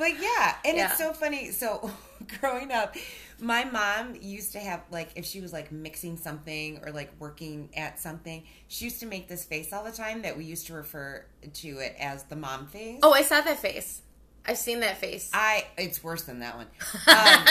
yeah, 0.01 0.57
and 0.65 0.77
yeah. 0.77 0.89
it's 0.89 0.99
so 0.99 1.13
funny. 1.13 1.51
So 1.51 1.91
growing 2.41 2.73
up, 2.73 2.97
my 3.41 3.65
mom 3.65 4.15
used 4.21 4.53
to 4.53 4.61
have 4.61 4.83
like 4.91 5.11
if 5.17 5.25
she 5.25 5.41
was 5.41 5.53
like 5.53 5.73
mixing 5.73 6.17
something 6.17 6.81
or 6.85 6.93
like 6.93 7.13
working 7.19 7.69
at 7.77 7.99
something, 8.01 8.45
she 8.69 8.85
used 8.87 9.01
to 9.01 9.07
make 9.07 9.29
this 9.29 9.45
face 9.45 9.73
all 9.73 9.85
the 9.85 9.93
time 9.93 10.23
that 10.23 10.37
we 10.37 10.45
used 10.45 10.69
to 10.69 10.75
refer 10.75 11.25
to 11.53 11.69
it 11.79 11.97
as 11.99 12.23
the 12.25 12.37
mom 12.37 12.67
face. 12.69 13.01
Oh, 13.03 13.13
I 13.13 13.23
saw 13.23 13.41
that 13.41 13.59
face. 13.59 14.01
I've 14.47 14.59
seen 14.59 14.81
that 14.81 14.99
face. 14.99 15.31
I 15.33 15.67
it's 15.77 16.05
worse 16.05 16.23
than 16.23 16.41
that 16.41 16.57
one. 16.57 16.67
Um, 17.07 17.47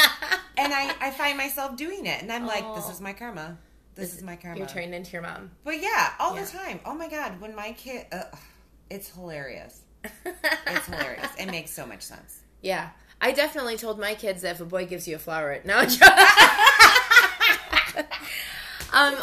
and 0.57 0.73
I 0.73 0.93
I 1.01 1.11
find 1.11 1.37
myself 1.37 1.75
doing 1.75 2.05
it, 2.05 2.21
and 2.21 2.31
I'm 2.31 2.45
oh. 2.45 2.47
like, 2.47 2.75
this 2.75 2.89
is 2.89 3.01
my 3.01 3.13
karma. 3.13 3.57
This, 3.95 4.09
this 4.09 4.17
is 4.17 4.23
my 4.23 4.35
karma. 4.35 4.57
You're 4.57 4.67
trained 4.67 4.93
into 4.93 5.11
your 5.11 5.21
mom. 5.21 5.51
But 5.63 5.81
yeah, 5.81 6.13
all 6.19 6.35
yeah. 6.35 6.43
the 6.43 6.51
time. 6.51 6.79
Oh 6.85 6.93
my 6.93 7.09
god, 7.09 7.39
when 7.41 7.55
my 7.55 7.71
kid. 7.73 8.05
Uh, 8.11 8.23
it's 8.89 9.09
hilarious. 9.13 9.81
it's 10.25 10.85
hilarious. 10.85 11.29
It 11.39 11.47
makes 11.47 11.71
so 11.71 11.85
much 11.85 12.01
sense. 12.01 12.41
Yeah. 12.61 12.89
I 13.21 13.31
definitely 13.31 13.77
told 13.77 13.99
my 13.99 14.15
kids 14.15 14.41
that 14.41 14.55
if 14.55 14.61
a 14.61 14.65
boy 14.65 14.85
gives 14.85 15.07
you 15.07 15.15
a 15.15 15.19
flower, 15.19 15.59
no. 15.63 15.77
um, 15.79 15.87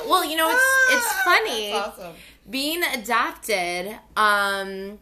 well, 0.08 0.24
you 0.24 0.36
know, 0.36 0.48
it's 0.50 0.64
it's 0.90 1.12
funny. 1.24 1.72
awesome. 1.72 2.14
Being 2.48 2.82
adopted, 2.82 3.94
um, 4.16 4.98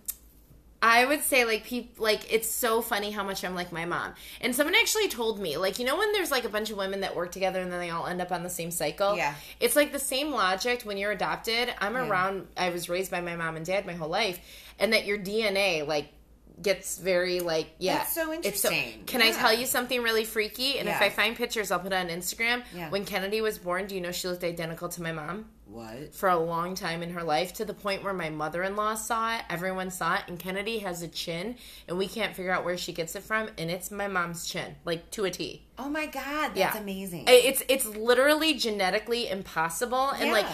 I 0.80 1.04
would 1.04 1.22
say 1.22 1.44
like 1.44 1.64
people 1.64 2.04
like 2.04 2.32
it's 2.32 2.48
so 2.48 2.80
funny 2.80 3.10
how 3.10 3.24
much 3.24 3.44
I'm 3.44 3.54
like 3.54 3.72
my 3.72 3.84
mom. 3.84 4.14
And 4.40 4.54
someone 4.54 4.76
actually 4.76 5.08
told 5.08 5.40
me 5.40 5.56
like 5.56 5.78
you 5.78 5.84
know 5.84 5.96
when 5.96 6.12
there's 6.12 6.30
like 6.30 6.44
a 6.44 6.48
bunch 6.48 6.70
of 6.70 6.76
women 6.76 7.00
that 7.00 7.16
work 7.16 7.32
together 7.32 7.60
and 7.60 7.72
then 7.72 7.80
they 7.80 7.90
all 7.90 8.06
end 8.06 8.20
up 8.20 8.30
on 8.30 8.44
the 8.44 8.50
same 8.50 8.70
cycle. 8.70 9.16
Yeah, 9.16 9.34
it's 9.58 9.74
like 9.74 9.92
the 9.92 9.98
same 9.98 10.30
logic 10.30 10.82
when 10.82 10.96
you're 10.96 11.12
adopted. 11.12 11.74
I'm 11.80 11.94
yeah. 11.94 12.08
around. 12.08 12.46
I 12.56 12.70
was 12.70 12.88
raised 12.88 13.10
by 13.10 13.20
my 13.20 13.34
mom 13.34 13.56
and 13.56 13.66
dad 13.66 13.86
my 13.86 13.94
whole 13.94 14.08
life, 14.08 14.38
and 14.78 14.92
that 14.92 15.04
your 15.04 15.18
DNA 15.18 15.86
like 15.86 16.12
gets 16.62 16.98
very 16.98 17.40
like 17.40 17.70
yeah 17.78 17.98
That's 17.98 18.14
so 18.14 18.32
interesting 18.32 18.92
so, 18.92 19.04
can 19.06 19.20
yeah. 19.20 19.26
i 19.26 19.30
tell 19.30 19.52
you 19.52 19.66
something 19.66 20.02
really 20.02 20.24
freaky 20.24 20.78
and 20.78 20.88
yeah. 20.88 20.96
if 20.96 21.02
i 21.02 21.08
find 21.08 21.36
pictures 21.36 21.70
i'll 21.70 21.78
put 21.78 21.92
it 21.92 21.96
on 21.96 22.08
instagram 22.08 22.62
yeah. 22.74 22.90
when 22.90 23.04
kennedy 23.04 23.40
was 23.40 23.58
born 23.58 23.86
do 23.86 23.94
you 23.94 24.00
know 24.00 24.12
she 24.12 24.28
looked 24.28 24.44
identical 24.44 24.88
to 24.88 25.02
my 25.02 25.12
mom 25.12 25.46
What? 25.66 26.14
For 26.14 26.28
a 26.28 26.38
long 26.38 26.74
time 26.74 27.02
in 27.02 27.10
her 27.10 27.22
life, 27.22 27.52
to 27.54 27.64
the 27.66 27.74
point 27.74 28.02
where 28.02 28.14
my 28.14 28.30
mother 28.30 28.62
in 28.62 28.74
law 28.74 28.94
saw 28.94 29.36
it, 29.36 29.42
everyone 29.50 29.90
saw 29.90 30.14
it, 30.14 30.22
and 30.26 30.38
Kennedy 30.38 30.78
has 30.78 31.02
a 31.02 31.08
chin, 31.08 31.56
and 31.86 31.98
we 31.98 32.08
can't 32.08 32.34
figure 32.34 32.50
out 32.50 32.64
where 32.64 32.78
she 32.78 32.92
gets 32.94 33.14
it 33.14 33.22
from, 33.22 33.50
and 33.58 33.70
it's 33.70 33.90
my 33.90 34.08
mom's 34.08 34.46
chin, 34.46 34.76
like 34.86 35.10
to 35.10 35.26
a 35.26 35.30
T. 35.30 35.66
Oh 35.78 35.90
my 35.90 36.06
god, 36.06 36.54
that's 36.54 36.58
yeah. 36.58 36.78
amazing. 36.78 37.24
It's 37.28 37.62
it's 37.68 37.84
literally 37.84 38.54
genetically 38.54 39.28
impossible, 39.28 40.08
and 40.08 40.28
yeah. 40.28 40.32
like 40.32 40.46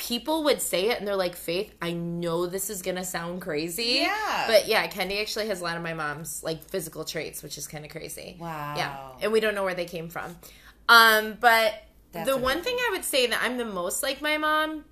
people 0.00 0.44
would 0.44 0.62
say 0.62 0.88
it 0.88 0.98
and 0.98 1.06
they're 1.06 1.14
like, 1.14 1.36
Faith, 1.36 1.74
I 1.82 1.92
know 1.92 2.46
this 2.46 2.70
is 2.70 2.80
gonna 2.80 3.04
sound 3.04 3.42
crazy. 3.42 4.00
Yeah. 4.00 4.44
But 4.46 4.66
yeah, 4.66 4.86
Kennedy 4.86 5.20
actually 5.20 5.48
has 5.48 5.60
a 5.60 5.64
lot 5.64 5.76
of 5.76 5.82
my 5.82 5.92
mom's 5.92 6.42
like 6.42 6.64
physical 6.64 7.04
traits, 7.04 7.42
which 7.42 7.58
is 7.58 7.66
kind 7.68 7.84
of 7.84 7.90
crazy. 7.90 8.36
Wow. 8.40 8.74
Yeah. 8.78 8.96
And 9.20 9.30
we 9.30 9.40
don't 9.40 9.54
know 9.54 9.62
where 9.62 9.74
they 9.74 9.84
came 9.84 10.08
from. 10.08 10.36
Um, 10.88 11.36
but 11.38 11.74
That's 12.12 12.26
the 12.26 12.32
amazing. 12.34 12.42
one 12.42 12.62
thing 12.62 12.76
I 12.78 12.88
would 12.92 13.04
say 13.04 13.26
that 13.26 13.40
I'm 13.42 13.58
the 13.58 13.66
most 13.66 14.02
like 14.02 14.22
my 14.22 14.38
mom, 14.38 14.86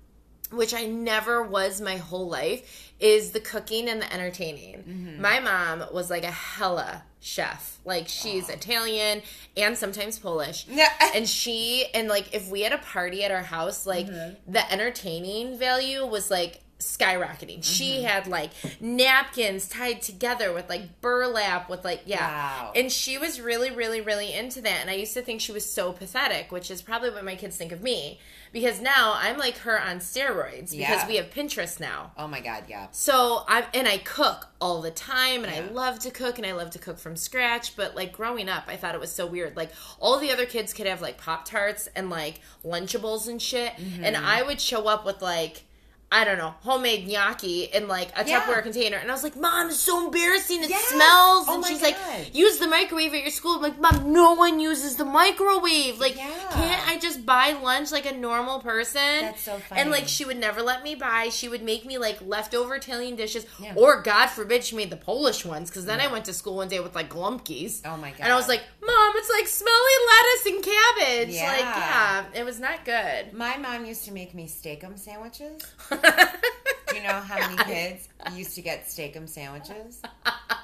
which 0.51 0.73
I 0.73 0.85
never 0.85 1.43
was 1.43 1.81
my 1.81 1.97
whole 1.97 2.27
life, 2.27 2.93
is 2.99 3.31
the 3.31 3.39
cooking 3.39 3.87
and 3.87 4.01
the 4.01 4.13
entertaining. 4.13 4.75
Mm-hmm. 4.75 5.21
My 5.21 5.39
mom 5.39 5.83
was 5.93 6.09
like 6.09 6.23
a 6.23 6.31
hella 6.31 7.03
chef. 7.19 7.79
Like 7.85 8.07
she's. 8.07 8.49
Italian 8.49 9.21
and 9.57 9.77
sometimes 9.77 10.19
Polish. 10.19 10.65
Yeah. 10.67 10.89
And 11.15 11.27
she 11.27 11.85
and 11.93 12.07
like 12.07 12.33
if 12.33 12.49
we 12.49 12.61
had 12.61 12.71
a 12.71 12.77
party 12.77 13.23
at 13.23 13.31
our 13.31 13.43
house, 13.43 13.85
like 13.85 14.07
mm-hmm. 14.07 14.51
the 14.51 14.71
entertaining 14.71 15.57
value 15.57 16.05
was 16.05 16.29
like 16.29 16.61
skyrocketing. 16.79 17.59
Mm-hmm. 17.59 17.61
She 17.61 18.03
had 18.03 18.27
like 18.27 18.51
napkins 18.79 19.67
tied 19.67 20.01
together 20.01 20.53
with 20.53 20.69
like 20.69 21.01
burlap 21.01 21.69
with 21.69 21.83
like 21.83 22.01
yeah. 22.05 22.27
Wow. 22.27 22.71
And 22.75 22.91
she 22.91 23.17
was 23.17 23.39
really 23.39 23.71
really 23.71 24.01
really 24.01 24.33
into 24.33 24.61
that 24.61 24.79
and 24.81 24.89
I 24.89 24.93
used 24.93 25.13
to 25.13 25.21
think 25.21 25.41
she 25.41 25.51
was 25.51 25.69
so 25.69 25.91
pathetic, 25.91 26.51
which 26.51 26.71
is 26.71 26.81
probably 26.81 27.11
what 27.11 27.25
my 27.25 27.35
kids 27.35 27.57
think 27.57 27.71
of 27.71 27.81
me 27.81 28.19
because 28.51 28.81
now 28.81 29.13
I'm 29.17 29.37
like 29.37 29.57
her 29.59 29.79
on 29.79 29.97
steroids 29.97 30.71
because 30.71 30.73
yeah. 30.73 31.07
we 31.07 31.17
have 31.17 31.29
Pinterest 31.29 31.79
now. 31.79 32.11
Oh 32.17 32.27
my 32.27 32.39
god, 32.39 32.63
yeah. 32.67 32.87
So 32.91 33.43
I 33.47 33.65
and 33.73 33.87
I 33.87 33.97
cook 33.97 34.47
all 34.61 34.81
the 34.81 34.91
time 34.91 35.43
and 35.43 35.53
yeah. 35.53 35.63
I 35.69 35.73
love 35.73 35.99
to 35.99 36.11
cook 36.11 36.37
and 36.37 36.47
I 36.47 36.53
love 36.53 36.71
to 36.71 36.79
cook 36.79 36.97
from 36.97 37.17
scratch, 37.17 37.75
but 37.75 37.95
like 37.95 38.13
growing 38.13 38.47
up 38.47 38.63
I 38.67 38.77
thought 38.77 38.95
it 38.95 39.01
was 39.01 39.11
so 39.11 39.25
weird. 39.25 39.57
Like 39.57 39.71
all 39.99 40.17
the 40.19 40.31
other 40.31 40.45
kids 40.45 40.73
could 40.73 40.87
have 40.87 41.01
like 41.01 41.17
Pop 41.17 41.43
Tarts 41.43 41.89
and 41.95 42.09
like 42.09 42.39
Lunchables 42.65 43.27
and 43.27 43.41
shit 43.41 43.73
mm-hmm. 43.73 44.05
and 44.05 44.15
I 44.15 44.43
would 44.43 44.61
show 44.61 44.87
up 44.87 45.05
with 45.05 45.21
like 45.21 45.63
I 46.11 46.25
don't 46.25 46.39
know, 46.39 46.55
homemade 46.61 47.07
gnocchi 47.07 47.65
in 47.65 47.87
like 47.87 48.09
a 48.17 48.27
yeah. 48.27 48.41
Tupperware 48.41 48.63
container. 48.63 48.97
And 48.97 49.11
I 49.11 49.13
was 49.13 49.23
like, 49.23 49.35
Mom, 49.35 49.67
it's 49.67 49.79
so 49.79 50.05
embarrassing. 50.05 50.63
It 50.63 50.71
smells. 50.71 51.45
Oh 51.47 51.55
and 51.55 51.65
she's 51.65 51.81
God. 51.81 51.95
like, 52.07 52.35
use 52.35 52.57
the 52.57 52.67
microwave 52.67 53.13
at 53.13 53.21
your 53.21 53.29
school. 53.29 53.57
I'm 53.57 53.61
like, 53.61 53.79
Mom, 53.79 54.11
no 54.11 54.33
one 54.33 54.59
uses 54.59 54.95
the 54.95 55.05
microwave. 55.05 55.99
Like, 55.99 56.17
yeah. 56.17 56.31
can't 56.51 56.87
I 56.87 56.97
just 56.97 57.27
buy 57.27 57.51
lunch 57.51 57.91
like 57.91 58.07
a 58.07 58.15
normal 58.15 58.59
person? 58.59 59.21
That's 59.21 59.41
so 59.43 59.57
funny. 59.59 59.81
And 59.81 59.91
like, 59.91 60.07
she 60.07 60.25
would 60.25 60.37
never 60.37 60.63
let 60.63 60.83
me 60.83 60.95
buy. 60.95 61.29
She 61.29 61.47
would 61.47 61.61
make 61.61 61.85
me 61.85 61.99
like 61.99 62.19
leftover 62.25 62.75
Italian 62.75 63.15
dishes. 63.15 63.45
Yeah. 63.61 63.75
Or, 63.75 64.01
God 64.01 64.27
forbid, 64.27 64.63
she 64.63 64.75
made 64.75 64.89
the 64.89 64.97
Polish 64.97 65.45
ones. 65.45 65.69
Because 65.69 65.85
then 65.85 65.99
I 65.99 66.07
went 66.07 66.25
to 66.25 66.33
school 66.33 66.55
one 66.55 66.69
day 66.69 66.79
with 66.79 66.95
like 66.95 67.11
glumpkies. 67.11 67.81
Oh 67.85 67.97
my 67.97 68.09
God. 68.09 68.21
And 68.21 68.33
I 68.33 68.35
was 68.35 68.47
like, 68.47 68.63
Mom, 68.83 69.13
it's 69.15 69.29
like 69.29 69.47
smelly 69.47 69.75
lettuce 70.07 70.45
and 70.47 70.63
cabbage. 70.63 71.35
Like, 71.35 71.75
yeah, 71.75 72.25
it 72.33 72.43
was 72.43 72.59
not 72.59 72.83
good. 72.83 73.31
My 73.33 73.57
mom 73.57 73.85
used 73.85 74.05
to 74.05 74.11
make 74.11 74.33
me 74.33 74.47
Steak-umm 74.47 74.97
sandwiches. 74.97 75.61
Do 76.01 76.95
you 76.95 77.03
know 77.03 77.09
how 77.09 77.39
many 77.39 77.57
kids 77.63 78.09
used 78.35 78.55
to 78.55 78.61
get 78.61 78.89
Steak-umm 78.89 79.27
sandwiches? 79.27 80.01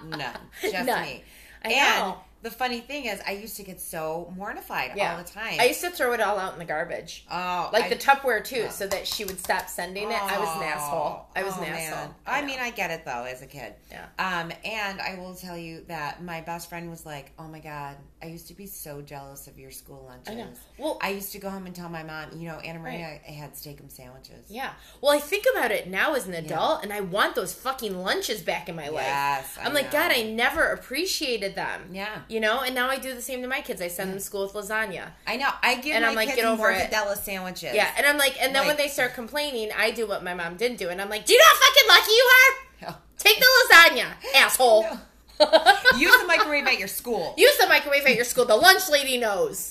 None. 0.05 0.38
Just 0.61 0.86
None. 0.86 1.01
me. 1.03 1.23
I 1.63 1.69
and 1.69 1.99
know 1.99 2.17
the 2.45 2.51
funny 2.51 2.79
thing 2.79 3.05
is, 3.05 3.19
I 3.27 3.31
used 3.31 3.57
to 3.57 3.63
get 3.63 3.81
so 3.81 4.31
mortified 4.38 4.91
yeah. 4.95 5.13
all 5.13 5.17
the 5.17 5.27
time. 5.27 5.55
I 5.59 5.65
used 5.65 5.81
to 5.81 5.89
throw 5.89 6.13
it 6.13 6.21
all 6.21 6.38
out 6.38 6.53
in 6.53 6.59
the 6.59 6.65
garbage. 6.65 7.25
Oh, 7.29 7.71
like 7.73 7.86
I, 7.86 7.89
the 7.89 7.95
Tupperware 7.95 8.43
too, 8.43 8.67
so 8.69 8.86
that 8.86 9.07
she 9.07 9.25
would 9.25 9.39
stop 9.39 9.67
sending 9.67 10.11
it. 10.11 10.17
Oh, 10.21 10.27
I 10.27 10.38
was 10.38 10.55
an 10.57 10.63
asshole. 10.63 11.25
I 11.36 11.43
was 11.43 11.55
oh, 11.57 11.63
an 11.63 11.73
asshole. 11.73 12.13
I, 12.27 12.41
I 12.41 12.45
mean, 12.45 12.59
I 12.59 12.69
get 12.69 12.91
it 12.91 13.03
though, 13.03 13.23
as 13.23 13.41
a 13.41 13.47
kid. 13.47 13.73
Yeah. 13.89 14.05
Um, 14.19 14.51
and 14.63 15.01
I 15.01 15.15
will 15.17 15.33
tell 15.33 15.57
you 15.57 15.86
that 15.88 16.23
my 16.23 16.41
best 16.41 16.69
friend 16.69 16.88
was 16.91 17.03
like, 17.03 17.31
"Oh 17.39 17.47
my 17.47 17.59
god, 17.59 17.95
I 18.26 18.30
used 18.30 18.47
to 18.47 18.53
be 18.53 18.65
so 18.65 19.01
jealous 19.01 19.47
of 19.47 19.57
your 19.59 19.71
school 19.71 20.05
lunches." 20.07 20.34
I 20.34 20.36
know. 20.36 20.47
Well, 20.78 20.97
I 21.01 21.11
used 21.11 21.32
to 21.34 21.39
go 21.39 21.49
home 21.49 21.65
and 21.65 21.76
tell 21.76 21.89
my 21.89 22.03
mom, 22.03 22.30
you 22.36 22.47
know, 22.47 22.59
Anna 22.59 22.80
Maria, 22.80 23.05
right. 23.05 23.21
I 23.28 23.32
had 23.32 23.55
Steak-umm 23.55 23.89
sandwiches. 23.89 24.45
Yeah. 24.49 24.71
Well, 25.01 25.13
I 25.13 25.19
think 25.19 25.45
about 25.53 25.71
it 25.71 25.88
now 25.88 26.13
as 26.15 26.28
an 26.28 26.34
adult, 26.34 26.80
yeah. 26.80 26.84
and 26.84 26.93
I 26.93 27.01
want 27.01 27.36
those 27.36 27.53
fucking 27.53 27.97
lunches 27.97 28.41
back 28.41 28.67
in 28.69 28.76
my 28.76 28.89
life. 28.89 29.05
Yes. 29.05 29.57
I'm 29.61 29.71
I 29.71 29.76
like, 29.76 29.86
know. 29.86 29.99
God, 29.99 30.11
I 30.11 30.23
never 30.23 30.63
appreciated 30.71 31.55
them. 31.55 31.89
Yeah. 31.91 32.21
You 32.28 32.39
know, 32.39 32.61
and 32.61 32.73
now 32.73 32.89
I 32.89 32.97
do 32.97 33.13
the 33.13 33.21
same 33.21 33.41
to 33.41 33.47
my 33.47 33.61
kids. 33.61 33.82
I 33.82 33.88
send 33.88 34.09
them 34.09 34.17
to 34.17 34.23
school 34.23 34.43
with 34.43 34.53
lasagna. 34.53 35.09
I 35.28 35.38
know. 35.38 35.49
I 35.61 35.76
give 35.76 35.95
and 35.95 36.03
my 36.03 36.09
I'm 36.09 36.15
like, 36.15 36.30
kids 36.30 36.41
get 36.41 36.45
over 36.45 36.63
mortadella 36.71 37.13
it. 37.13 37.19
sandwiches. 37.19 37.76
Yeah, 37.76 37.89
and 37.97 38.05
I'm 38.05 38.17
like, 38.17 38.41
and 38.41 38.53
then 38.53 38.61
like, 38.61 38.69
when 38.69 38.78
they 38.78 38.88
start 38.88 39.13
complaining, 39.13 39.69
I 39.78 39.91
do 39.91 40.07
what 40.07 40.23
my 40.23 40.34
mom 40.34 40.57
didn't 40.57 40.78
do, 40.78 40.89
and 40.89 41.01
I'm 41.01 41.09
like, 41.09 41.26
do 41.26 41.34
you 41.34 41.39
know 41.39 41.45
how 41.45 41.59
fucking 41.59 41.88
lucky 41.88 42.11
you 42.11 42.30
are? 42.34 42.55
Oh. 42.88 42.97
Take 43.17 43.39
the 43.39 43.45
lasagna, 43.71 44.05
asshole. 44.36 44.84
No. 44.84 44.99
Use 45.97 46.21
the 46.21 46.27
microwave 46.27 46.65
at 46.65 46.79
your 46.79 46.88
school. 46.88 47.33
Use 47.38 47.57
the 47.57 47.67
microwave 47.67 48.05
at 48.05 48.15
your 48.15 48.25
school. 48.25 48.45
The 48.45 48.55
lunch 48.55 48.89
lady 48.89 49.17
knows. 49.17 49.69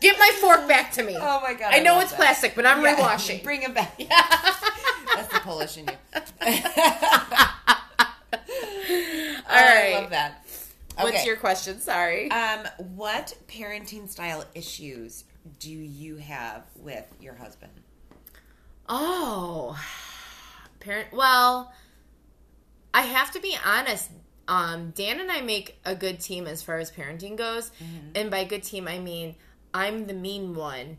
Get 0.00 0.18
my 0.18 0.30
fork 0.40 0.68
back 0.68 0.92
to 0.92 1.02
me. 1.02 1.16
Oh 1.18 1.40
my 1.42 1.54
god! 1.54 1.72
I, 1.72 1.78
I 1.78 1.82
know 1.82 2.00
it's 2.00 2.10
that. 2.10 2.20
plastic, 2.20 2.54
but 2.54 2.66
I'm 2.66 2.82
yeah, 2.82 2.96
rewashing. 2.96 3.42
Bring 3.42 3.62
it 3.62 3.74
back. 3.74 3.94
Yeah. 3.98 4.08
That's 5.14 5.32
the 5.32 5.40
Polish 5.40 5.78
in 5.78 5.86
you. 5.86 5.92
All 9.48 9.64
right. 9.64 9.94
I 9.94 10.00
love 10.00 10.10
that. 10.10 10.44
Okay. 10.98 11.04
What's 11.04 11.26
your 11.26 11.36
question? 11.36 11.80
Sorry. 11.80 12.30
Um, 12.30 12.66
what 12.94 13.34
parenting 13.48 14.08
style 14.08 14.44
issues 14.54 15.24
do 15.58 15.70
you 15.70 16.16
have 16.16 16.64
with 16.76 17.04
your 17.20 17.34
husband? 17.34 17.72
Oh, 18.88 19.78
parent. 20.80 21.08
Well, 21.12 21.72
I 22.94 23.02
have 23.02 23.32
to 23.32 23.40
be 23.40 23.56
honest. 23.64 24.10
Um, 24.48 24.90
Dan 24.90 25.20
and 25.20 25.30
I 25.30 25.40
make 25.40 25.78
a 25.84 25.94
good 25.94 26.20
team 26.20 26.46
as 26.46 26.62
far 26.62 26.78
as 26.78 26.90
parenting 26.90 27.36
goes, 27.36 27.70
mm-hmm. 27.82 28.10
and 28.14 28.30
by 28.30 28.44
good 28.44 28.62
team 28.62 28.86
I 28.86 28.98
mean 28.98 29.34
I'm 29.74 30.06
the 30.06 30.14
mean 30.14 30.54
one 30.54 30.98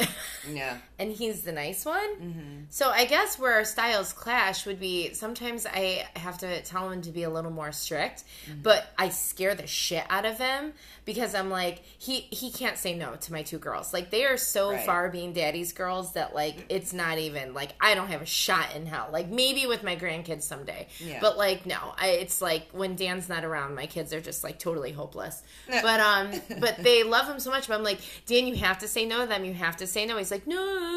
yeah. 0.52 0.78
And 1.00 1.10
he's 1.10 1.42
the 1.42 1.50
nice 1.50 1.86
one. 1.86 2.16
Mm-hmm. 2.16 2.56
So 2.68 2.90
I 2.90 3.06
guess 3.06 3.38
where 3.38 3.54
our 3.54 3.64
styles 3.64 4.12
clash 4.12 4.66
would 4.66 4.78
be 4.78 5.14
sometimes 5.14 5.66
I 5.66 6.06
have 6.14 6.36
to 6.38 6.60
tell 6.62 6.90
him 6.90 7.00
to 7.02 7.10
be 7.10 7.22
a 7.22 7.30
little 7.30 7.50
more 7.50 7.72
strict, 7.72 8.24
mm-hmm. 8.46 8.60
but 8.62 8.92
I 8.98 9.08
scare 9.08 9.54
the 9.54 9.66
shit 9.66 10.04
out 10.10 10.26
of 10.26 10.38
him 10.38 10.74
because 11.06 11.34
I'm 11.34 11.48
like 11.48 11.82
he 11.98 12.28
he 12.30 12.52
can't 12.52 12.76
say 12.76 12.94
no 12.94 13.14
to 13.14 13.32
my 13.32 13.42
two 13.42 13.58
girls. 13.58 13.94
Like 13.94 14.10
they 14.10 14.26
are 14.26 14.36
so 14.36 14.72
right. 14.72 14.84
far 14.84 15.08
being 15.08 15.32
daddy's 15.32 15.72
girls 15.72 16.12
that 16.12 16.34
like 16.34 16.66
it's 16.68 16.92
not 16.92 17.18
even 17.18 17.54
like 17.54 17.70
I 17.80 17.94
don't 17.94 18.08
have 18.08 18.20
a 18.20 18.26
shot 18.26 18.76
in 18.76 18.84
hell. 18.84 19.08
Like 19.10 19.30
maybe 19.30 19.66
with 19.66 19.82
my 19.82 19.96
grandkids 19.96 20.42
someday. 20.42 20.88
Yeah. 20.98 21.18
But 21.22 21.38
like 21.38 21.64
no, 21.64 21.78
I, 21.96 22.08
it's 22.08 22.42
like 22.42 22.68
when 22.72 22.94
Dan's 22.94 23.26
not 23.26 23.46
around, 23.46 23.74
my 23.74 23.86
kids 23.86 24.12
are 24.12 24.20
just 24.20 24.44
like 24.44 24.58
totally 24.58 24.92
hopeless. 24.92 25.42
but 25.66 25.98
um 25.98 26.30
but 26.60 26.76
they 26.82 27.04
love 27.04 27.26
him 27.26 27.40
so 27.40 27.50
much. 27.50 27.68
But 27.68 27.78
I'm 27.78 27.84
like 27.84 28.00
Dan, 28.26 28.46
you 28.46 28.56
have 28.56 28.80
to 28.80 28.88
say 28.88 29.06
no 29.06 29.22
to 29.22 29.26
them. 29.26 29.46
You 29.46 29.54
have 29.54 29.78
to 29.78 29.86
say 29.86 30.04
no. 30.04 30.18
He's 30.18 30.30
like, 30.30 30.46
no. 30.46 30.89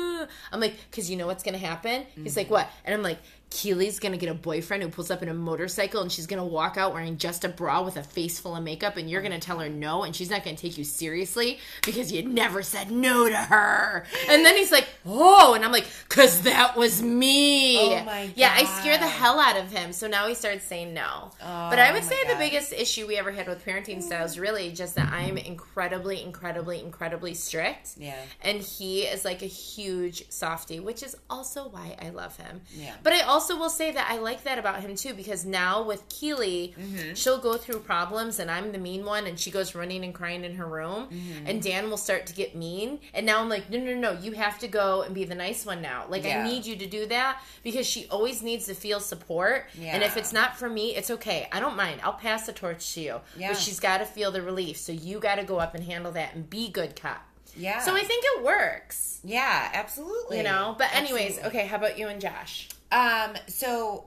I'm 0.52 0.60
like, 0.60 0.76
because 0.90 1.10
you 1.10 1.18
know 1.18 1.28
what's 1.28 1.44
going 1.44 1.60
to 1.60 1.66
happen? 1.66 2.02
Mm-hmm. 2.02 2.24
He's 2.24 2.38
like, 2.38 2.50
what? 2.50 2.70
And 2.86 2.94
I'm 2.94 3.04
like, 3.04 3.20
Keely's 3.54 4.00
gonna 4.00 4.18
get 4.18 4.30
a 4.30 4.34
boyfriend 4.34 4.82
who 4.82 4.90
pulls 4.90 5.12
up 5.12 5.22
in 5.22 5.30
a 5.30 5.34
motorcycle 5.34 6.02
and 6.02 6.12
she's 6.12 6.26
gonna 6.26 6.44
walk 6.44 6.76
out 6.76 6.92
wearing 6.92 7.18
just 7.18 7.46
a 7.46 7.50
bra 7.50 7.84
with 7.84 7.98
a 7.98 8.04
face 8.04 8.40
full 8.40 8.56
of 8.56 8.64
makeup 8.64 8.98
and 8.98 9.08
you're 9.08 9.22
gonna 9.22 9.40
tell 9.40 9.60
her 9.60 9.70
no 9.70 10.02
and 10.02 10.16
she's 10.16 10.32
not 10.32 10.44
gonna 10.44 10.58
take 10.58 10.76
you 10.76 10.84
seriously 10.84 11.60
because 11.86 12.12
you 12.12 12.28
never 12.28 12.64
said 12.64 12.90
no 12.90 13.30
to 13.30 13.36
her. 13.36 14.06
And 14.28 14.44
then 14.44 14.58
he's 14.58 14.72
like, 14.72 14.88
oh, 15.06 15.54
and 15.54 15.64
I'm 15.64 15.72
like, 15.72 15.86
cause 16.10 16.42
that 16.42 16.76
was 16.76 17.04
me. 17.04 17.78
Oh 17.78 18.04
my 18.04 18.26
God. 18.26 18.34
Yeah, 18.36 18.56
I 18.56 18.66
scare 18.82 18.98
the 18.98 19.08
hell 19.08 19.40
out 19.40 19.56
of 19.56 19.72
him. 19.72 19.94
So 19.94 20.08
now 20.08 20.28
he 20.28 20.34
starts 20.34 20.66
saying 20.66 20.96
no. 20.96 21.32
Oh 21.40 21.70
but 21.70 21.78
I 21.78 21.92
oh 21.92 21.94
would 21.94 22.04
say 22.04 22.24
God. 22.24 22.34
the 22.34 22.40
biggest 22.40 22.74
issue 22.74 23.06
we 23.06 23.18
ever 23.18 23.32
had 23.32 23.48
with 23.48 23.64
parenting 23.64 24.02
styles 24.02 24.40
really 24.40 24.72
just 24.72 24.96
that 24.96 25.14
I'm 25.14 25.38
incredibly, 25.38 26.24
incredibly, 26.24 26.80
incredibly 26.80 27.36
strict. 27.36 27.92
Yeah. 27.98 28.18
And 28.42 28.62
he 28.62 29.02
is 29.04 29.24
like 29.24 29.44
a 29.44 29.48
huge 29.48 30.28
softy, 30.32 30.80
which 30.80 31.04
is 31.04 31.16
also 31.30 31.70
why 31.70 31.96
I 32.02 32.10
love 32.10 32.36
him. 32.38 32.62
Yeah. 32.76 32.96
But 33.04 33.14
I 33.14 33.22
also 33.22 33.43
also 33.44 33.60
will 33.60 33.70
say 33.70 33.92
that 33.92 34.10
I 34.10 34.20
like 34.20 34.44
that 34.44 34.58
about 34.58 34.80
him 34.80 34.96
too 34.96 35.14
because 35.14 35.46
now 35.46 35.84
with 35.84 36.08
Keely, 36.08 36.74
mm-hmm. 36.80 37.14
she'll 37.14 37.40
go 37.40 37.58
through 37.58 37.80
problems 37.80 38.40
and 38.40 38.50
I'm 38.50 38.72
the 38.72 38.78
mean 38.78 39.04
one 39.04 39.28
and 39.28 39.38
she 39.38 39.52
goes 39.52 39.76
running 39.76 40.06
and 40.06 40.14
crying 40.14 40.46
in 40.46 40.56
her 40.56 40.66
room 40.66 41.10
mm-hmm. 41.10 41.46
and 41.46 41.62
Dan 41.62 41.90
will 41.90 41.98
start 41.98 42.26
to 42.28 42.34
get 42.34 42.56
mean 42.56 43.00
and 43.14 43.26
now 43.26 43.42
I'm 43.42 43.50
like 43.50 43.70
no 43.70 43.80
no 43.80 43.96
no 43.96 44.14
you 44.14 44.32
have 44.32 44.60
to 44.60 44.70
go 44.70 45.02
and 45.02 45.14
be 45.14 45.26
the 45.26 45.36
nice 45.36 45.66
one 45.66 45.82
now 45.82 46.06
like 46.08 46.24
yeah. 46.24 46.40
I 46.42 46.50
need 46.50 46.66
you 46.66 46.78
to 46.78 46.88
do 46.88 47.06
that 47.08 47.42
because 47.64 47.86
she 47.86 48.08
always 48.10 48.42
needs 48.42 48.66
to 48.68 48.74
feel 48.74 49.02
support 49.02 49.66
yeah. 49.78 49.94
and 49.94 50.04
if 50.04 50.16
it's 50.16 50.32
not 50.32 50.56
for 50.56 50.70
me 50.70 50.96
it's 50.96 51.12
okay 51.12 51.50
I 51.52 51.60
don't 51.60 51.76
mind 51.76 52.00
I'll 52.02 52.14
pass 52.14 52.46
the 52.46 52.54
torch 52.54 52.94
to 52.94 53.02
you 53.02 53.22
yeah. 53.38 53.50
but 53.50 53.58
she's 53.58 53.82
got 53.82 53.98
to 53.98 54.06
feel 54.06 54.32
the 54.32 54.42
relief 54.42 54.78
so 54.78 54.94
you 54.94 55.20
got 55.20 55.36
to 55.36 55.44
go 55.44 55.60
up 55.60 55.76
and 55.76 55.84
handle 55.84 56.14
that 56.14 56.34
and 56.34 56.50
be 56.50 56.70
good 56.70 56.96
cop 56.96 57.26
yeah. 57.56 57.82
So 57.82 57.96
I 57.96 58.02
think 58.02 58.24
it 58.26 58.44
works. 58.44 59.20
Yeah, 59.24 59.70
absolutely. 59.74 60.38
You 60.38 60.44
know, 60.44 60.76
but 60.76 60.94
anyways, 60.96 61.38
absolutely. 61.38 61.60
okay, 61.60 61.68
how 61.68 61.78
about 61.78 62.00
you 62.00 62.08
and 62.08 62.20
Josh? 62.20 62.68
Um, 62.94 63.36
so 63.48 64.06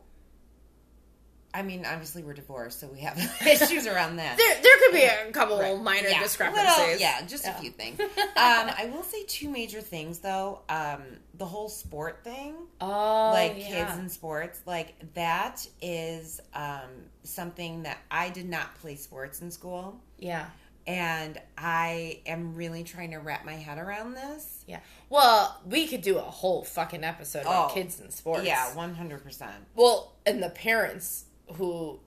I 1.56 1.62
mean, 1.62 1.86
obviously 1.86 2.22
we're 2.22 2.34
divorced, 2.34 2.80
so 2.80 2.86
we 2.86 3.00
have 3.00 3.16
issues 3.46 3.86
around 3.86 4.16
that. 4.16 4.36
There, 4.36 4.62
there 4.62 4.78
could 4.78 4.92
be 4.92 5.04
a 5.04 5.32
couple 5.32 5.58
right. 5.58 5.80
minor 5.80 6.08
yeah. 6.08 6.22
discrepancies. 6.22 6.78
Little, 6.78 7.00
yeah, 7.00 7.22
just 7.26 7.44
yeah. 7.44 7.56
a 7.56 7.60
few 7.60 7.70
things. 7.70 7.98
um, 8.00 8.06
I 8.36 8.90
will 8.92 9.02
say 9.02 9.24
two 9.24 9.48
major 9.48 9.80
things 9.80 10.18
though. 10.18 10.60
Um, 10.68 11.00
the 11.32 11.46
whole 11.46 11.70
sport 11.70 12.22
thing, 12.24 12.56
oh, 12.82 13.30
like 13.32 13.54
yeah. 13.56 13.68
kids 13.68 13.98
and 13.98 14.12
sports, 14.12 14.60
like 14.66 15.14
that 15.14 15.66
is 15.80 16.42
um, 16.52 16.90
something 17.22 17.84
that 17.84 17.98
I 18.10 18.28
did 18.28 18.50
not 18.50 18.74
play 18.76 18.96
sports 18.96 19.40
in 19.40 19.50
school. 19.50 19.98
Yeah 20.18 20.46
and 20.86 21.40
I 21.58 22.20
am 22.26 22.54
really 22.54 22.84
trying 22.84 23.10
to 23.10 23.18
wrap 23.18 23.44
my 23.44 23.54
head 23.54 23.78
around 23.78 24.14
this. 24.14 24.64
Yeah. 24.66 24.80
Well, 25.08 25.60
we 25.66 25.86
could 25.86 26.02
do 26.02 26.18
a 26.18 26.22
whole 26.22 26.64
fucking 26.64 27.04
episode 27.04 27.44
oh, 27.46 27.64
on 27.64 27.74
kids 27.74 28.00
and 28.00 28.12
sports. 28.12 28.46
Yeah, 28.46 28.74
one 28.74 28.94
hundred 28.94 29.22
percent. 29.22 29.66
Well, 29.74 30.14
and 30.24 30.42
the 30.42 30.50
parents 30.50 31.24
who 31.54 32.00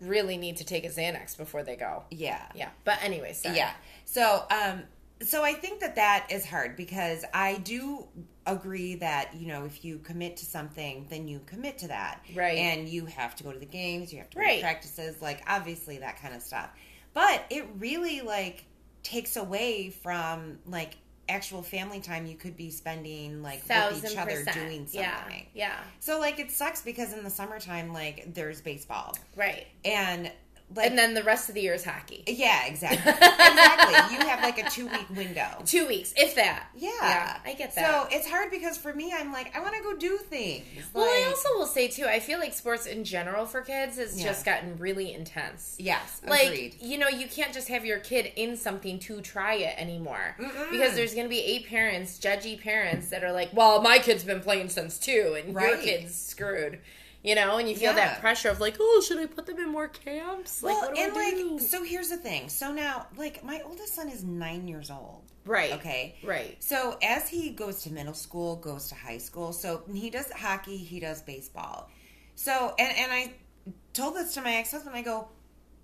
really 0.00 0.36
need 0.36 0.56
to 0.58 0.64
take 0.64 0.84
a 0.84 0.88
Xanax 0.88 1.36
before 1.36 1.62
they 1.62 1.76
go. 1.76 2.04
Yeah. 2.10 2.42
Yeah. 2.54 2.70
But 2.84 3.02
anyways, 3.02 3.42
sorry. 3.42 3.56
yeah. 3.56 3.72
So, 4.04 4.44
um, 4.50 4.82
so 5.22 5.42
I 5.42 5.52
think 5.52 5.80
that 5.80 5.96
that 5.96 6.26
is 6.30 6.44
hard 6.44 6.76
because 6.76 7.24
I 7.32 7.56
do 7.58 8.06
agree 8.46 8.96
that 8.96 9.34
you 9.34 9.46
know 9.46 9.64
if 9.64 9.84
you 9.84 9.98
commit 9.98 10.36
to 10.38 10.44
something, 10.44 11.06
then 11.08 11.28
you 11.28 11.40
commit 11.46 11.78
to 11.78 11.88
that, 11.88 12.20
right? 12.34 12.58
And 12.58 12.88
you 12.88 13.06
have 13.06 13.34
to 13.36 13.44
go 13.44 13.52
to 13.52 13.58
the 13.58 13.66
games, 13.66 14.12
you 14.12 14.18
have 14.18 14.30
to 14.30 14.36
go 14.36 14.42
right. 14.42 14.56
to 14.56 14.62
practices, 14.62 15.22
like 15.22 15.42
obviously 15.46 15.98
that 15.98 16.20
kind 16.20 16.34
of 16.34 16.42
stuff. 16.42 16.70
But 17.14 17.44
it 17.50 17.66
really 17.78 18.20
like 18.20 18.64
takes 19.02 19.36
away 19.36 19.90
from 19.90 20.58
like 20.66 20.96
actual 21.28 21.62
family 21.62 22.00
time 22.00 22.26
you 22.26 22.36
could 22.36 22.56
be 22.56 22.70
spending 22.70 23.42
like 23.42 23.62
Thousand 23.62 24.02
with 24.02 24.12
each 24.12 24.18
other 24.18 24.44
percent. 24.44 24.56
doing 24.56 24.86
something. 24.86 25.46
Yeah. 25.54 25.72
Yeah. 25.72 25.76
So 26.00 26.18
like 26.18 26.38
it 26.38 26.50
sucks 26.50 26.82
because 26.82 27.12
in 27.12 27.24
the 27.24 27.30
summertime 27.30 27.92
like 27.92 28.34
there's 28.34 28.60
baseball. 28.60 29.16
Right. 29.36 29.66
And 29.84 30.30
like, 30.74 30.88
and 30.88 30.98
then 30.98 31.14
the 31.14 31.22
rest 31.22 31.48
of 31.48 31.54
the 31.54 31.60
year 31.60 31.74
is 31.74 31.84
hockey. 31.84 32.24
Yeah, 32.26 32.66
exactly. 32.66 32.98
exactly. 33.12 34.16
You 34.16 34.26
have 34.26 34.42
like 34.42 34.58
a 34.58 34.68
two 34.70 34.86
week 34.88 35.08
window. 35.10 35.62
Two 35.64 35.86
weeks, 35.86 36.12
if 36.16 36.34
that. 36.34 36.68
Yeah. 36.74 36.90
Yeah, 37.00 37.36
I 37.44 37.54
get 37.54 37.74
that. 37.74 37.90
So 37.90 38.08
it's 38.16 38.28
hard 38.28 38.50
because 38.50 38.76
for 38.76 38.92
me, 38.92 39.12
I'm 39.14 39.32
like, 39.32 39.54
I 39.54 39.60
want 39.60 39.76
to 39.76 39.82
go 39.82 39.94
do 39.94 40.16
things. 40.16 40.64
Well, 40.92 41.04
like, 41.04 41.24
I 41.24 41.28
also 41.28 41.48
will 41.54 41.66
say 41.66 41.88
too, 41.88 42.06
I 42.06 42.18
feel 42.18 42.38
like 42.38 42.54
sports 42.54 42.86
in 42.86 43.04
general 43.04 43.46
for 43.46 43.60
kids 43.60 43.98
has 43.98 44.18
yeah. 44.18 44.26
just 44.26 44.44
gotten 44.44 44.76
really 44.78 45.12
intense. 45.12 45.76
Yes. 45.78 46.22
Like, 46.26 46.48
agreed. 46.48 46.76
you 46.80 46.98
know, 46.98 47.08
you 47.08 47.28
can't 47.28 47.52
just 47.52 47.68
have 47.68 47.84
your 47.84 47.98
kid 47.98 48.32
in 48.34 48.56
something 48.56 48.98
to 49.00 49.20
try 49.20 49.54
it 49.54 49.74
anymore. 49.78 50.36
Mm-mm. 50.40 50.70
Because 50.70 50.94
there's 50.94 51.14
going 51.14 51.26
to 51.26 51.30
be 51.30 51.40
eight 51.40 51.66
parents, 51.68 52.18
judgy 52.18 52.60
parents, 52.60 53.10
that 53.10 53.22
are 53.22 53.32
like, 53.32 53.50
well, 53.52 53.80
my 53.82 53.98
kid's 53.98 54.24
been 54.24 54.40
playing 54.40 54.70
since 54.70 54.98
two, 54.98 55.36
and 55.38 55.54
right. 55.54 55.68
your 55.68 55.78
kid's 55.78 56.14
screwed 56.14 56.80
you 57.24 57.34
know, 57.34 57.56
and 57.56 57.68
you 57.68 57.74
feel 57.74 57.92
yeah. 57.92 58.08
that 58.08 58.20
pressure 58.20 58.50
of 58.50 58.60
like, 58.60 58.76
oh, 58.78 59.02
should 59.04 59.18
I 59.18 59.24
put 59.24 59.46
them 59.46 59.58
in 59.58 59.70
more 59.70 59.88
camps? 59.88 60.62
Like, 60.62 60.74
well, 60.74 60.92
and 60.96 61.14
like, 61.14 61.60
so 61.60 61.82
here's 61.82 62.10
the 62.10 62.18
thing. 62.18 62.50
So 62.50 62.70
now, 62.70 63.06
like, 63.16 63.42
my 63.42 63.62
oldest 63.64 63.94
son 63.94 64.10
is 64.10 64.22
nine 64.22 64.68
years 64.68 64.90
old. 64.90 65.22
Right. 65.46 65.72
Okay. 65.72 66.16
Right. 66.22 66.62
So 66.62 66.98
as 67.02 67.28
he 67.28 67.50
goes 67.50 67.82
to 67.84 67.92
middle 67.92 68.14
school, 68.14 68.56
goes 68.56 68.88
to 68.90 68.94
high 68.94 69.18
school, 69.18 69.54
so 69.54 69.82
he 69.92 70.10
does 70.10 70.30
hockey, 70.32 70.76
he 70.76 71.00
does 71.00 71.22
baseball. 71.22 71.90
So, 72.34 72.74
and 72.78 72.96
and 72.98 73.10
I 73.10 73.32
told 73.94 74.16
this 74.16 74.34
to 74.34 74.42
my 74.42 74.56
ex 74.56 74.72
husband. 74.72 74.94
I 74.94 75.00
go, 75.00 75.28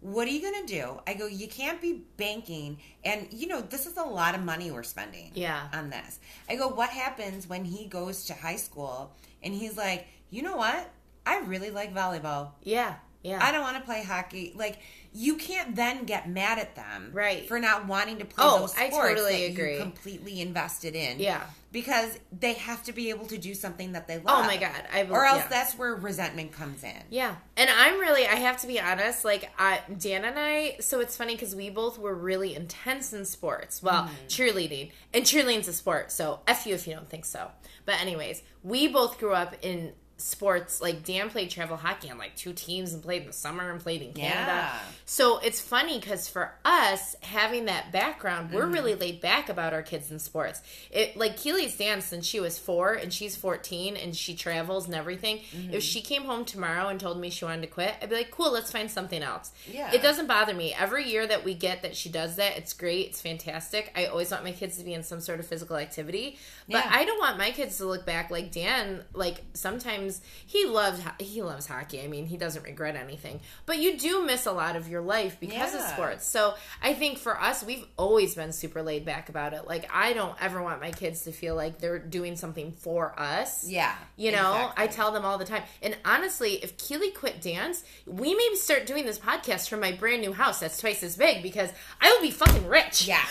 what 0.01 0.29
are 0.29 0.31
you 0.31 0.43
going 0.43 0.67
to 0.67 0.73
do? 0.73 1.01
I 1.07 1.15
go, 1.15 1.27
you 1.27 1.49
can't 1.49 1.81
be 1.81 2.03
banking. 2.17 2.79
And, 3.05 3.29
you 3.31 3.47
know, 3.47 3.61
this 3.61 3.87
is 3.87 3.97
a 3.97 4.03
lot 4.03 4.35
of 4.35 4.43
money 4.43 4.71
we're 4.71 4.83
spending 4.83 5.31
yeah. 5.35 5.69
on 5.73 5.91
this. 5.91 6.21
I 6.49 6.57
go, 6.57 6.69
what 6.69 6.91
happens 6.91 7.49
when 7.49 7.65
he 7.65 7.87
goes 7.87 8.25
to 8.27 8.35
high 8.35 8.57
school 8.57 9.15
and 9.43 9.55
he's 9.55 9.77
like, 9.77 10.07
you 10.31 10.43
know 10.43 10.57
what? 10.57 10.91
I 11.27 11.41
really 11.41 11.71
like 11.71 11.95
volleyball. 11.95 12.53
Yeah. 12.63 12.95
Yeah. 13.23 13.39
I 13.43 13.53
don't 13.53 13.63
want 13.63 13.77
to 13.77 13.83
play 13.83 14.03
hockey. 14.03 14.53
Like 14.57 14.79
you 15.13 15.37
can't 15.37 15.75
then 15.75 16.05
get 16.05 16.29
mad 16.29 16.59
at 16.59 16.77
them 16.77 17.11
right 17.13 17.47
for 17.49 17.59
not 17.59 17.87
wanting 17.87 18.19
to 18.19 18.25
play 18.25 18.45
oh, 18.47 18.61
those 18.61 18.73
sports 18.73 18.97
I 18.97 19.09
totally 19.09 19.49
that 19.49 19.53
agree. 19.53 19.75
you 19.75 19.81
completely 19.81 20.41
invested 20.41 20.95
in. 20.95 21.19
Yeah. 21.19 21.43
Because 21.73 22.19
they 22.33 22.55
have 22.55 22.83
to 22.85 22.93
be 22.93 23.11
able 23.11 23.27
to 23.27 23.37
do 23.37 23.55
something 23.55 23.93
that 23.93 24.09
they 24.09 24.17
love. 24.17 24.25
Oh 24.29 24.43
my 24.45 24.57
god. 24.57 24.85
I 24.93 25.03
or 25.05 25.27
else 25.27 25.43
yeah. 25.43 25.49
that's 25.49 25.77
where 25.77 25.95
resentment 25.95 26.53
comes 26.53 26.83
in. 26.83 26.97
Yeah. 27.11 27.35
And 27.57 27.69
I'm 27.69 27.99
really 27.99 28.27
I 28.27 28.37
have 28.37 28.61
to 28.63 28.67
be 28.67 28.81
honest, 28.81 29.25
like 29.25 29.51
I, 29.59 29.81
Dan 29.99 30.25
and 30.25 30.39
I 30.39 30.77
so 30.81 31.01
it's 31.01 31.17
funny 31.17 31.37
cuz 31.37 31.55
we 31.55 31.69
both 31.69 31.99
were 31.99 32.15
really 32.15 32.55
intense 32.55 33.13
in 33.13 33.27
sports. 33.27 33.83
Well, 33.83 34.05
mm. 34.05 34.11
cheerleading. 34.29 34.93
And 35.13 35.25
cheerleading's 35.25 35.69
a 35.69 35.75
sport. 35.75 36.11
So 36.11 36.41
F 36.47 36.67
you 36.67 36.75
if 36.75 36.87
you 36.87 36.95
don't 36.95 37.11
think 37.11 37.27
so. 37.27 37.51
But 37.85 38.01
anyways, 38.01 38.43
we 38.63 38.89
both 38.89 39.19
grew 39.19 39.35
up 39.35 39.57
in 39.63 39.93
sports 40.21 40.81
like 40.81 41.05
Dan 41.05 41.31
played 41.31 41.51
travel 41.51 41.77
hockey 41.77 42.11
on 42.11 42.19
like 42.19 42.37
two 42.37 42.53
teams 42.53 42.93
and 42.93 43.03
played 43.03 43.23
in 43.23 43.27
the 43.29 43.33
summer 43.33 43.71
and 43.71 43.81
played 43.81 44.03
in 44.03 44.13
Canada. 44.13 44.47
Yeah. 44.47 44.79
So 45.07 45.39
it's 45.39 45.61
funny 45.61 45.99
because 45.99 46.29
for 46.29 46.53
us 46.65 47.17
having 47.23 47.65
that 47.65 47.91
background, 47.93 48.53
we're 48.53 48.63
mm-hmm. 48.63 48.73
really 48.73 48.95
laid 48.95 49.21
back 49.21 49.49
about 49.49 49.73
our 49.73 49.83
kids 49.83 50.11
in 50.11 50.19
sports. 50.19 50.63
It 50.91 51.17
like 51.17 51.37
Keely's 51.37 51.77
danced 51.77 52.09
since 52.09 52.27
she 52.27 52.41
was 52.41 52.59
four 52.59 52.95
and 52.95 53.13
she's 53.13 53.37
fourteen 53.37 53.97
and 53.97 54.15
she 54.15 54.35
travels 54.35 54.87
and 54.87 54.95
everything. 54.95 55.39
Mm-hmm. 55.39 55.75
If 55.75 55.83
she 55.83 56.01
came 56.01 56.23
home 56.23 56.45
tomorrow 56.45 56.89
and 56.89 57.01
told 57.01 57.19
me 57.19 57.31
she 57.31 57.45
wanted 57.45 57.63
to 57.63 57.69
quit, 57.69 57.95
I'd 58.03 58.11
be 58.11 58.17
like, 58.17 58.31
cool, 58.31 58.53
let's 58.53 58.71
find 58.71 58.91
something 58.91 59.23
else. 59.23 59.53
Yeah. 59.71 59.93
It 59.93 60.03
doesn't 60.03 60.27
bother 60.27 60.55
me. 60.55 60.75
Every 60.79 61.09
year 61.09 61.27
that 61.27 61.45
we 61.45 61.55
get 61.55 61.83
that 61.83 61.97
she 61.97 62.09
does 62.09 62.37
that, 62.37 62.59
it's 62.59 62.73
great. 62.73 63.09
It's 63.09 63.21
fantastic. 63.21 63.93
I 63.97 64.07
always 64.07 64.31
want 64.31 64.45
my 64.45 64.53
kids 64.53 64.77
to 64.79 64.85
be 64.85 64.95
in 64.95 65.03
some 65.03 65.21
sort 65.21 65.41
of 65.41 65.47
physical 65.47 65.77
activity. 65.77 66.39
But 66.69 66.85
yeah. 66.85 66.91
I 66.93 67.05
don't 67.05 67.19
want 67.19 67.39
my 67.39 67.51
kids 67.51 67.79
to 67.79 67.87
look 67.87 68.05
back 68.05 68.31
like 68.31 68.53
Dan, 68.53 69.03
like 69.15 69.43
sometimes 69.55 70.10
he 70.47 70.67
loves 70.67 71.01
he 71.19 71.43
loves 71.43 71.67
hockey. 71.67 72.03
I 72.03 72.09
mean, 72.09 72.27
he 72.27 72.37
doesn't 72.37 72.63
regret 72.65 72.97
anything. 72.97 73.41
But 73.67 73.79
you 73.79 73.99
do 73.99 74.25
miss 74.25 74.47
a 74.47 74.53
lot 74.53 74.77
of 74.77 74.89
your 74.89 75.01
life 75.01 75.39
because 75.39 75.75
yeah. 75.75 75.85
of 75.85 75.93
sports. 75.93 76.27
So 76.27 76.55
I 76.83 76.95
think 76.95 77.19
for 77.19 77.41
us, 77.41 77.63
we've 77.63 77.85
always 77.97 78.35
been 78.35 78.53
super 78.53 78.83
laid 78.83 79.05
back 79.05 79.29
about 79.29 79.53
it. 79.53 79.67
Like 79.67 79.91
I 79.93 80.13
don't 80.13 80.35
ever 80.41 80.63
want 80.63 80.81
my 80.81 80.91
kids 80.91 81.23
to 81.23 81.33
feel 81.33 81.55
like 81.55 81.79
they're 81.79 81.99
doing 81.99 82.37
something 82.37 82.73
for 82.73 83.19
us. 83.19 83.69
Yeah, 83.69 83.95
you 84.17 84.33
know, 84.33 84.55
exactly. 84.55 84.85
I 84.85 84.87
tell 84.89 85.13
them 85.13 85.25
all 85.25 85.39
the 85.39 85.45
time. 85.45 85.63
And 85.83 85.97
honestly, 86.05 86.55
if 86.55 86.77
Keely 86.77 87.11
quit 87.11 87.41
dance, 87.41 87.85
we 88.07 88.35
maybe 88.35 88.57
start 88.57 88.87
doing 88.87 89.07
this 89.07 89.19
podcast 89.19 89.69
from 89.69 89.81
my 89.81 89.93
brand 89.93 90.23
new 90.23 90.33
house 90.33 90.61
that's 90.61 90.79
twice 90.79 91.03
as 91.03 91.17
big 91.17 91.43
because 91.43 91.71
I 92.01 92.11
will 92.11 92.23
be 92.23 92.31
fucking 92.31 92.67
rich. 92.67 93.07
Yeah. 93.07 93.23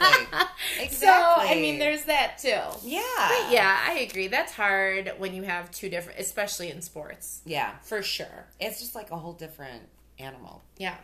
exactly. 0.00 0.38
exactly. 0.80 1.46
So 1.46 1.52
I 1.52 1.54
mean, 1.54 1.78
there's 1.78 2.04
that 2.04 2.38
too. 2.38 2.58
Yeah. 2.82 3.00
But 3.02 3.52
yeah, 3.52 3.78
I 3.86 4.06
agree. 4.08 4.28
That's 4.28 4.52
hard 4.52 5.12
when 5.18 5.34
you 5.34 5.37
have 5.44 5.70
two 5.70 5.88
different, 5.88 6.18
especially 6.18 6.70
in 6.70 6.82
sports. 6.82 7.42
Yeah, 7.44 7.72
for 7.82 8.02
sure. 8.02 8.46
It's 8.60 8.80
just 8.80 8.94
like 8.94 9.10
a 9.10 9.16
whole 9.16 9.32
different 9.32 9.84
animal. 10.18 10.62
Yeah. 10.76 10.96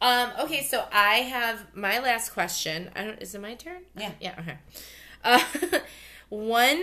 Um, 0.00 0.30
okay, 0.40 0.62
so 0.62 0.84
I 0.92 1.16
have 1.16 1.74
my 1.74 1.98
last 1.98 2.30
question. 2.30 2.90
I 2.94 3.04
don't. 3.04 3.22
Is 3.22 3.34
it 3.34 3.40
my 3.40 3.54
turn? 3.54 3.82
Yeah. 3.96 4.12
Yeah. 4.20 4.34
Okay. 4.38 4.58
Uh, 5.24 5.40
one 6.28 6.82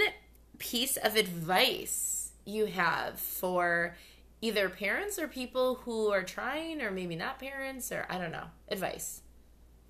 piece 0.58 0.98
of 0.98 1.16
advice 1.16 2.32
you 2.46 2.66
have 2.66 3.20
for 3.20 3.96
either 4.42 4.68
parents 4.68 5.18
or 5.18 5.28
people 5.28 5.76
who 5.86 6.12
are 6.12 6.24
trying, 6.24 6.82
or 6.82 6.92
maybe 6.92 7.16
not 7.16 7.40
parents, 7.40 7.92
or 7.92 8.06
I 8.10 8.18
don't 8.18 8.32
know, 8.32 8.46
advice. 8.70 9.22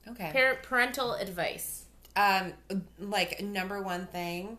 Okay. 0.07 0.29
Par- 0.31 0.59
parental 0.61 1.13
advice. 1.13 1.85
Um, 2.15 2.53
like 2.99 3.41
number 3.41 3.81
one 3.81 4.05
thing, 4.07 4.57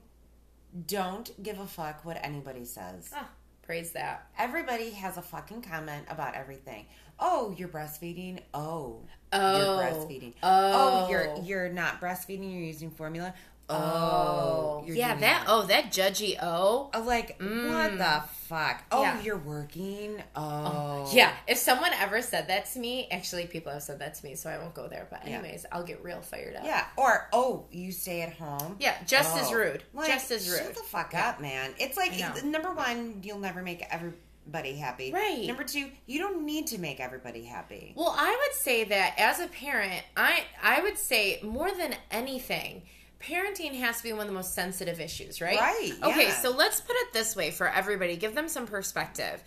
don't 0.86 1.30
give 1.42 1.58
a 1.58 1.66
fuck 1.66 2.04
what 2.04 2.18
anybody 2.22 2.64
says. 2.64 3.10
Ah, 3.14 3.28
praise 3.62 3.92
that. 3.92 4.28
Everybody 4.38 4.90
has 4.90 5.16
a 5.16 5.22
fucking 5.22 5.62
comment 5.62 6.06
about 6.08 6.34
everything. 6.34 6.86
Oh, 7.18 7.54
you're 7.56 7.68
breastfeeding. 7.68 8.40
Oh, 8.52 9.00
oh, 9.32 9.58
you're 9.58 9.84
breastfeeding. 9.84 10.34
Oh. 10.42 11.06
oh, 11.06 11.10
you're 11.10 11.36
you're 11.42 11.68
not 11.68 12.00
breastfeeding. 12.00 12.52
You're 12.52 12.62
using 12.62 12.90
formula. 12.90 13.34
Oh, 13.68 14.84
yeah, 14.86 15.16
that, 15.16 15.46
oh 15.48 15.62
that 15.62 15.86
judgy 15.86 16.36
oh. 16.40 16.90
oh 16.92 17.02
like 17.02 17.38
mm. 17.38 17.70
what 17.70 17.96
the 17.96 18.22
fuck? 18.44 18.84
Oh, 18.92 19.02
yeah. 19.02 19.20
you're 19.22 19.38
working. 19.38 20.22
Oh. 20.36 21.06
oh. 21.06 21.10
yeah. 21.12 21.32
If 21.48 21.58
someone 21.58 21.90
ever 21.94 22.22
said 22.22 22.48
that 22.48 22.66
to 22.72 22.78
me, 22.78 23.08
actually, 23.10 23.46
people 23.46 23.72
have 23.72 23.82
said 23.82 23.98
that 24.00 24.14
to 24.14 24.24
me, 24.24 24.34
so 24.34 24.50
I 24.50 24.58
won't 24.58 24.74
go 24.74 24.88
there. 24.88 25.06
But 25.10 25.26
anyways, 25.26 25.64
yeah. 25.64 25.76
I'll 25.76 25.84
get 25.84 26.02
real 26.04 26.20
fired 26.20 26.56
up. 26.56 26.64
Yeah. 26.64 26.84
Or 26.96 27.28
oh, 27.32 27.66
you 27.70 27.92
stay 27.92 28.22
at 28.22 28.34
home. 28.34 28.76
Yeah, 28.78 28.96
just 29.06 29.34
oh. 29.34 29.40
as 29.40 29.52
rude. 29.52 29.82
Like, 29.92 30.08
just 30.08 30.30
as 30.30 30.48
rude. 30.48 30.58
Shut 30.58 30.74
the 30.74 30.82
fuck 30.82 31.12
yeah. 31.12 31.30
up, 31.30 31.40
man. 31.40 31.72
It's 31.78 31.96
like 31.96 32.44
number 32.44 32.72
one, 32.72 33.20
you'll 33.22 33.38
never 33.38 33.62
make 33.62 33.82
everybody 33.90 34.76
happy. 34.76 35.12
Right. 35.12 35.46
Number 35.46 35.64
two, 35.64 35.88
you 36.06 36.18
don't 36.18 36.44
need 36.44 36.68
to 36.68 36.78
make 36.78 37.00
everybody 37.00 37.44
happy. 37.44 37.94
Well, 37.96 38.14
I 38.16 38.30
would 38.30 38.56
say 38.56 38.84
that 38.84 39.14
as 39.18 39.40
a 39.40 39.46
parent, 39.48 40.02
I 40.16 40.44
I 40.62 40.82
would 40.82 40.98
say 40.98 41.40
more 41.42 41.70
than 41.70 41.94
anything 42.10 42.82
parenting 43.28 43.74
has 43.80 43.98
to 43.98 44.02
be 44.02 44.12
one 44.12 44.22
of 44.22 44.28
the 44.28 44.34
most 44.34 44.54
sensitive 44.54 45.00
issues, 45.00 45.40
right? 45.40 45.58
Right. 45.58 45.92
Okay, 46.02 46.30
so 46.30 46.50
let's 46.50 46.80
put 46.80 46.96
it 46.96 47.12
this 47.12 47.34
way 47.34 47.50
for 47.50 47.68
everybody, 47.68 48.16
give 48.16 48.34
them 48.34 48.48
some 48.48 48.66
perspective. 48.66 49.42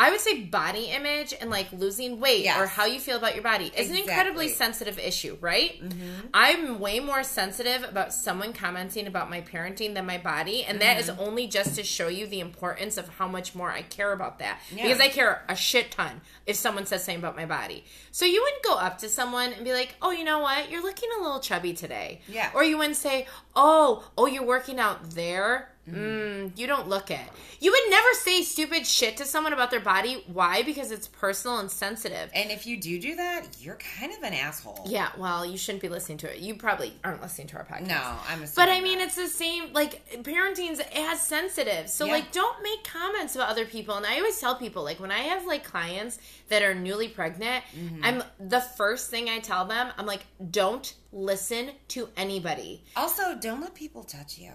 I 0.00 0.10
would 0.10 0.20
say 0.20 0.42
body 0.42 0.84
image 0.86 1.34
and 1.40 1.50
like 1.50 1.72
losing 1.72 2.20
weight 2.20 2.44
Yes. 2.44 2.58
or 2.60 2.66
how 2.66 2.84
you 2.84 3.00
feel 3.00 3.16
about 3.16 3.34
your 3.34 3.42
body 3.42 3.72
is 3.76 3.90
an 3.90 3.96
incredibly 3.96 4.48
sensitive 4.48 4.98
issue, 4.98 5.36
right? 5.40 5.82
Mm-hmm. 5.82 6.26
I'm 6.32 6.78
way 6.78 7.00
more 7.00 7.24
sensitive 7.24 7.82
about 7.82 8.14
someone 8.14 8.52
commenting 8.52 9.06
about 9.08 9.28
my 9.28 9.40
parenting 9.40 9.94
than 9.94 10.06
my 10.06 10.18
body, 10.18 10.62
and 10.64 10.80
that 10.80 11.00
is 11.00 11.08
Mm-hmm. 11.08 11.20
only 11.20 11.46
just 11.48 11.74
to 11.76 11.82
show 11.82 12.06
you 12.08 12.26
the 12.26 12.38
importance 12.40 12.96
of 12.96 13.08
how 13.08 13.26
much 13.26 13.54
more 13.54 13.70
I 13.70 13.82
care 13.82 14.12
about 14.12 14.38
that. 14.38 14.60
Yeah. 14.70 14.84
Because 14.84 15.00
I 15.00 15.08
care 15.08 15.42
a 15.48 15.56
shit 15.56 15.90
ton 15.90 16.20
if 16.46 16.54
someone 16.54 16.86
says 16.86 17.02
something 17.04 17.18
about 17.18 17.34
my 17.34 17.46
body. 17.46 17.84
So 18.12 18.24
you 18.24 18.40
wouldn't 18.42 18.62
go 18.62 18.74
up 18.76 18.98
to 18.98 19.08
someone 19.08 19.52
and 19.52 19.64
be 19.64 19.72
like, 19.72 19.94
"Oh, 20.00 20.10
you 20.12 20.22
know 20.24 20.38
what? 20.38 20.70
You're 20.70 20.82
looking 20.82 21.08
a 21.18 21.22
little 21.22 21.40
chubby 21.40 21.72
today." 21.72 22.20
Yeah. 22.28 22.50
Or 22.54 22.62
you 22.62 22.78
wouldn't 22.78 22.96
say, 22.96 23.26
"Oh, 23.56 24.08
oh, 24.16 24.26
you're 24.26 24.44
working 24.46 24.78
out 24.78 25.10
there." 25.12 25.70
Mm, 25.94 26.58
you 26.58 26.66
don't 26.66 26.88
look 26.88 27.10
it. 27.10 27.20
You 27.60 27.70
would 27.72 27.90
never 27.90 28.08
say 28.14 28.42
stupid 28.42 28.86
shit 28.86 29.16
to 29.18 29.24
someone 29.24 29.52
about 29.52 29.70
their 29.70 29.80
body. 29.80 30.22
Why? 30.32 30.62
Because 30.62 30.90
it's 30.90 31.08
personal 31.08 31.58
and 31.58 31.70
sensitive. 31.70 32.30
And 32.34 32.50
if 32.50 32.66
you 32.66 32.80
do 32.80 33.00
do 33.00 33.16
that, 33.16 33.46
you're 33.60 33.78
kind 33.98 34.12
of 34.12 34.22
an 34.22 34.32
asshole. 34.34 34.84
Yeah, 34.86 35.08
well, 35.18 35.44
you 35.44 35.56
shouldn't 35.58 35.82
be 35.82 35.88
listening 35.88 36.18
to 36.18 36.32
it. 36.34 36.40
You 36.40 36.54
probably 36.54 36.92
aren't 37.02 37.22
listening 37.22 37.48
to 37.48 37.56
our 37.56 37.64
podcast. 37.64 37.88
No, 37.88 38.16
I'm 38.28 38.42
assuming. 38.42 38.52
But 38.56 38.68
I 38.68 38.80
mean, 38.80 38.98
that. 38.98 39.06
it's 39.08 39.16
the 39.16 39.26
same. 39.28 39.72
Like 39.72 40.22
parenting's 40.22 40.80
as 40.94 41.20
sensitive, 41.22 41.88
so 41.88 42.04
Yeah. 42.06 42.12
like, 42.12 42.32
don't 42.32 42.62
make 42.62 42.84
comments 42.84 43.34
about 43.34 43.48
other 43.48 43.64
people. 43.64 43.96
And 43.96 44.06
I 44.06 44.16
always 44.18 44.38
tell 44.40 44.54
people, 44.56 44.84
like, 44.84 45.00
when 45.00 45.10
I 45.10 45.20
have 45.20 45.46
like 45.46 45.64
clients 45.64 46.18
that 46.48 46.62
are 46.62 46.74
newly 46.74 47.08
pregnant, 47.08 47.64
Mm-hmm. 47.76 48.04
I'm 48.04 48.22
the 48.40 48.60
first 48.60 49.10
thing 49.10 49.28
I 49.28 49.38
tell 49.38 49.64
them, 49.64 49.88
I'm 49.96 50.06
like, 50.06 50.26
don't 50.50 50.92
listen 51.12 51.70
to 51.88 52.08
anybody. 52.16 52.84
also 52.96 53.34
don't 53.40 53.60
let 53.60 53.74
people 53.74 54.02
touch 54.02 54.38
you. 54.38 54.52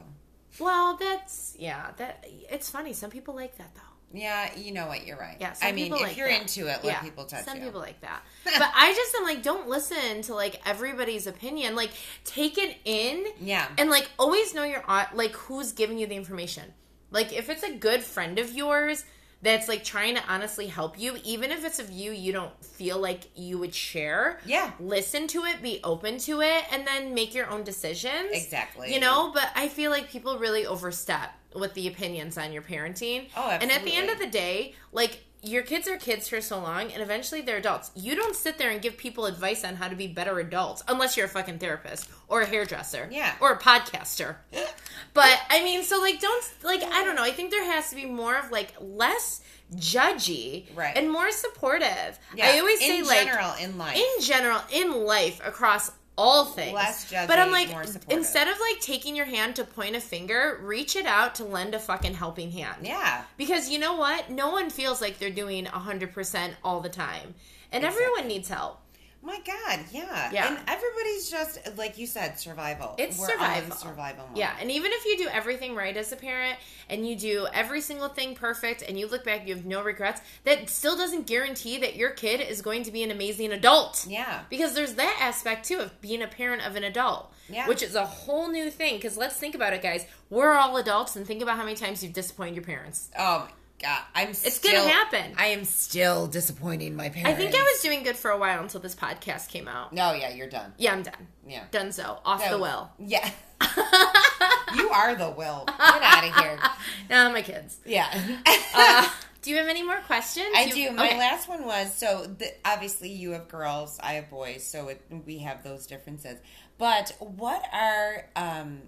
Well, 0.60 0.98
that's 0.98 1.56
yeah, 1.60 1.92
that 1.98 2.26
it's 2.50 2.70
funny. 2.70 2.94
Some 2.94 3.10
people 3.10 3.36
like 3.36 3.58
that 3.58 3.74
though. 3.76 3.82
Yeah, 4.16 4.56
you 4.56 4.72
know 4.74 4.86
what? 4.88 5.08
You're 5.08 5.18
right. 5.18 5.38
Yeah, 5.40 5.54
some 5.54 5.70
I 5.70 5.72
mean, 5.72 5.92
if 5.92 6.00
like 6.00 6.18
you're 6.18 6.28
that. 6.28 6.42
into 6.42 6.68
it, 6.68 6.84
let 6.84 6.86
Yeah, 6.86 7.02
people 7.02 7.26
touch 7.26 7.46
Some 7.46 7.56
you. 7.58 7.62
Some 7.64 7.68
people 7.70 7.82
like 7.82 8.00
that, 8.02 8.22
but 8.46 8.72
I 8.76 8.94
just 8.94 9.16
am 9.16 9.24
like, 9.24 9.42
don't 9.42 9.68
listen 9.68 10.22
to 10.24 10.36
like 10.36 10.62
everybody's 10.68 11.26
opinion. 11.26 11.76
Like, 11.76 11.90
take 12.24 12.58
it 12.60 12.78
in, 12.86 13.26
Yeah. 13.42 13.68
and 13.78 13.90
like 13.90 14.10
always 14.20 14.54
know 14.54 14.64
your 14.64 14.84
uh, 14.88 15.06
like 15.16 15.32
who's 15.32 15.72
giving 15.72 15.98
you 15.98 16.06
the 16.06 16.16
information. 16.16 16.74
Like, 17.10 17.34
if 17.34 17.50
it's 17.50 17.64
a 17.64 17.74
good 17.74 18.02
friend 18.04 18.38
of 18.40 18.54
yours 18.54 19.04
that's 19.44 19.68
like 19.68 19.84
trying 19.84 20.16
to 20.16 20.22
honestly 20.28 20.68
help 20.68 20.98
you, 20.98 21.18
even 21.24 21.52
if 21.52 21.64
it's 21.66 21.78
a 21.78 21.84
view 21.84 22.12
you 22.12 22.32
don't 22.32 22.66
feel 22.66 22.98
like 22.98 23.30
you 23.36 23.58
would 23.60 23.76
share, 23.76 24.40
Yeah. 24.46 24.72
listen 24.80 25.28
to 25.28 25.44
it, 25.44 25.62
be 25.62 25.80
open 25.84 26.18
to 26.20 26.42
it, 26.42 26.64
and 26.72 26.88
then 26.88 27.14
make 27.14 27.36
your 27.36 27.48
own 27.50 27.64
decisions. 27.64 28.30
Exactly. 28.32 28.94
You 28.94 29.00
know, 29.02 29.32
but 29.34 29.50
I 29.56 29.68
feel 29.68 29.92
like 29.92 30.10
people 30.10 30.40
really 30.40 30.66
overstep 30.66 31.32
with 31.54 31.74
the 31.74 31.88
opinions 31.88 32.38
on 32.38 32.52
your 32.54 32.62
parenting. 32.64 33.28
Oh, 33.36 33.50
absolutely. 33.52 33.62
And 33.64 33.72
at 33.72 33.84
the 33.84 33.96
end 33.96 34.10
of 34.10 34.18
the 34.18 34.28
day, 34.28 34.76
like 34.92 35.24
your 35.44 35.62
kids 35.62 35.88
are 35.90 35.98
kids 35.98 36.30
for 36.30 36.40
so 36.40 36.58
long 36.58 36.90
and 36.92 37.04
eventually 37.04 37.42
they're 37.42 37.58
adults. 37.58 37.92
You 37.96 38.16
don't 38.16 38.36
sit 38.36 38.58
there 38.58 38.72
and 38.72 38.82
give 38.82 38.96
people 38.98 39.26
advice 39.26 39.64
on 39.66 39.76
how 39.76 39.90
to 39.90 39.96
be 39.96 40.08
better 40.08 40.40
adults 40.40 40.84
unless 40.88 41.18
you're 41.18 41.26
a 41.26 41.30
fucking 41.30 41.60
therapist 41.60 42.10
or 42.30 42.42
a 42.42 42.46
hairdresser. 42.46 43.10
Yeah. 43.12 43.36
Or 43.42 43.52
a 43.52 43.60
podcaster. 43.60 44.38
but 45.14 45.40
I 45.50 45.62
mean, 45.64 45.84
so 45.84 46.00
like 46.00 46.20
don't 46.22 46.44
like 46.64 46.82
I 46.82 47.04
don't 47.04 47.16
know. 47.16 47.24
I 47.24 47.32
think 47.32 47.52
there 47.52 47.66
has 47.66 47.90
to 47.90 47.96
be 47.96 48.06
more 48.06 48.38
of 48.38 48.52
like 48.52 48.74
less 48.80 49.42
judgy 49.76 50.66
Right. 50.76 50.96
and 50.96 51.12
more 51.12 51.30
supportive. 51.32 52.18
Yeah. 52.36 52.48
I 52.50 52.60
always 52.60 52.82
in 52.82 52.88
say 52.88 53.02
like 53.04 53.26
general 53.28 53.54
in 53.60 53.78
life. 53.78 53.98
in 53.98 54.22
general 54.24 54.62
in 54.72 55.04
life 55.06 55.42
across 55.46 55.92
all 56.18 56.46
things. 56.46 56.74
Less 56.74 57.12
but 57.12 57.40
i'm 57.40 57.52
like 57.52 57.70
instead 58.10 58.48
of 58.48 58.56
like 58.60 58.80
taking 58.80 59.16
your 59.16 59.26
hand 59.26 59.56
to 59.56 59.64
point 59.64 59.96
a 59.96 60.00
finger 60.00 60.60
reach 60.62 60.96
it 60.96 61.06
out 61.06 61.36
to 61.36 61.44
lend 61.44 61.74
a 61.74 61.80
fucking 61.80 62.14
helping 62.14 62.52
hand. 62.52 62.78
Yeah. 62.84 63.24
because 63.38 63.70
you 63.70 63.80
know 63.80 63.96
what? 63.96 64.30
No 64.30 64.52
one 64.52 64.70
feels 64.70 65.02
like 65.02 65.18
they're 65.18 65.32
doing 65.32 65.66
100% 65.66 66.52
all 66.64 66.80
the 66.82 66.90
time. 66.90 67.34
And 67.72 67.84
everyone 67.84 68.28
needs 68.28 68.50
help 68.50 68.83
My 69.26 69.40
God, 69.48 69.80
yeah. 69.94 70.30
Yeah. 70.34 70.50
And 70.50 70.60
everybody's 70.68 71.30
just 71.32 71.78
like 71.78 71.98
you 71.98 72.06
said, 72.06 72.38
survival. 72.40 72.96
It's 72.98 73.18
We're 73.18 73.30
survival. 73.30 73.76
survival 73.78 74.28
mode. 74.28 74.38
yeah 74.38 74.54
and 74.60 74.70
even 74.70 74.92
if 74.92 75.06
you 75.06 75.18
do 75.18 75.30
everything 75.32 75.76
right 75.76 75.96
as 75.96 76.12
a 76.12 76.16
parent 76.18 76.58
and 76.90 77.08
you 77.08 77.16
do 77.16 77.48
every 77.54 77.80
single 77.80 78.10
thing 78.10 78.36
perfect 78.36 78.82
and 78.82 79.00
you 79.00 79.08
look 79.08 79.24
back 79.24 79.48
you 79.48 79.56
have 79.56 79.66
no 79.66 79.82
regrets 79.82 80.20
that 80.44 80.70
still 80.70 80.98
doesn't 80.98 81.26
guarantee 81.26 81.78
that 81.78 81.96
your 81.96 82.10
kid 82.10 82.42
is 82.42 82.62
going 82.62 82.84
to 82.84 82.92
be 82.92 83.02
an 83.02 83.12
amazing 83.12 83.54
adult 83.54 84.06
Yeah. 84.10 84.42
Because 84.50 84.74
there's 84.74 84.96
that 84.96 85.18
aspect 85.22 85.66
too 85.68 85.80
of 85.80 86.02
being 86.02 86.22
a 86.22 86.28
parent 86.28 86.66
of 86.68 86.76
an 86.76 86.84
adult. 86.84 87.32
Yeah. 87.50 87.68
Which 87.68 87.82
is 87.84 87.96
a 87.96 88.06
whole 88.06 88.50
new 88.50 88.70
thing. 88.70 88.96
Because 88.96 89.18
let's 89.18 89.36
think 89.36 89.54
about 89.54 89.74
it, 89.74 89.82
guys. 89.82 90.06
We're 90.30 90.54
all 90.54 90.78
adults, 90.78 91.16
and 91.18 91.28
think 91.28 91.42
about 91.42 91.58
how 91.58 91.64
many 91.64 91.76
times 91.76 92.02
you've 92.02 92.14
disappointed 92.14 92.56
your 92.56 92.64
parents. 92.64 93.10
Oh 93.20 93.48
God, 93.84 94.00
I'm. 94.16 94.30
It's 94.30 94.54
still, 94.56 94.82
gonna 94.82 94.94
happen. 94.94 95.34
I 95.38 95.48
am 95.48 95.66
still 95.66 96.28
disappointing 96.28 96.96
my 96.96 97.10
parents. 97.10 97.30
I 97.30 97.34
think 97.34 97.54
I 97.54 97.62
was 97.62 97.82
doing 97.82 98.04
good 98.04 98.16
for 98.16 98.32
a 98.32 98.38
while 98.38 98.62
until 98.62 98.80
this 98.80 98.96
podcast 98.96 99.50
came 99.50 99.68
out. 99.68 99.92
No, 99.92 100.14
yeah, 100.14 100.30
you're 100.34 100.48
done. 100.50 100.72
Yeah, 100.78 100.94
I'm 100.94 101.04
done. 101.04 101.28
Yeah. 101.46 101.66
Done 101.70 101.92
so. 101.92 102.20
Off 102.24 102.40
That 102.40 102.52
the 102.52 102.58
was- 102.58 102.62
well. 102.62 102.94
Yeah. 102.98 103.30
you 104.76 104.90
are 104.90 105.16
the 105.16 105.30
will. 105.32 105.66
Get 105.68 105.80
out 105.80 106.24
of 106.28 106.36
here. 106.36 106.60
Now 107.10 107.30
my 107.32 107.42
kids. 107.42 107.78
Yeah. 107.86 108.08
Uh, 108.76 109.08
do 109.44 109.52
you 109.52 109.58
have 109.58 109.68
any 109.68 109.84
more 109.84 110.00
questions? 110.08 110.48
I 110.56 110.64
You- 110.64 110.90
do. 110.90 110.96
My 110.96 111.08
okay. 111.10 111.20
last 111.20 111.48
one 111.48 111.66
was 111.66 111.94
so 111.94 112.26
the, 112.26 112.48
obviously 112.66 113.10
you 113.12 113.32
have 113.32 113.48
girls, 113.50 114.00
I 114.02 114.14
have 114.14 114.30
boys, 114.32 114.66
so 114.66 114.88
it, 114.88 115.02
we 115.28 115.40
have 115.40 115.64
those 115.64 115.86
differences. 115.86 116.40
But 116.80 117.14
what 117.20 117.64
are 117.72 118.30
um 118.36 118.82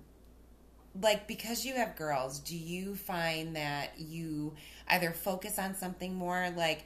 like 1.02 1.28
because 1.28 1.66
you 1.66 1.76
have 1.76 1.96
girls, 1.96 2.40
do 2.40 2.58
you 2.58 2.96
find 2.96 3.56
that 3.56 3.94
you 3.98 4.54
either 4.88 5.12
focus 5.12 5.60
on 5.60 5.76
something 5.76 6.16
more 6.16 6.50
like 6.56 6.86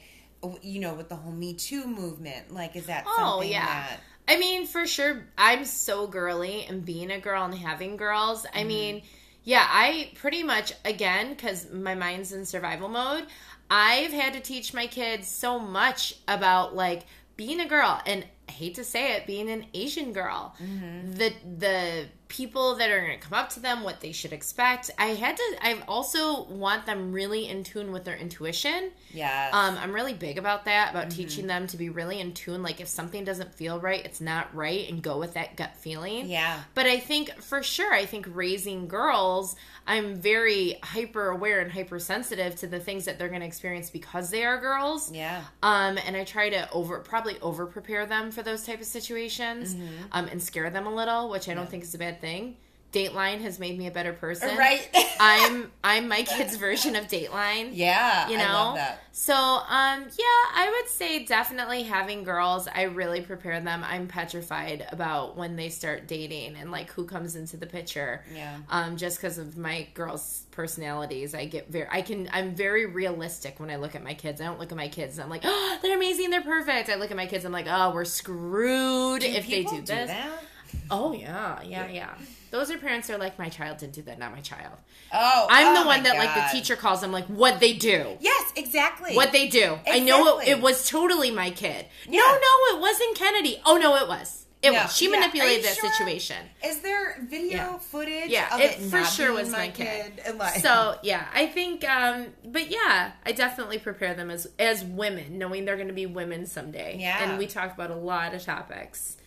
you 0.62 0.80
know 0.80 0.94
with 0.94 1.10
the 1.10 1.16
whole 1.16 1.32
Me 1.32 1.54
Too 1.54 1.86
movement? 1.88 2.54
Like 2.54 2.76
is 2.76 2.88
that 2.88 3.06
Oh 3.08 3.16
something 3.18 3.52
yeah. 3.52 3.66
that 3.66 4.00
I 4.30 4.38
mean, 4.38 4.68
for 4.68 4.86
sure, 4.86 5.26
I'm 5.40 5.66
so 5.66 6.06
girly 6.06 6.64
and 6.66 6.86
being 6.86 7.10
a 7.10 7.20
girl 7.20 7.46
and 7.46 7.56
having 7.56 7.98
girls. 7.98 8.46
I 8.46 8.60
mm-hmm. 8.60 8.68
mean, 8.68 9.02
yeah, 9.44 9.66
I 9.68 10.12
pretty 10.16 10.44
much 10.44 10.72
again 10.86 11.30
because 11.32 11.72
my 11.72 11.96
mind's 11.96 12.32
in 12.32 12.46
survival 12.46 12.90
mode. 12.90 13.26
I've 13.72 14.12
had 14.12 14.34
to 14.34 14.40
teach 14.40 14.72
my 14.72 14.86
kids 14.86 15.28
so 15.28 15.58
much 15.58 16.16
about 16.28 16.76
like 16.76 17.04
being 17.38 17.60
a 17.60 17.68
girl 17.68 18.00
and 18.06 18.24
I 18.48 18.52
hate 18.52 18.76
to 18.76 18.84
say 18.84 19.14
it, 19.14 19.26
being 19.26 19.50
an 19.50 19.66
Asian 19.74 20.14
girl. 20.14 20.56
Mm-hmm. 20.62 21.14
The 21.14 21.34
the 21.58 22.06
people 22.30 22.76
that 22.76 22.90
are 22.92 23.02
going 23.02 23.20
to 23.20 23.28
come 23.28 23.38
up 23.38 23.50
to 23.50 23.60
them, 23.60 23.84
what 23.84 24.00
they 24.02 24.12
should 24.12 24.32
expect. 24.32 24.92
I 24.98 25.08
had 25.08 25.36
to. 25.36 25.56
I 25.62 25.82
also 25.88 26.44
want 26.44 26.86
them 26.86 27.12
really 27.12 27.48
in 27.50 27.64
tune 27.64 27.92
with 27.92 28.06
their 28.06 28.16
intuition. 28.16 28.92
yeah. 29.12 29.50
Um, 29.52 29.76
I'm 29.82 29.92
really 29.92 30.14
big 30.14 30.38
about 30.38 30.66
that, 30.66 30.92
about 30.92 31.10
teaching 31.10 31.48
them 31.48 31.66
to 31.68 31.76
be 31.78 31.90
really 31.90 32.20
in 32.20 32.34
tune. 32.36 32.62
Like, 32.62 32.80
if 32.80 32.88
something 32.88 33.24
doesn't 33.26 33.56
feel 33.56 33.80
right, 33.80 34.06
it's 34.06 34.22
not 34.22 34.54
right, 34.56 34.88
and 34.90 35.02
go 35.02 35.18
with 35.18 35.34
that 35.34 35.58
gut 35.58 35.76
feeling. 35.78 36.30
Yeah. 36.30 36.60
But 36.76 36.86
I 36.86 37.00
think, 37.00 37.32
for 37.42 37.64
sure, 37.64 37.92
I 37.92 38.06
think 38.06 38.28
raising 38.32 38.88
girls, 38.88 39.56
I'm 39.88 40.16
very 40.18 40.78
hyper 40.84 41.30
aware 41.30 41.60
and 41.62 41.72
hypersensitive 41.72 42.58
to 42.58 42.68
the 42.68 42.80
things 42.80 43.06
that 43.06 43.18
they're 43.18 43.30
going 43.30 43.42
to 43.42 43.48
experience 43.48 43.90
because 43.90 44.30
they 44.30 44.46
are 44.46 44.60
girls. 44.60 45.12
yeah. 45.12 45.42
Um, 45.64 45.98
and 46.06 46.16
I 46.16 46.24
try 46.26 46.50
to 46.52 46.72
over 46.72 47.00
probably 47.00 47.40
over 47.42 47.66
prepare 47.66 48.06
them 48.06 48.30
for 48.30 48.44
those 48.44 48.64
type 48.66 48.80
of 48.82 48.86
situations, 48.86 49.74
Mm-hmm. 49.74 49.86
um, 50.12 50.28
and 50.28 50.42
scare 50.42 50.70
them 50.70 50.86
a 50.86 50.94
little, 50.94 51.30
which 51.30 51.50
I 51.50 51.56
don't 51.56 51.68
think 51.68 51.82
is 51.84 51.96
a 51.96 51.98
bad 51.98 52.19
thing. 52.20 52.56
Dateline 52.92 53.42
has 53.42 53.60
made 53.60 53.78
me 53.78 53.86
a 53.86 53.92
better 53.92 54.14
person. 54.14 54.58
Right. 54.58 54.88
I'm 55.20 55.70
I'm 55.84 56.08
my 56.08 56.24
kid's 56.24 56.56
version 56.56 56.96
of 56.96 57.06
Dateline 57.08 57.72
yeah. 57.74 58.28
you 58.30 58.38
know 58.38 58.44
I 58.46 58.52
love 58.54 58.76
that. 58.78 59.00
so 59.12 59.34
um 59.36 60.04
yeah 60.18 60.42
i 60.56 60.74
would 60.80 60.90
say 60.90 61.26
definitely 61.26 61.84
having 61.84 62.24
girls 62.24 62.70
i 62.74 62.84
really 62.84 63.20
prepare 63.20 63.60
them 63.60 63.84
i'm 63.86 64.08
petrified 64.08 64.88
about 64.94 65.36
when 65.36 65.58
they 65.58 65.68
start 65.70 66.08
dating 66.08 66.56
and 66.56 66.72
like 66.72 66.90
who 66.92 67.04
comes 67.04 67.36
into 67.36 67.58
the 67.58 67.66
picture 67.68 68.24
Yeah. 68.34 68.60
um 68.70 68.96
just 68.96 69.18
because 69.20 69.38
of 69.40 69.58
my 69.58 69.88
girls 69.94 70.44
personalities 70.52 71.36
i 71.36 71.44
get 71.46 71.70
very 71.70 71.88
i 71.92 72.02
can 72.02 72.30
i'm 72.32 72.56
very 72.56 72.86
realistic 72.86 73.60
when 73.60 73.70
i 73.70 73.76
look 73.76 73.96
at 73.96 74.04
my 74.04 74.14
kids 74.14 74.40
i 74.40 74.46
don't 74.46 74.60
look 74.60 74.72
at 74.72 74.78
my 74.78 74.88
kids 74.88 75.18
and 75.18 75.24
i'm 75.26 75.30
like 75.30 75.42
oh 75.44 75.80
they're 75.82 75.98
amazing 75.98 76.30
they're 76.30 76.42
perfect 76.42 76.88
i 76.90 76.96
look 76.96 77.12
at 77.12 77.18
my 77.18 77.26
kids 77.26 77.44
i'm 77.44 77.52
like 77.52 77.68
oh 77.70 77.92
we're 77.94 78.06
screwed 78.06 79.22
if 79.24 79.46
they 79.48 79.64
People 79.64 79.74
do 79.74 79.82
this 79.82 80.08
that? 80.10 80.44
Oh 80.92 81.14
yeah 81.14 81.62
yeah 81.64 81.88
yeah 81.88 82.14
those 82.52 82.72
are 82.72 82.78
parents 82.78 83.08
that 83.08 83.16
are 83.16 83.20
like 83.20 83.38
my 83.38 83.50
child 83.50 83.78
didn't 83.78 83.94
do 83.94 84.02
that 84.02 84.18
not 84.20 84.32
my 84.32 84.42
child 84.42 84.74
Oh, 85.14 85.48
i'm 85.50 85.68
oh 85.76 85.82
the 85.82 85.88
one 85.88 86.04
my 86.04 86.10
that 86.10 86.18
like 86.18 86.36
the 86.36 86.58
teacher 86.58 86.76
calls 86.76 87.02
them 87.02 87.12
like 87.12 87.26
what 87.26 87.60
they 87.60 87.74
do 87.74 88.18
Yes, 88.20 88.52
exactly. 88.56 89.16
what 89.16 89.32
they 89.32 89.48
do. 89.48 89.78
I 89.88 90.00
know 90.00 90.40
it, 90.40 90.48
it 90.50 90.62
was 90.62 90.88
totally 90.90 91.32
my 91.32 91.50
kid. 91.52 91.86
No, 92.08 92.14
Yeah. 92.18 92.22
no, 92.22 92.76
it 92.78 92.80
wasn't 92.82 93.16
Kennedy. 93.18 93.62
Oh 93.66 93.78
no, 93.78 93.96
it 93.96 94.08
was. 94.08 94.46
It 94.62 94.72
No. 94.72 94.84
was. 94.84 94.96
She 94.96 95.06
Yeah. 95.06 95.20
Manipulated 95.20 95.64
that 95.66 95.76
sure? 95.78 95.92
situation. 95.92 96.38
Is 96.64 96.80
there 96.82 97.18
video 97.30 97.58
Yeah. 97.58 97.78
footage? 97.78 98.30
Yeah, 98.30 98.54
of 98.54 98.60
it 98.60 98.80
it, 98.80 98.90
for 98.90 99.04
sure 99.06 99.32
was 99.34 99.50
my 99.50 99.70
kid. 99.70 100.22
And 100.26 100.38
like, 100.44 100.60
So 100.62 100.98
yeah, 101.04 101.26
I 101.34 101.46
think. 101.48 101.88
um 101.90 102.28
But 102.46 102.70
yeah, 102.70 103.12
I 103.26 103.32
definitely 103.32 103.78
prepare 103.80 104.14
them 104.16 104.30
as 104.30 104.48
as 104.60 104.84
women, 104.84 105.38
knowing 105.38 105.66
they're 105.66 105.76
going 105.78 105.88
to 105.88 105.94
be 105.94 106.06
women 106.08 106.46
someday. 106.46 106.98
Yeah. 107.00 107.24
and 107.24 107.38
we 107.38 107.48
talk 107.48 107.74
about 107.74 107.90
a 107.92 107.96
lot 107.96 108.34
of 108.34 108.44
topics, 108.44 109.18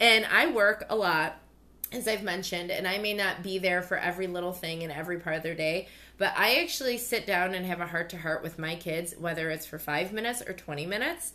and 0.00 0.26
I 0.26 0.50
work 0.50 0.84
a 0.88 0.96
lot. 0.96 1.36
as 1.92 2.06
I've 2.08 2.22
mentioned, 2.22 2.70
and 2.70 2.86
I 2.86 2.98
may 2.98 3.14
not 3.14 3.42
be 3.42 3.58
there 3.58 3.82
for 3.82 3.96
every 3.98 4.26
little 4.28 4.52
thing 4.52 4.82
in 4.82 4.90
every 4.92 5.18
part 5.18 5.34
of 5.36 5.42
their 5.42 5.56
day, 5.56 5.88
but 6.18 6.32
I 6.36 6.56
actually 6.62 6.98
sit 6.98 7.26
down 7.26 7.52
and 7.54 7.66
have 7.66 7.80
a 7.80 7.86
heart 7.86 8.10
to 8.10 8.18
heart 8.18 8.42
with 8.44 8.58
my 8.60 8.76
kids, 8.76 9.14
whether 9.18 9.50
it's 9.50 9.66
for 9.66 9.78
five 9.78 10.12
minutes 10.12 10.40
or 10.40 10.52
20 10.52 10.86
minutes. 10.86 11.32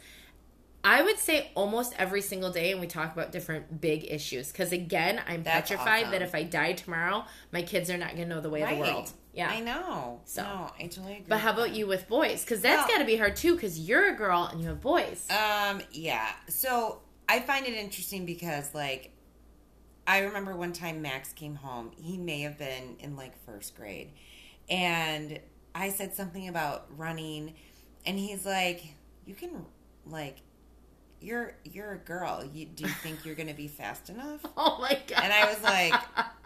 I 0.81 1.01
would 1.01 1.17
say 1.17 1.49
almost 1.55 1.93
every 1.97 2.21
single 2.21 2.51
day, 2.51 2.71
and 2.71 2.79
we 2.79 2.85
talk 2.87 3.11
about 3.11 3.31
different 3.31 3.81
big 3.81 4.05
issues. 4.09 4.51
Because 4.51 4.71
again, 4.71 5.19
I'm 5.27 5.41
That's 5.43 5.69
petrified 5.71 6.03
awesome. 6.03 6.11
that 6.11 6.21
if 6.21 6.33
I 6.35 6.43
die 6.43 6.73
tomorrow, 6.73 7.25
my 7.51 7.63
kids 7.63 7.89
are 7.89 7.97
not 7.97 8.15
going 8.15 8.29
to 8.29 8.35
know 8.35 8.39
the 8.39 8.49
way 8.51 8.61
of 8.61 8.69
the 8.69 8.75
world. 8.75 9.11
Yeah. 9.33 9.49
I 9.49 9.59
know. 9.61 10.21
So. 10.25 10.43
no, 10.43 10.71
I 10.79 10.83
totally 10.83 11.13
agree. 11.13 11.25
But 11.27 11.39
how 11.39 11.51
about 11.53 11.73
you 11.73 11.87
with 11.87 12.07
boys? 12.07 12.45
Because 12.45 12.61
that's 12.61 12.87
Well- 12.87 12.97
got 12.97 12.99
to 12.99 13.05
be 13.05 13.17
hard 13.17 13.35
too. 13.35 13.55
Because 13.55 13.79
you're 13.79 14.07
a 14.09 14.15
girl 14.15 14.43
and 14.43 14.61
you 14.61 14.67
have 14.69 14.79
boys. 14.79 15.27
Um, 15.31 15.81
yeah. 15.91 16.29
So 16.47 17.01
I 17.27 17.39
find 17.39 17.65
it 17.65 17.73
interesting 17.73 18.25
because, 18.25 18.73
like, 18.73 19.11
I 20.07 20.19
remember 20.19 20.55
one 20.55 20.73
time 20.73 21.01
Max 21.01 21.33
came 21.33 21.55
home. 21.55 21.91
He 21.97 22.17
may 22.17 22.41
have 22.41 22.57
been 22.57 22.97
in 22.99 23.15
like 23.15 23.37
first 23.45 23.75
grade, 23.75 24.11
and 24.69 25.39
I 25.73 25.89
said 25.89 26.13
something 26.13 26.47
about 26.47 26.85
running, 26.95 27.55
and 28.05 28.17
he's 28.19 28.45
like, 28.45 28.83
"You 29.25 29.35
can 29.35 29.65
like." 30.05 30.37
You're 31.21 31.55
you're 31.63 31.93
a 31.93 31.97
girl. 31.97 32.47
You, 32.53 32.65
do 32.65 32.83
you 32.83 32.89
think 32.89 33.25
you're 33.25 33.33
gonna 33.33 33.53
be 33.53 33.67
fast 33.67 34.09
enough? 34.09 34.45
oh 34.57 34.77
my 34.79 34.99
god! 35.07 35.23
And 35.23 35.33
I 35.33 35.45
was 35.45 35.63
like, 35.63 35.93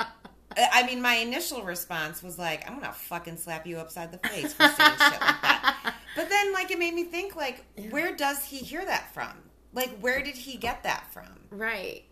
I 0.57 0.85
mean, 0.85 1.01
my 1.01 1.15
initial 1.15 1.63
response 1.63 2.23
was 2.23 2.37
like, 2.37 2.69
I'm 2.69 2.79
gonna 2.79 2.93
fucking 2.93 3.37
slap 3.37 3.65
you 3.67 3.77
upside 3.77 4.11
the 4.11 4.17
face 4.29 4.53
for 4.53 4.67
saying 4.67 4.91
shit 4.91 5.21
like 5.21 5.41
that. 5.41 5.95
But 6.15 6.27
then, 6.27 6.51
like, 6.51 6.69
it 6.71 6.79
made 6.79 6.93
me 6.93 7.03
think, 7.05 7.35
like, 7.35 7.63
where 7.91 8.13
does 8.13 8.43
he 8.43 8.57
hear 8.57 8.83
that 8.83 9.13
from? 9.13 9.31
Like, 9.73 9.99
where 9.99 10.21
did 10.23 10.35
he 10.35 10.57
get 10.57 10.83
that 10.83 11.11
from? 11.13 11.27
right. 11.51 12.03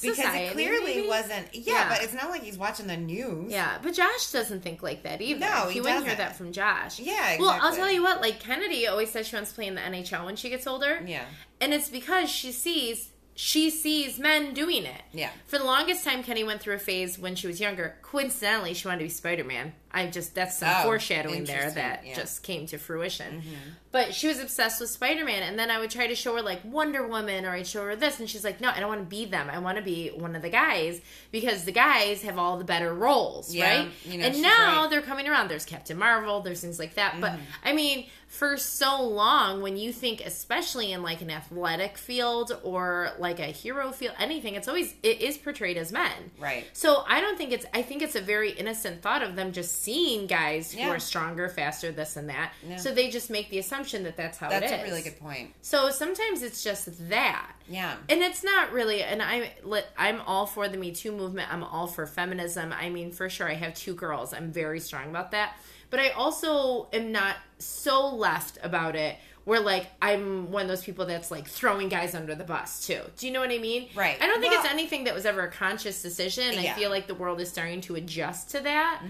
Because 0.00 0.16
Society, 0.18 0.44
it 0.44 0.52
clearly 0.52 0.94
maybe? 0.94 1.08
wasn't. 1.08 1.52
Yeah, 1.52 1.72
Yeah. 1.74 1.88
but 1.88 2.04
it's 2.04 2.14
not 2.14 2.30
like 2.30 2.42
he's 2.44 2.56
watching 2.56 2.86
the 2.86 2.96
news. 2.96 3.50
Yeah, 3.50 3.78
but 3.82 3.94
Josh 3.94 4.30
doesn't 4.30 4.60
think 4.62 4.80
like 4.80 5.02
that 5.02 5.20
either. 5.20 5.40
No, 5.40 5.66
he, 5.66 5.72
he 5.74 5.80
wouldn't 5.80 6.06
hear 6.06 6.14
that 6.14 6.36
from 6.36 6.52
Josh. 6.52 7.00
Yeah, 7.00 7.36
Well, 7.40 7.58
I'll 7.60 7.74
tell 7.74 7.90
you 7.90 8.00
what. 8.04 8.20
Like 8.20 8.38
Kennedy 8.38 8.86
always 8.86 9.10
says 9.10 9.26
she 9.26 9.34
wants 9.34 9.50
to 9.50 9.56
play 9.56 9.66
in 9.66 9.74
the 9.74 9.80
NHL 9.80 10.24
when 10.24 10.36
she 10.36 10.50
gets 10.50 10.68
older. 10.68 11.02
Yeah. 11.04 11.24
and 11.60 11.74
it's 11.74 11.88
because 11.88 12.30
she 12.30 12.52
sees 12.52 13.08
she 13.34 13.70
sees 13.70 14.20
men 14.20 14.54
doing 14.54 14.84
it. 14.84 15.02
Yeah. 15.12 15.30
For 15.48 15.58
the 15.58 15.64
longest 15.64 16.04
time, 16.04 16.22
Kenny 16.22 16.44
went 16.44 16.60
through 16.60 16.74
a 16.76 16.78
phase 16.78 17.18
when 17.18 17.34
she 17.34 17.48
was 17.48 17.58
younger. 17.60 17.96
Coincidentally, 18.10 18.72
she 18.72 18.88
wanted 18.88 19.00
to 19.00 19.04
be 19.04 19.10
Spider 19.10 19.44
Man. 19.44 19.74
I 19.90 20.06
just 20.06 20.34
that's 20.34 20.58
some 20.58 20.68
Oh, 20.70 20.82
foreshadowing 20.84 21.44
there 21.44 21.70
that 21.70 22.06
yeah. 22.06 22.14
just 22.14 22.42
came 22.42 22.66
to 22.66 22.78
fruition. 22.78 23.42
But 23.90 24.14
she 24.14 24.28
was 24.28 24.38
obsessed 24.38 24.80
with 24.80 24.90
Spider 24.90 25.24
Man, 25.24 25.42
and 25.42 25.58
then 25.58 25.70
I 25.70 25.78
would 25.78 25.90
try 25.90 26.06
to 26.06 26.14
show 26.14 26.36
her 26.36 26.42
like 26.42 26.60
Wonder 26.64 27.06
Woman, 27.06 27.44
or 27.46 27.50
I'd 27.52 27.66
show 27.66 27.84
her 27.84 27.96
this, 27.96 28.20
and 28.20 28.28
she's 28.28 28.44
like, 28.44 28.60
"No, 28.60 28.68
I 28.70 28.80
don't 28.80 28.88
want 28.88 29.00
to 29.00 29.06
be 29.06 29.24
them. 29.24 29.48
I 29.50 29.58
want 29.58 29.76
to 29.78 29.84
be 29.84 30.08
one 30.08 30.36
of 30.36 30.42
the 30.42 30.48
guys 30.50 31.00
because 31.32 31.64
the 31.64 31.72
guys 31.72 32.22
have 32.22 32.38
all 32.38 32.58
the 32.58 32.64
better 32.64 32.92
roles, 32.94 33.54
Yeah, 33.54 33.78
right?" 33.78 33.88
you 34.04 34.18
know, 34.18 34.24
and 34.26 34.42
now 34.42 34.48
right. 34.48 34.74
Mm-hmm. 34.82 34.90
they're 34.90 35.02
coming 35.02 35.26
around. 35.28 35.48
There's 35.48 35.64
Captain 35.64 35.98
Marvel. 35.98 36.40
There's 36.40 36.60
things 36.60 36.78
like 36.78 36.94
that. 36.94 37.18
But 37.20 37.38
I 37.64 37.72
mean, 37.72 38.06
for 38.26 38.58
so 38.58 39.02
long, 39.02 39.62
when 39.62 39.78
you 39.78 39.90
think, 39.92 40.20
especially 40.20 40.92
in 40.92 41.02
like 41.02 41.22
an 41.22 41.30
athletic 41.30 41.96
field 41.96 42.58
or 42.62 43.12
like 43.18 43.38
a 43.40 43.46
hero 43.46 43.90
field, 43.92 44.14
anything, 44.18 44.54
it's 44.54 44.68
always 44.68 44.94
it 45.02 45.22
is 45.22 45.38
portrayed 45.38 45.78
as 45.78 45.92
men, 45.92 46.30
Right. 46.38 46.66
So 46.74 47.04
I 47.08 47.20
don't 47.22 47.38
think 47.38 47.52
it's. 47.52 47.64
I 47.72 47.80
think 47.80 47.97
it's 48.02 48.14
a 48.16 48.20
very 48.20 48.50
innocent 48.50 49.02
thought 49.02 49.22
of 49.22 49.36
them 49.36 49.52
just 49.52 49.82
seeing 49.82 50.26
guys 50.26 50.72
who 50.72 50.88
are 50.88 50.98
stronger, 50.98 51.48
faster, 51.48 51.92
this 51.92 52.16
and 52.16 52.28
that. 52.28 52.52
Yeah. 52.66 52.76
So 52.76 52.94
they 52.94 53.10
just 53.10 53.30
make 53.30 53.50
the 53.50 53.58
assumption 53.58 54.04
that 54.04 54.16
that's 54.16 54.38
how 54.38 54.48
That's 54.48 54.70
it 54.70 54.74
is. 54.76 54.80
a 54.80 54.84
really 54.84 55.02
good 55.02 55.18
point. 55.18 55.52
So 55.62 55.90
sometimes 55.90 56.42
it's 56.42 56.62
just 56.62 57.08
that. 57.08 57.52
Yeah. 57.68 57.96
And 58.08 58.22
it's 58.22 58.42
not 58.42 58.72
really, 58.72 59.02
and 59.02 59.22
I, 59.22 59.52
I'm 59.96 60.20
all 60.22 60.46
for 60.46 60.68
the 60.68 60.76
Me 60.76 60.92
Too 60.92 61.12
movement. 61.12 61.52
I'm 61.52 61.62
all 61.64 61.86
for 61.86 62.06
feminism. 62.06 62.72
I 62.72 62.88
mean, 62.88 63.12
for 63.12 63.28
sure, 63.28 63.48
I 63.48 63.54
have 63.54 63.74
two 63.74 63.94
girls. 63.94 64.32
I'm 64.32 64.50
very 64.52 64.80
strong 64.80 65.10
about 65.10 65.32
that. 65.32 65.56
But 65.90 66.00
I 66.00 66.10
also 66.10 66.88
am 66.92 67.12
not 67.12 67.36
so 67.58 68.14
left 68.14 68.58
about 68.62 68.94
it 68.94 69.16
where, 69.48 69.60
like, 69.60 69.86
I'm 70.02 70.50
one 70.50 70.62
of 70.62 70.68
those 70.68 70.84
people 70.84 71.06
that's, 71.06 71.30
like, 71.30 71.48
throwing 71.48 71.88
guys 71.88 72.14
under 72.14 72.34
the 72.34 72.44
bus, 72.44 72.86
too. 72.86 73.00
Do 73.16 73.26
you 73.26 73.32
know 73.32 73.40
what 73.40 73.50
I 73.50 73.56
mean? 73.58 73.88
Right. 73.94 74.16
I 74.20 74.26
don't 74.26 74.40
think 74.40 74.52
Well- 74.52 74.62
it's 74.62 74.70
anything 74.70 75.04
that 75.04 75.14
was 75.14 75.24
ever 75.24 75.40
a 75.42 75.50
conscious 75.50 76.02
decision. 76.02 76.58
I 76.58 76.74
feel 76.74 76.90
like 76.90 77.06
the 77.06 77.14
world 77.14 77.40
is 77.40 77.48
starting 77.48 77.80
to 77.82 77.94
adjust 77.94 78.50
to 78.50 78.60
that. 78.60 79.02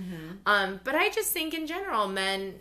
Um, 0.46 0.80
but 0.84 0.94
I 0.94 1.08
just 1.10 1.32
think, 1.32 1.54
in 1.54 1.66
general, 1.66 2.06
men, 2.06 2.54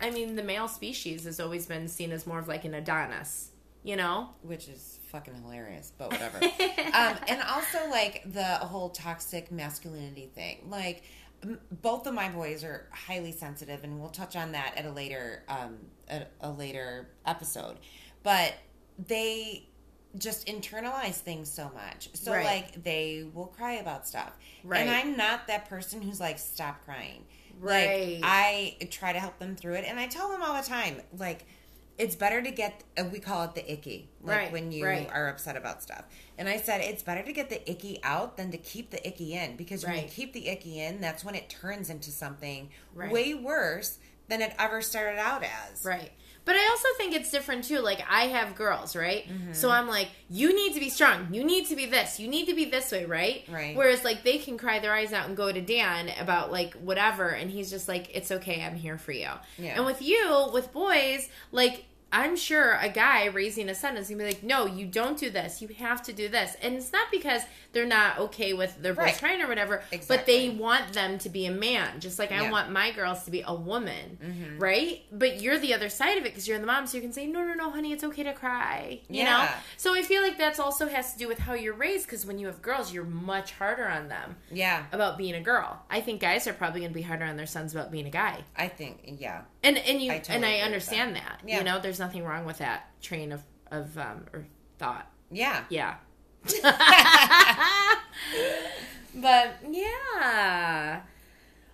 I 0.00 0.10
mean, 0.10 0.34
the 0.34 0.42
male 0.42 0.66
species 0.66 1.24
has 1.24 1.38
always 1.40 1.66
been 1.66 1.88
seen 1.88 2.10
as 2.10 2.26
more 2.26 2.38
of, 2.38 2.48
like, 2.48 2.64
an 2.64 2.72
Adonis, 2.74 3.50
you 3.82 3.96
know? 3.96 4.30
which 4.42 4.68
is 4.68 4.98
fucking 5.12 5.34
hilarious, 5.42 5.92
but 5.98 6.10
whatever. 6.10 6.38
um, 6.42 7.16
and 7.28 7.40
also 7.42 7.86
like 7.90 8.22
the 8.32 8.42
whole 8.44 8.88
toxic 8.88 9.52
masculinity 9.52 10.28
thing. 10.34 10.58
Like 10.68 11.04
both 11.82 12.06
of 12.06 12.14
my 12.14 12.28
boys 12.28 12.64
are 12.64 12.88
highly 12.92 13.32
sensitive, 13.32 13.84
and 13.84 14.00
we'll 14.00 14.10
touch 14.10 14.36
on 14.36 14.52
that 14.52 14.74
at 14.76 14.84
a 14.86 14.90
later 14.90 15.42
um, 15.48 15.76
at 16.08 16.30
a 16.40 16.50
later 16.50 17.08
episode. 17.26 17.76
But 18.22 18.54
they 18.98 19.68
just 20.16 20.46
internalize 20.46 21.14
things 21.16 21.50
so 21.50 21.70
much. 21.74 22.08
So 22.14 22.32
Right. 22.32 22.44
like 22.44 22.82
they 22.84 23.26
will 23.34 23.46
cry 23.46 23.72
about 23.74 24.06
stuff. 24.06 24.32
Right. 24.62 24.80
And 24.82 24.90
I'm 24.90 25.16
not 25.16 25.48
that 25.48 25.68
person 25.68 26.00
who's 26.00 26.20
like 26.20 26.38
stop 26.38 26.84
crying. 26.84 27.24
Right. 27.58 28.14
Like 28.14 28.20
I 28.22 28.76
try 28.90 29.12
to 29.12 29.18
help 29.18 29.38
them 29.40 29.56
through 29.56 29.74
it 29.74 29.84
and 29.88 29.98
I 29.98 30.06
tell 30.06 30.30
them 30.30 30.40
all 30.42 30.54
the 30.60 30.66
time 30.66 31.00
like 31.18 31.46
it's 31.98 32.14
better 32.16 32.40
to 32.42 32.50
get 32.52 32.84
we 33.12 33.18
call 33.18 33.42
it 33.44 33.54
the 33.56 33.72
icky 33.72 34.08
like 34.22 34.36
Right, 34.38 34.52
when 34.52 34.70
you 34.72 34.84
right. 34.86 35.08
are 35.12 35.28
upset 35.28 35.56
about 35.56 35.82
stuff. 35.82 36.04
And 36.36 36.48
I 36.48 36.56
said 36.56 36.80
it's 36.80 37.02
better 37.02 37.22
to 37.22 37.32
get 37.32 37.48
the 37.48 37.68
icky 37.70 38.00
out 38.02 38.36
than 38.36 38.50
to 38.50 38.58
keep 38.58 38.90
the 38.90 39.06
icky 39.06 39.34
in 39.34 39.56
because 39.56 39.84
when 39.84 39.94
you 39.94 40.00
Right. 40.02 40.10
keep 40.10 40.32
the 40.32 40.48
icky 40.48 40.80
in 40.80 41.00
that's 41.00 41.24
when 41.24 41.34
it 41.34 41.48
turns 41.48 41.90
into 41.90 42.10
something 42.10 42.70
Right. 42.94 43.10
way 43.10 43.34
worse 43.34 43.98
than 44.28 44.40
it 44.42 44.54
ever 44.58 44.80
started 44.82 45.18
out 45.18 45.44
as. 45.44 45.84
Right. 45.84 46.10
But 46.46 46.56
I 46.56 46.68
also 46.70 46.88
think 46.98 47.14
it's 47.14 47.30
different 47.30 47.64
too. 47.64 47.78
Like 47.80 48.02
I 48.08 48.26
have 48.26 48.54
girls, 48.54 48.94
right? 48.96 49.26
Mm-hmm. 49.28 49.52
So 49.54 49.70
I'm 49.70 49.88
like, 49.88 50.08
you 50.28 50.54
need 50.54 50.74
to 50.74 50.80
be 50.80 50.90
strong. 50.90 51.28
You 51.32 51.42
need 51.44 51.66
to 51.68 51.76
be 51.76 51.86
this. 51.86 52.18
You 52.20 52.28
need 52.28 52.46
to 52.48 52.54
be 52.54 52.66
this 52.66 52.90
way, 52.92 53.04
right? 53.06 53.44
Right. 53.48 53.74
Whereas 53.76 54.04
like 54.04 54.24
they 54.24 54.38
can 54.38 54.58
cry 54.58 54.78
their 54.78 54.92
eyes 54.92 55.12
out 55.12 55.26
and 55.26 55.36
go 55.36 55.50
to 55.52 55.60
Dan 55.62 56.10
about 56.20 56.52
like 56.52 56.74
whatever, 56.74 57.28
and 57.28 57.50
he's 57.50 57.70
just 57.70 57.88
like, 57.88 58.10
it's 58.14 58.30
okay. 58.30 58.62
I'm 58.62 58.74
here 58.76 58.98
for 58.98 59.12
you. 59.12 59.30
Yeah. 59.56 59.76
And 59.76 59.86
with 59.86 60.02
you, 60.02 60.48
with 60.52 60.72
boys, 60.72 61.28
like. 61.52 61.84
I'm 62.16 62.36
sure 62.36 62.78
a 62.80 62.88
guy 62.88 63.24
raising 63.24 63.68
a 63.68 63.74
son 63.74 63.96
is 63.96 64.08
gonna 64.08 64.22
be 64.22 64.28
like, 64.28 64.44
no, 64.44 64.66
you 64.66 64.86
don't 64.86 65.18
do 65.18 65.30
this. 65.30 65.60
You 65.60 65.66
have 65.78 66.00
to 66.04 66.12
do 66.12 66.28
this, 66.28 66.56
and 66.62 66.76
it's 66.76 66.92
not 66.92 67.08
because 67.10 67.42
they're 67.74 67.84
not 67.86 68.18
okay 68.18 68.52
with 68.54 68.80
their 68.82 68.94
voice 68.94 69.04
Right. 69.04 69.18
trying 69.18 69.42
or 69.42 69.48
whatever, 69.48 69.82
but 70.08 70.24
they 70.26 70.48
want 70.50 70.92
them 70.92 71.18
to 71.18 71.28
be 71.28 71.46
a 71.46 71.50
man, 71.50 72.00
just 72.00 72.18
like 72.18 72.32
I 72.32 72.50
want 72.50 72.70
my 72.70 72.90
girls 72.92 73.24
to 73.24 73.30
be 73.30 73.42
a 73.46 73.54
woman, 73.54 74.56
right? 74.58 75.02
But 75.12 75.40
you're 75.42 75.58
the 75.58 75.74
other 75.74 75.88
side 75.88 76.16
of 76.18 76.24
it 76.24 76.30
because 76.32 76.48
you're 76.48 76.58
the 76.58 76.66
mom, 76.66 76.86
so 76.86 76.96
you 76.96 77.02
can 77.02 77.12
say, 77.12 77.26
no, 77.26 77.44
no, 77.44 77.54
no, 77.54 77.70
honey, 77.70 77.92
it's 77.92 78.04
okay 78.04 78.22
to 78.22 78.32
cry, 78.32 79.00
you 79.08 79.24
know. 79.24 79.30
Yeah. 79.30 79.54
So 79.76 79.94
I 79.94 80.02
feel 80.02 80.22
like 80.22 80.38
that's 80.38 80.58
also 80.58 80.88
has 80.88 81.12
to 81.12 81.18
do 81.18 81.28
with 81.28 81.38
how 81.40 81.54
you're 81.54 81.74
raised 81.74 82.06
because 82.06 82.24
when 82.24 82.38
you 82.38 82.46
have 82.46 82.62
girls, 82.62 82.92
you're 82.92 83.04
much 83.04 83.52
harder 83.52 83.86
on 83.88 84.08
them 84.08 84.36
Yeah. 84.50 84.84
about 84.92 85.18
being 85.18 85.34
a 85.34 85.40
girl. 85.40 85.82
I 85.90 86.00
think 86.00 86.20
guys 86.20 86.46
are 86.46 86.52
probably 86.54 86.80
going 86.80 86.92
to 86.92 86.94
be 86.94 87.02
harder 87.02 87.24
on 87.24 87.36
their 87.36 87.46
sons 87.46 87.74
about 87.74 87.90
being 87.90 88.06
a 88.06 88.10
guy, 88.10 88.44
I 88.56 88.68
think 88.68 89.00
yeah. 89.20 89.42
and 89.62 89.76
and 89.78 90.00
you 90.00 90.12
I 90.12 90.18
totally 90.18 90.36
and 90.36 90.44
I 90.46 90.58
understand 90.60 91.16
that. 91.16 91.40
Yeah. 91.46 91.58
You 91.58 91.64
know, 91.64 91.80
there's 91.80 91.98
nothing 91.98 92.24
wrong 92.24 92.44
with 92.44 92.58
that 92.58 92.88
train 93.02 93.32
of 93.32 93.42
of 93.70 93.96
um 93.98 94.26
or 94.32 94.46
thought. 94.78 95.10
Yeah. 95.30 95.64
Yeah. 95.68 95.94
but 99.14 99.56
yeah. 99.70 101.00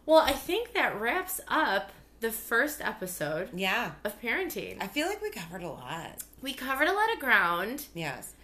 Well, 0.06 0.20
I 0.20 0.32
think 0.32 0.72
that 0.74 1.00
wraps 1.00 1.40
up 1.48 1.92
the 2.20 2.30
first 2.30 2.80
episode 2.80 3.48
Yeah. 3.54 3.92
of 4.04 4.20
parenting. 4.20 4.76
I 4.80 4.86
feel 4.86 5.06
like 5.06 5.22
we 5.22 5.30
covered 5.30 5.62
a 5.62 5.68
lot. 5.68 6.22
We 6.42 6.52
covered 6.52 6.88
a 6.88 6.92
lot 6.92 7.12
of 7.12 7.18
ground. 7.20 7.86
Yes. 7.94 8.34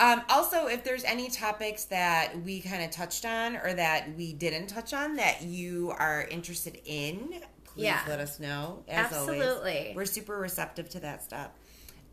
Um, 0.00 0.22
also, 0.28 0.66
if 0.66 0.82
there's 0.84 1.04
any 1.04 1.28
topics 1.30 1.84
that 1.86 2.40
we 2.44 2.60
kind 2.60 2.82
of 2.82 2.90
touched 2.90 3.24
on 3.24 3.56
or 3.56 3.72
that 3.74 4.14
we 4.16 4.32
didn't 4.32 4.66
touch 4.68 4.92
on 4.92 5.16
that 5.16 5.42
you 5.42 5.92
are 5.96 6.22
interested 6.30 6.80
in, 6.84 7.40
please 7.64 7.84
Yeah. 7.84 8.00
let 8.08 8.18
us 8.20 8.38
know. 8.40 8.82
As 8.88 9.06
Absolutely. 9.06 9.78
always, 9.78 9.96
we're 9.96 10.04
super 10.04 10.36
receptive 10.36 10.88
to 10.90 11.00
that 11.00 11.22
stuff. 11.22 11.50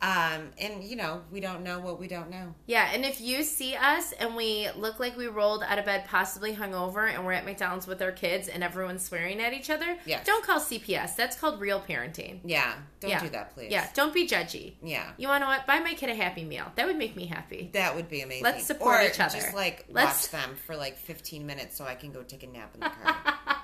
Um, 0.01 0.49
and 0.57 0.83
you 0.83 0.95
know, 0.95 1.21
we 1.31 1.39
don't 1.41 1.63
know 1.63 1.79
what 1.79 1.99
we 1.99 2.07
don't 2.07 2.31
know. 2.31 2.55
Yeah, 2.65 2.89
and 2.91 3.05
if 3.05 3.21
you 3.21 3.43
see 3.43 3.75
us 3.75 4.13
and 4.13 4.35
we 4.35 4.67
look 4.75 4.99
like 4.99 5.15
we 5.15 5.27
rolled 5.27 5.61
out 5.61 5.77
of 5.77 5.85
bed, 5.85 6.05
possibly 6.07 6.55
hungover, 6.55 7.07
and 7.13 7.23
we're 7.23 7.33
at 7.33 7.45
McDonald's 7.45 7.85
with 7.85 8.01
our 8.01 8.11
kids 8.11 8.47
and 8.47 8.63
everyone's 8.63 9.03
swearing 9.03 9.39
at 9.39 9.53
each 9.53 9.69
other, 9.69 9.97
Yes. 10.07 10.25
don't 10.25 10.43
call 10.43 10.59
CPS. 10.59 11.15
That's 11.15 11.37
called 11.37 11.61
real 11.61 11.79
parenting. 11.79 12.39
Yeah, 12.43 12.73
don't 12.99 13.11
yeah. 13.11 13.19
do 13.21 13.29
that, 13.29 13.53
please. 13.53 13.71
Yeah, 13.71 13.87
don't 13.93 14.11
be 14.11 14.27
judgy. 14.27 14.73
yeah, 14.81 15.11
You 15.17 15.27
want 15.27 15.43
to 15.43 15.47
what? 15.47 15.67
Buy 15.67 15.79
my 15.79 15.93
kid 15.93 16.09
a 16.09 16.15
Happy 16.15 16.43
Meal. 16.45 16.65
That 16.75 16.87
would 16.87 16.97
make 16.97 17.15
me 17.15 17.27
happy. 17.27 17.69
that 17.73 17.95
would 17.95 18.09
be 18.09 18.21
amazing. 18.21 18.43
Let's 18.43 18.65
support 18.65 19.01
or 19.01 19.07
each 19.07 19.19
other. 19.19 19.37
Just 19.37 19.53
like 19.53 19.85
Let's- 19.87 20.23
watch 20.23 20.31
them 20.41 20.55
for 20.65 20.75
like 20.75 20.97
15 20.97 21.45
minutes 21.45 21.77
so 21.77 21.85
I 21.85 21.93
can 21.93 22.11
go 22.11 22.23
take 22.23 22.41
a 22.41 22.47
nap 22.47 22.73
in 22.73 22.79
the 22.79 22.89
car. 23.03 23.57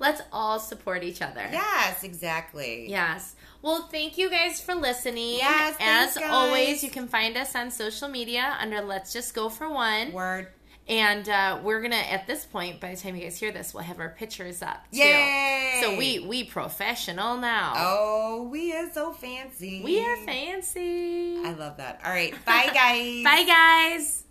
Let's 0.00 0.22
all 0.32 0.58
support 0.58 1.04
each 1.04 1.22
other. 1.22 1.46
yes, 1.52 2.02
exactly. 2.02 2.90
Yes. 2.90 3.36
Well, 3.64 3.88
thank 3.90 4.18
you 4.18 4.28
guys 4.28 4.60
for 4.60 4.74
listening. 4.74 5.38
Yes, 5.38 5.74
As 5.80 6.18
guys. 6.18 6.30
always, 6.30 6.84
you 6.84 6.90
can 6.90 7.08
find 7.08 7.34
us 7.38 7.54
on 7.56 7.70
social 7.70 8.08
media 8.08 8.56
under 8.60 8.82
Let's 8.82 9.10
Just 9.10 9.32
Go 9.34 9.48
for 9.48 9.70
One. 9.70 10.12
Word. 10.12 10.48
And 10.86 11.26
uh, 11.30 11.60
we're 11.62 11.80
gonna 11.80 11.96
at 11.96 12.26
this 12.26 12.44
point, 12.44 12.78
by 12.78 12.94
the 12.94 13.00
time 13.00 13.16
you 13.16 13.22
guys 13.22 13.38
hear 13.40 13.52
this, 13.52 13.72
we'll 13.72 13.82
have 13.84 14.00
our 14.00 14.10
pictures 14.10 14.60
up. 14.60 14.84
Too. 14.92 14.98
Yay! 14.98 15.78
So 15.80 15.96
we 15.96 16.18
we 16.28 16.44
professional 16.44 17.38
now. 17.38 17.72
Oh, 17.74 18.48
we 18.52 18.74
are 18.76 18.90
so 18.92 19.14
fancy. 19.14 19.80
We 19.82 20.04
are 20.04 20.16
fancy. 20.18 21.38
I 21.42 21.54
love 21.54 21.78
that. 21.78 22.02
All 22.04 22.10
right, 22.12 22.34
bye 22.44 22.68
guys. 22.74 23.24
Bye 23.24 23.44
guys. 23.46 24.23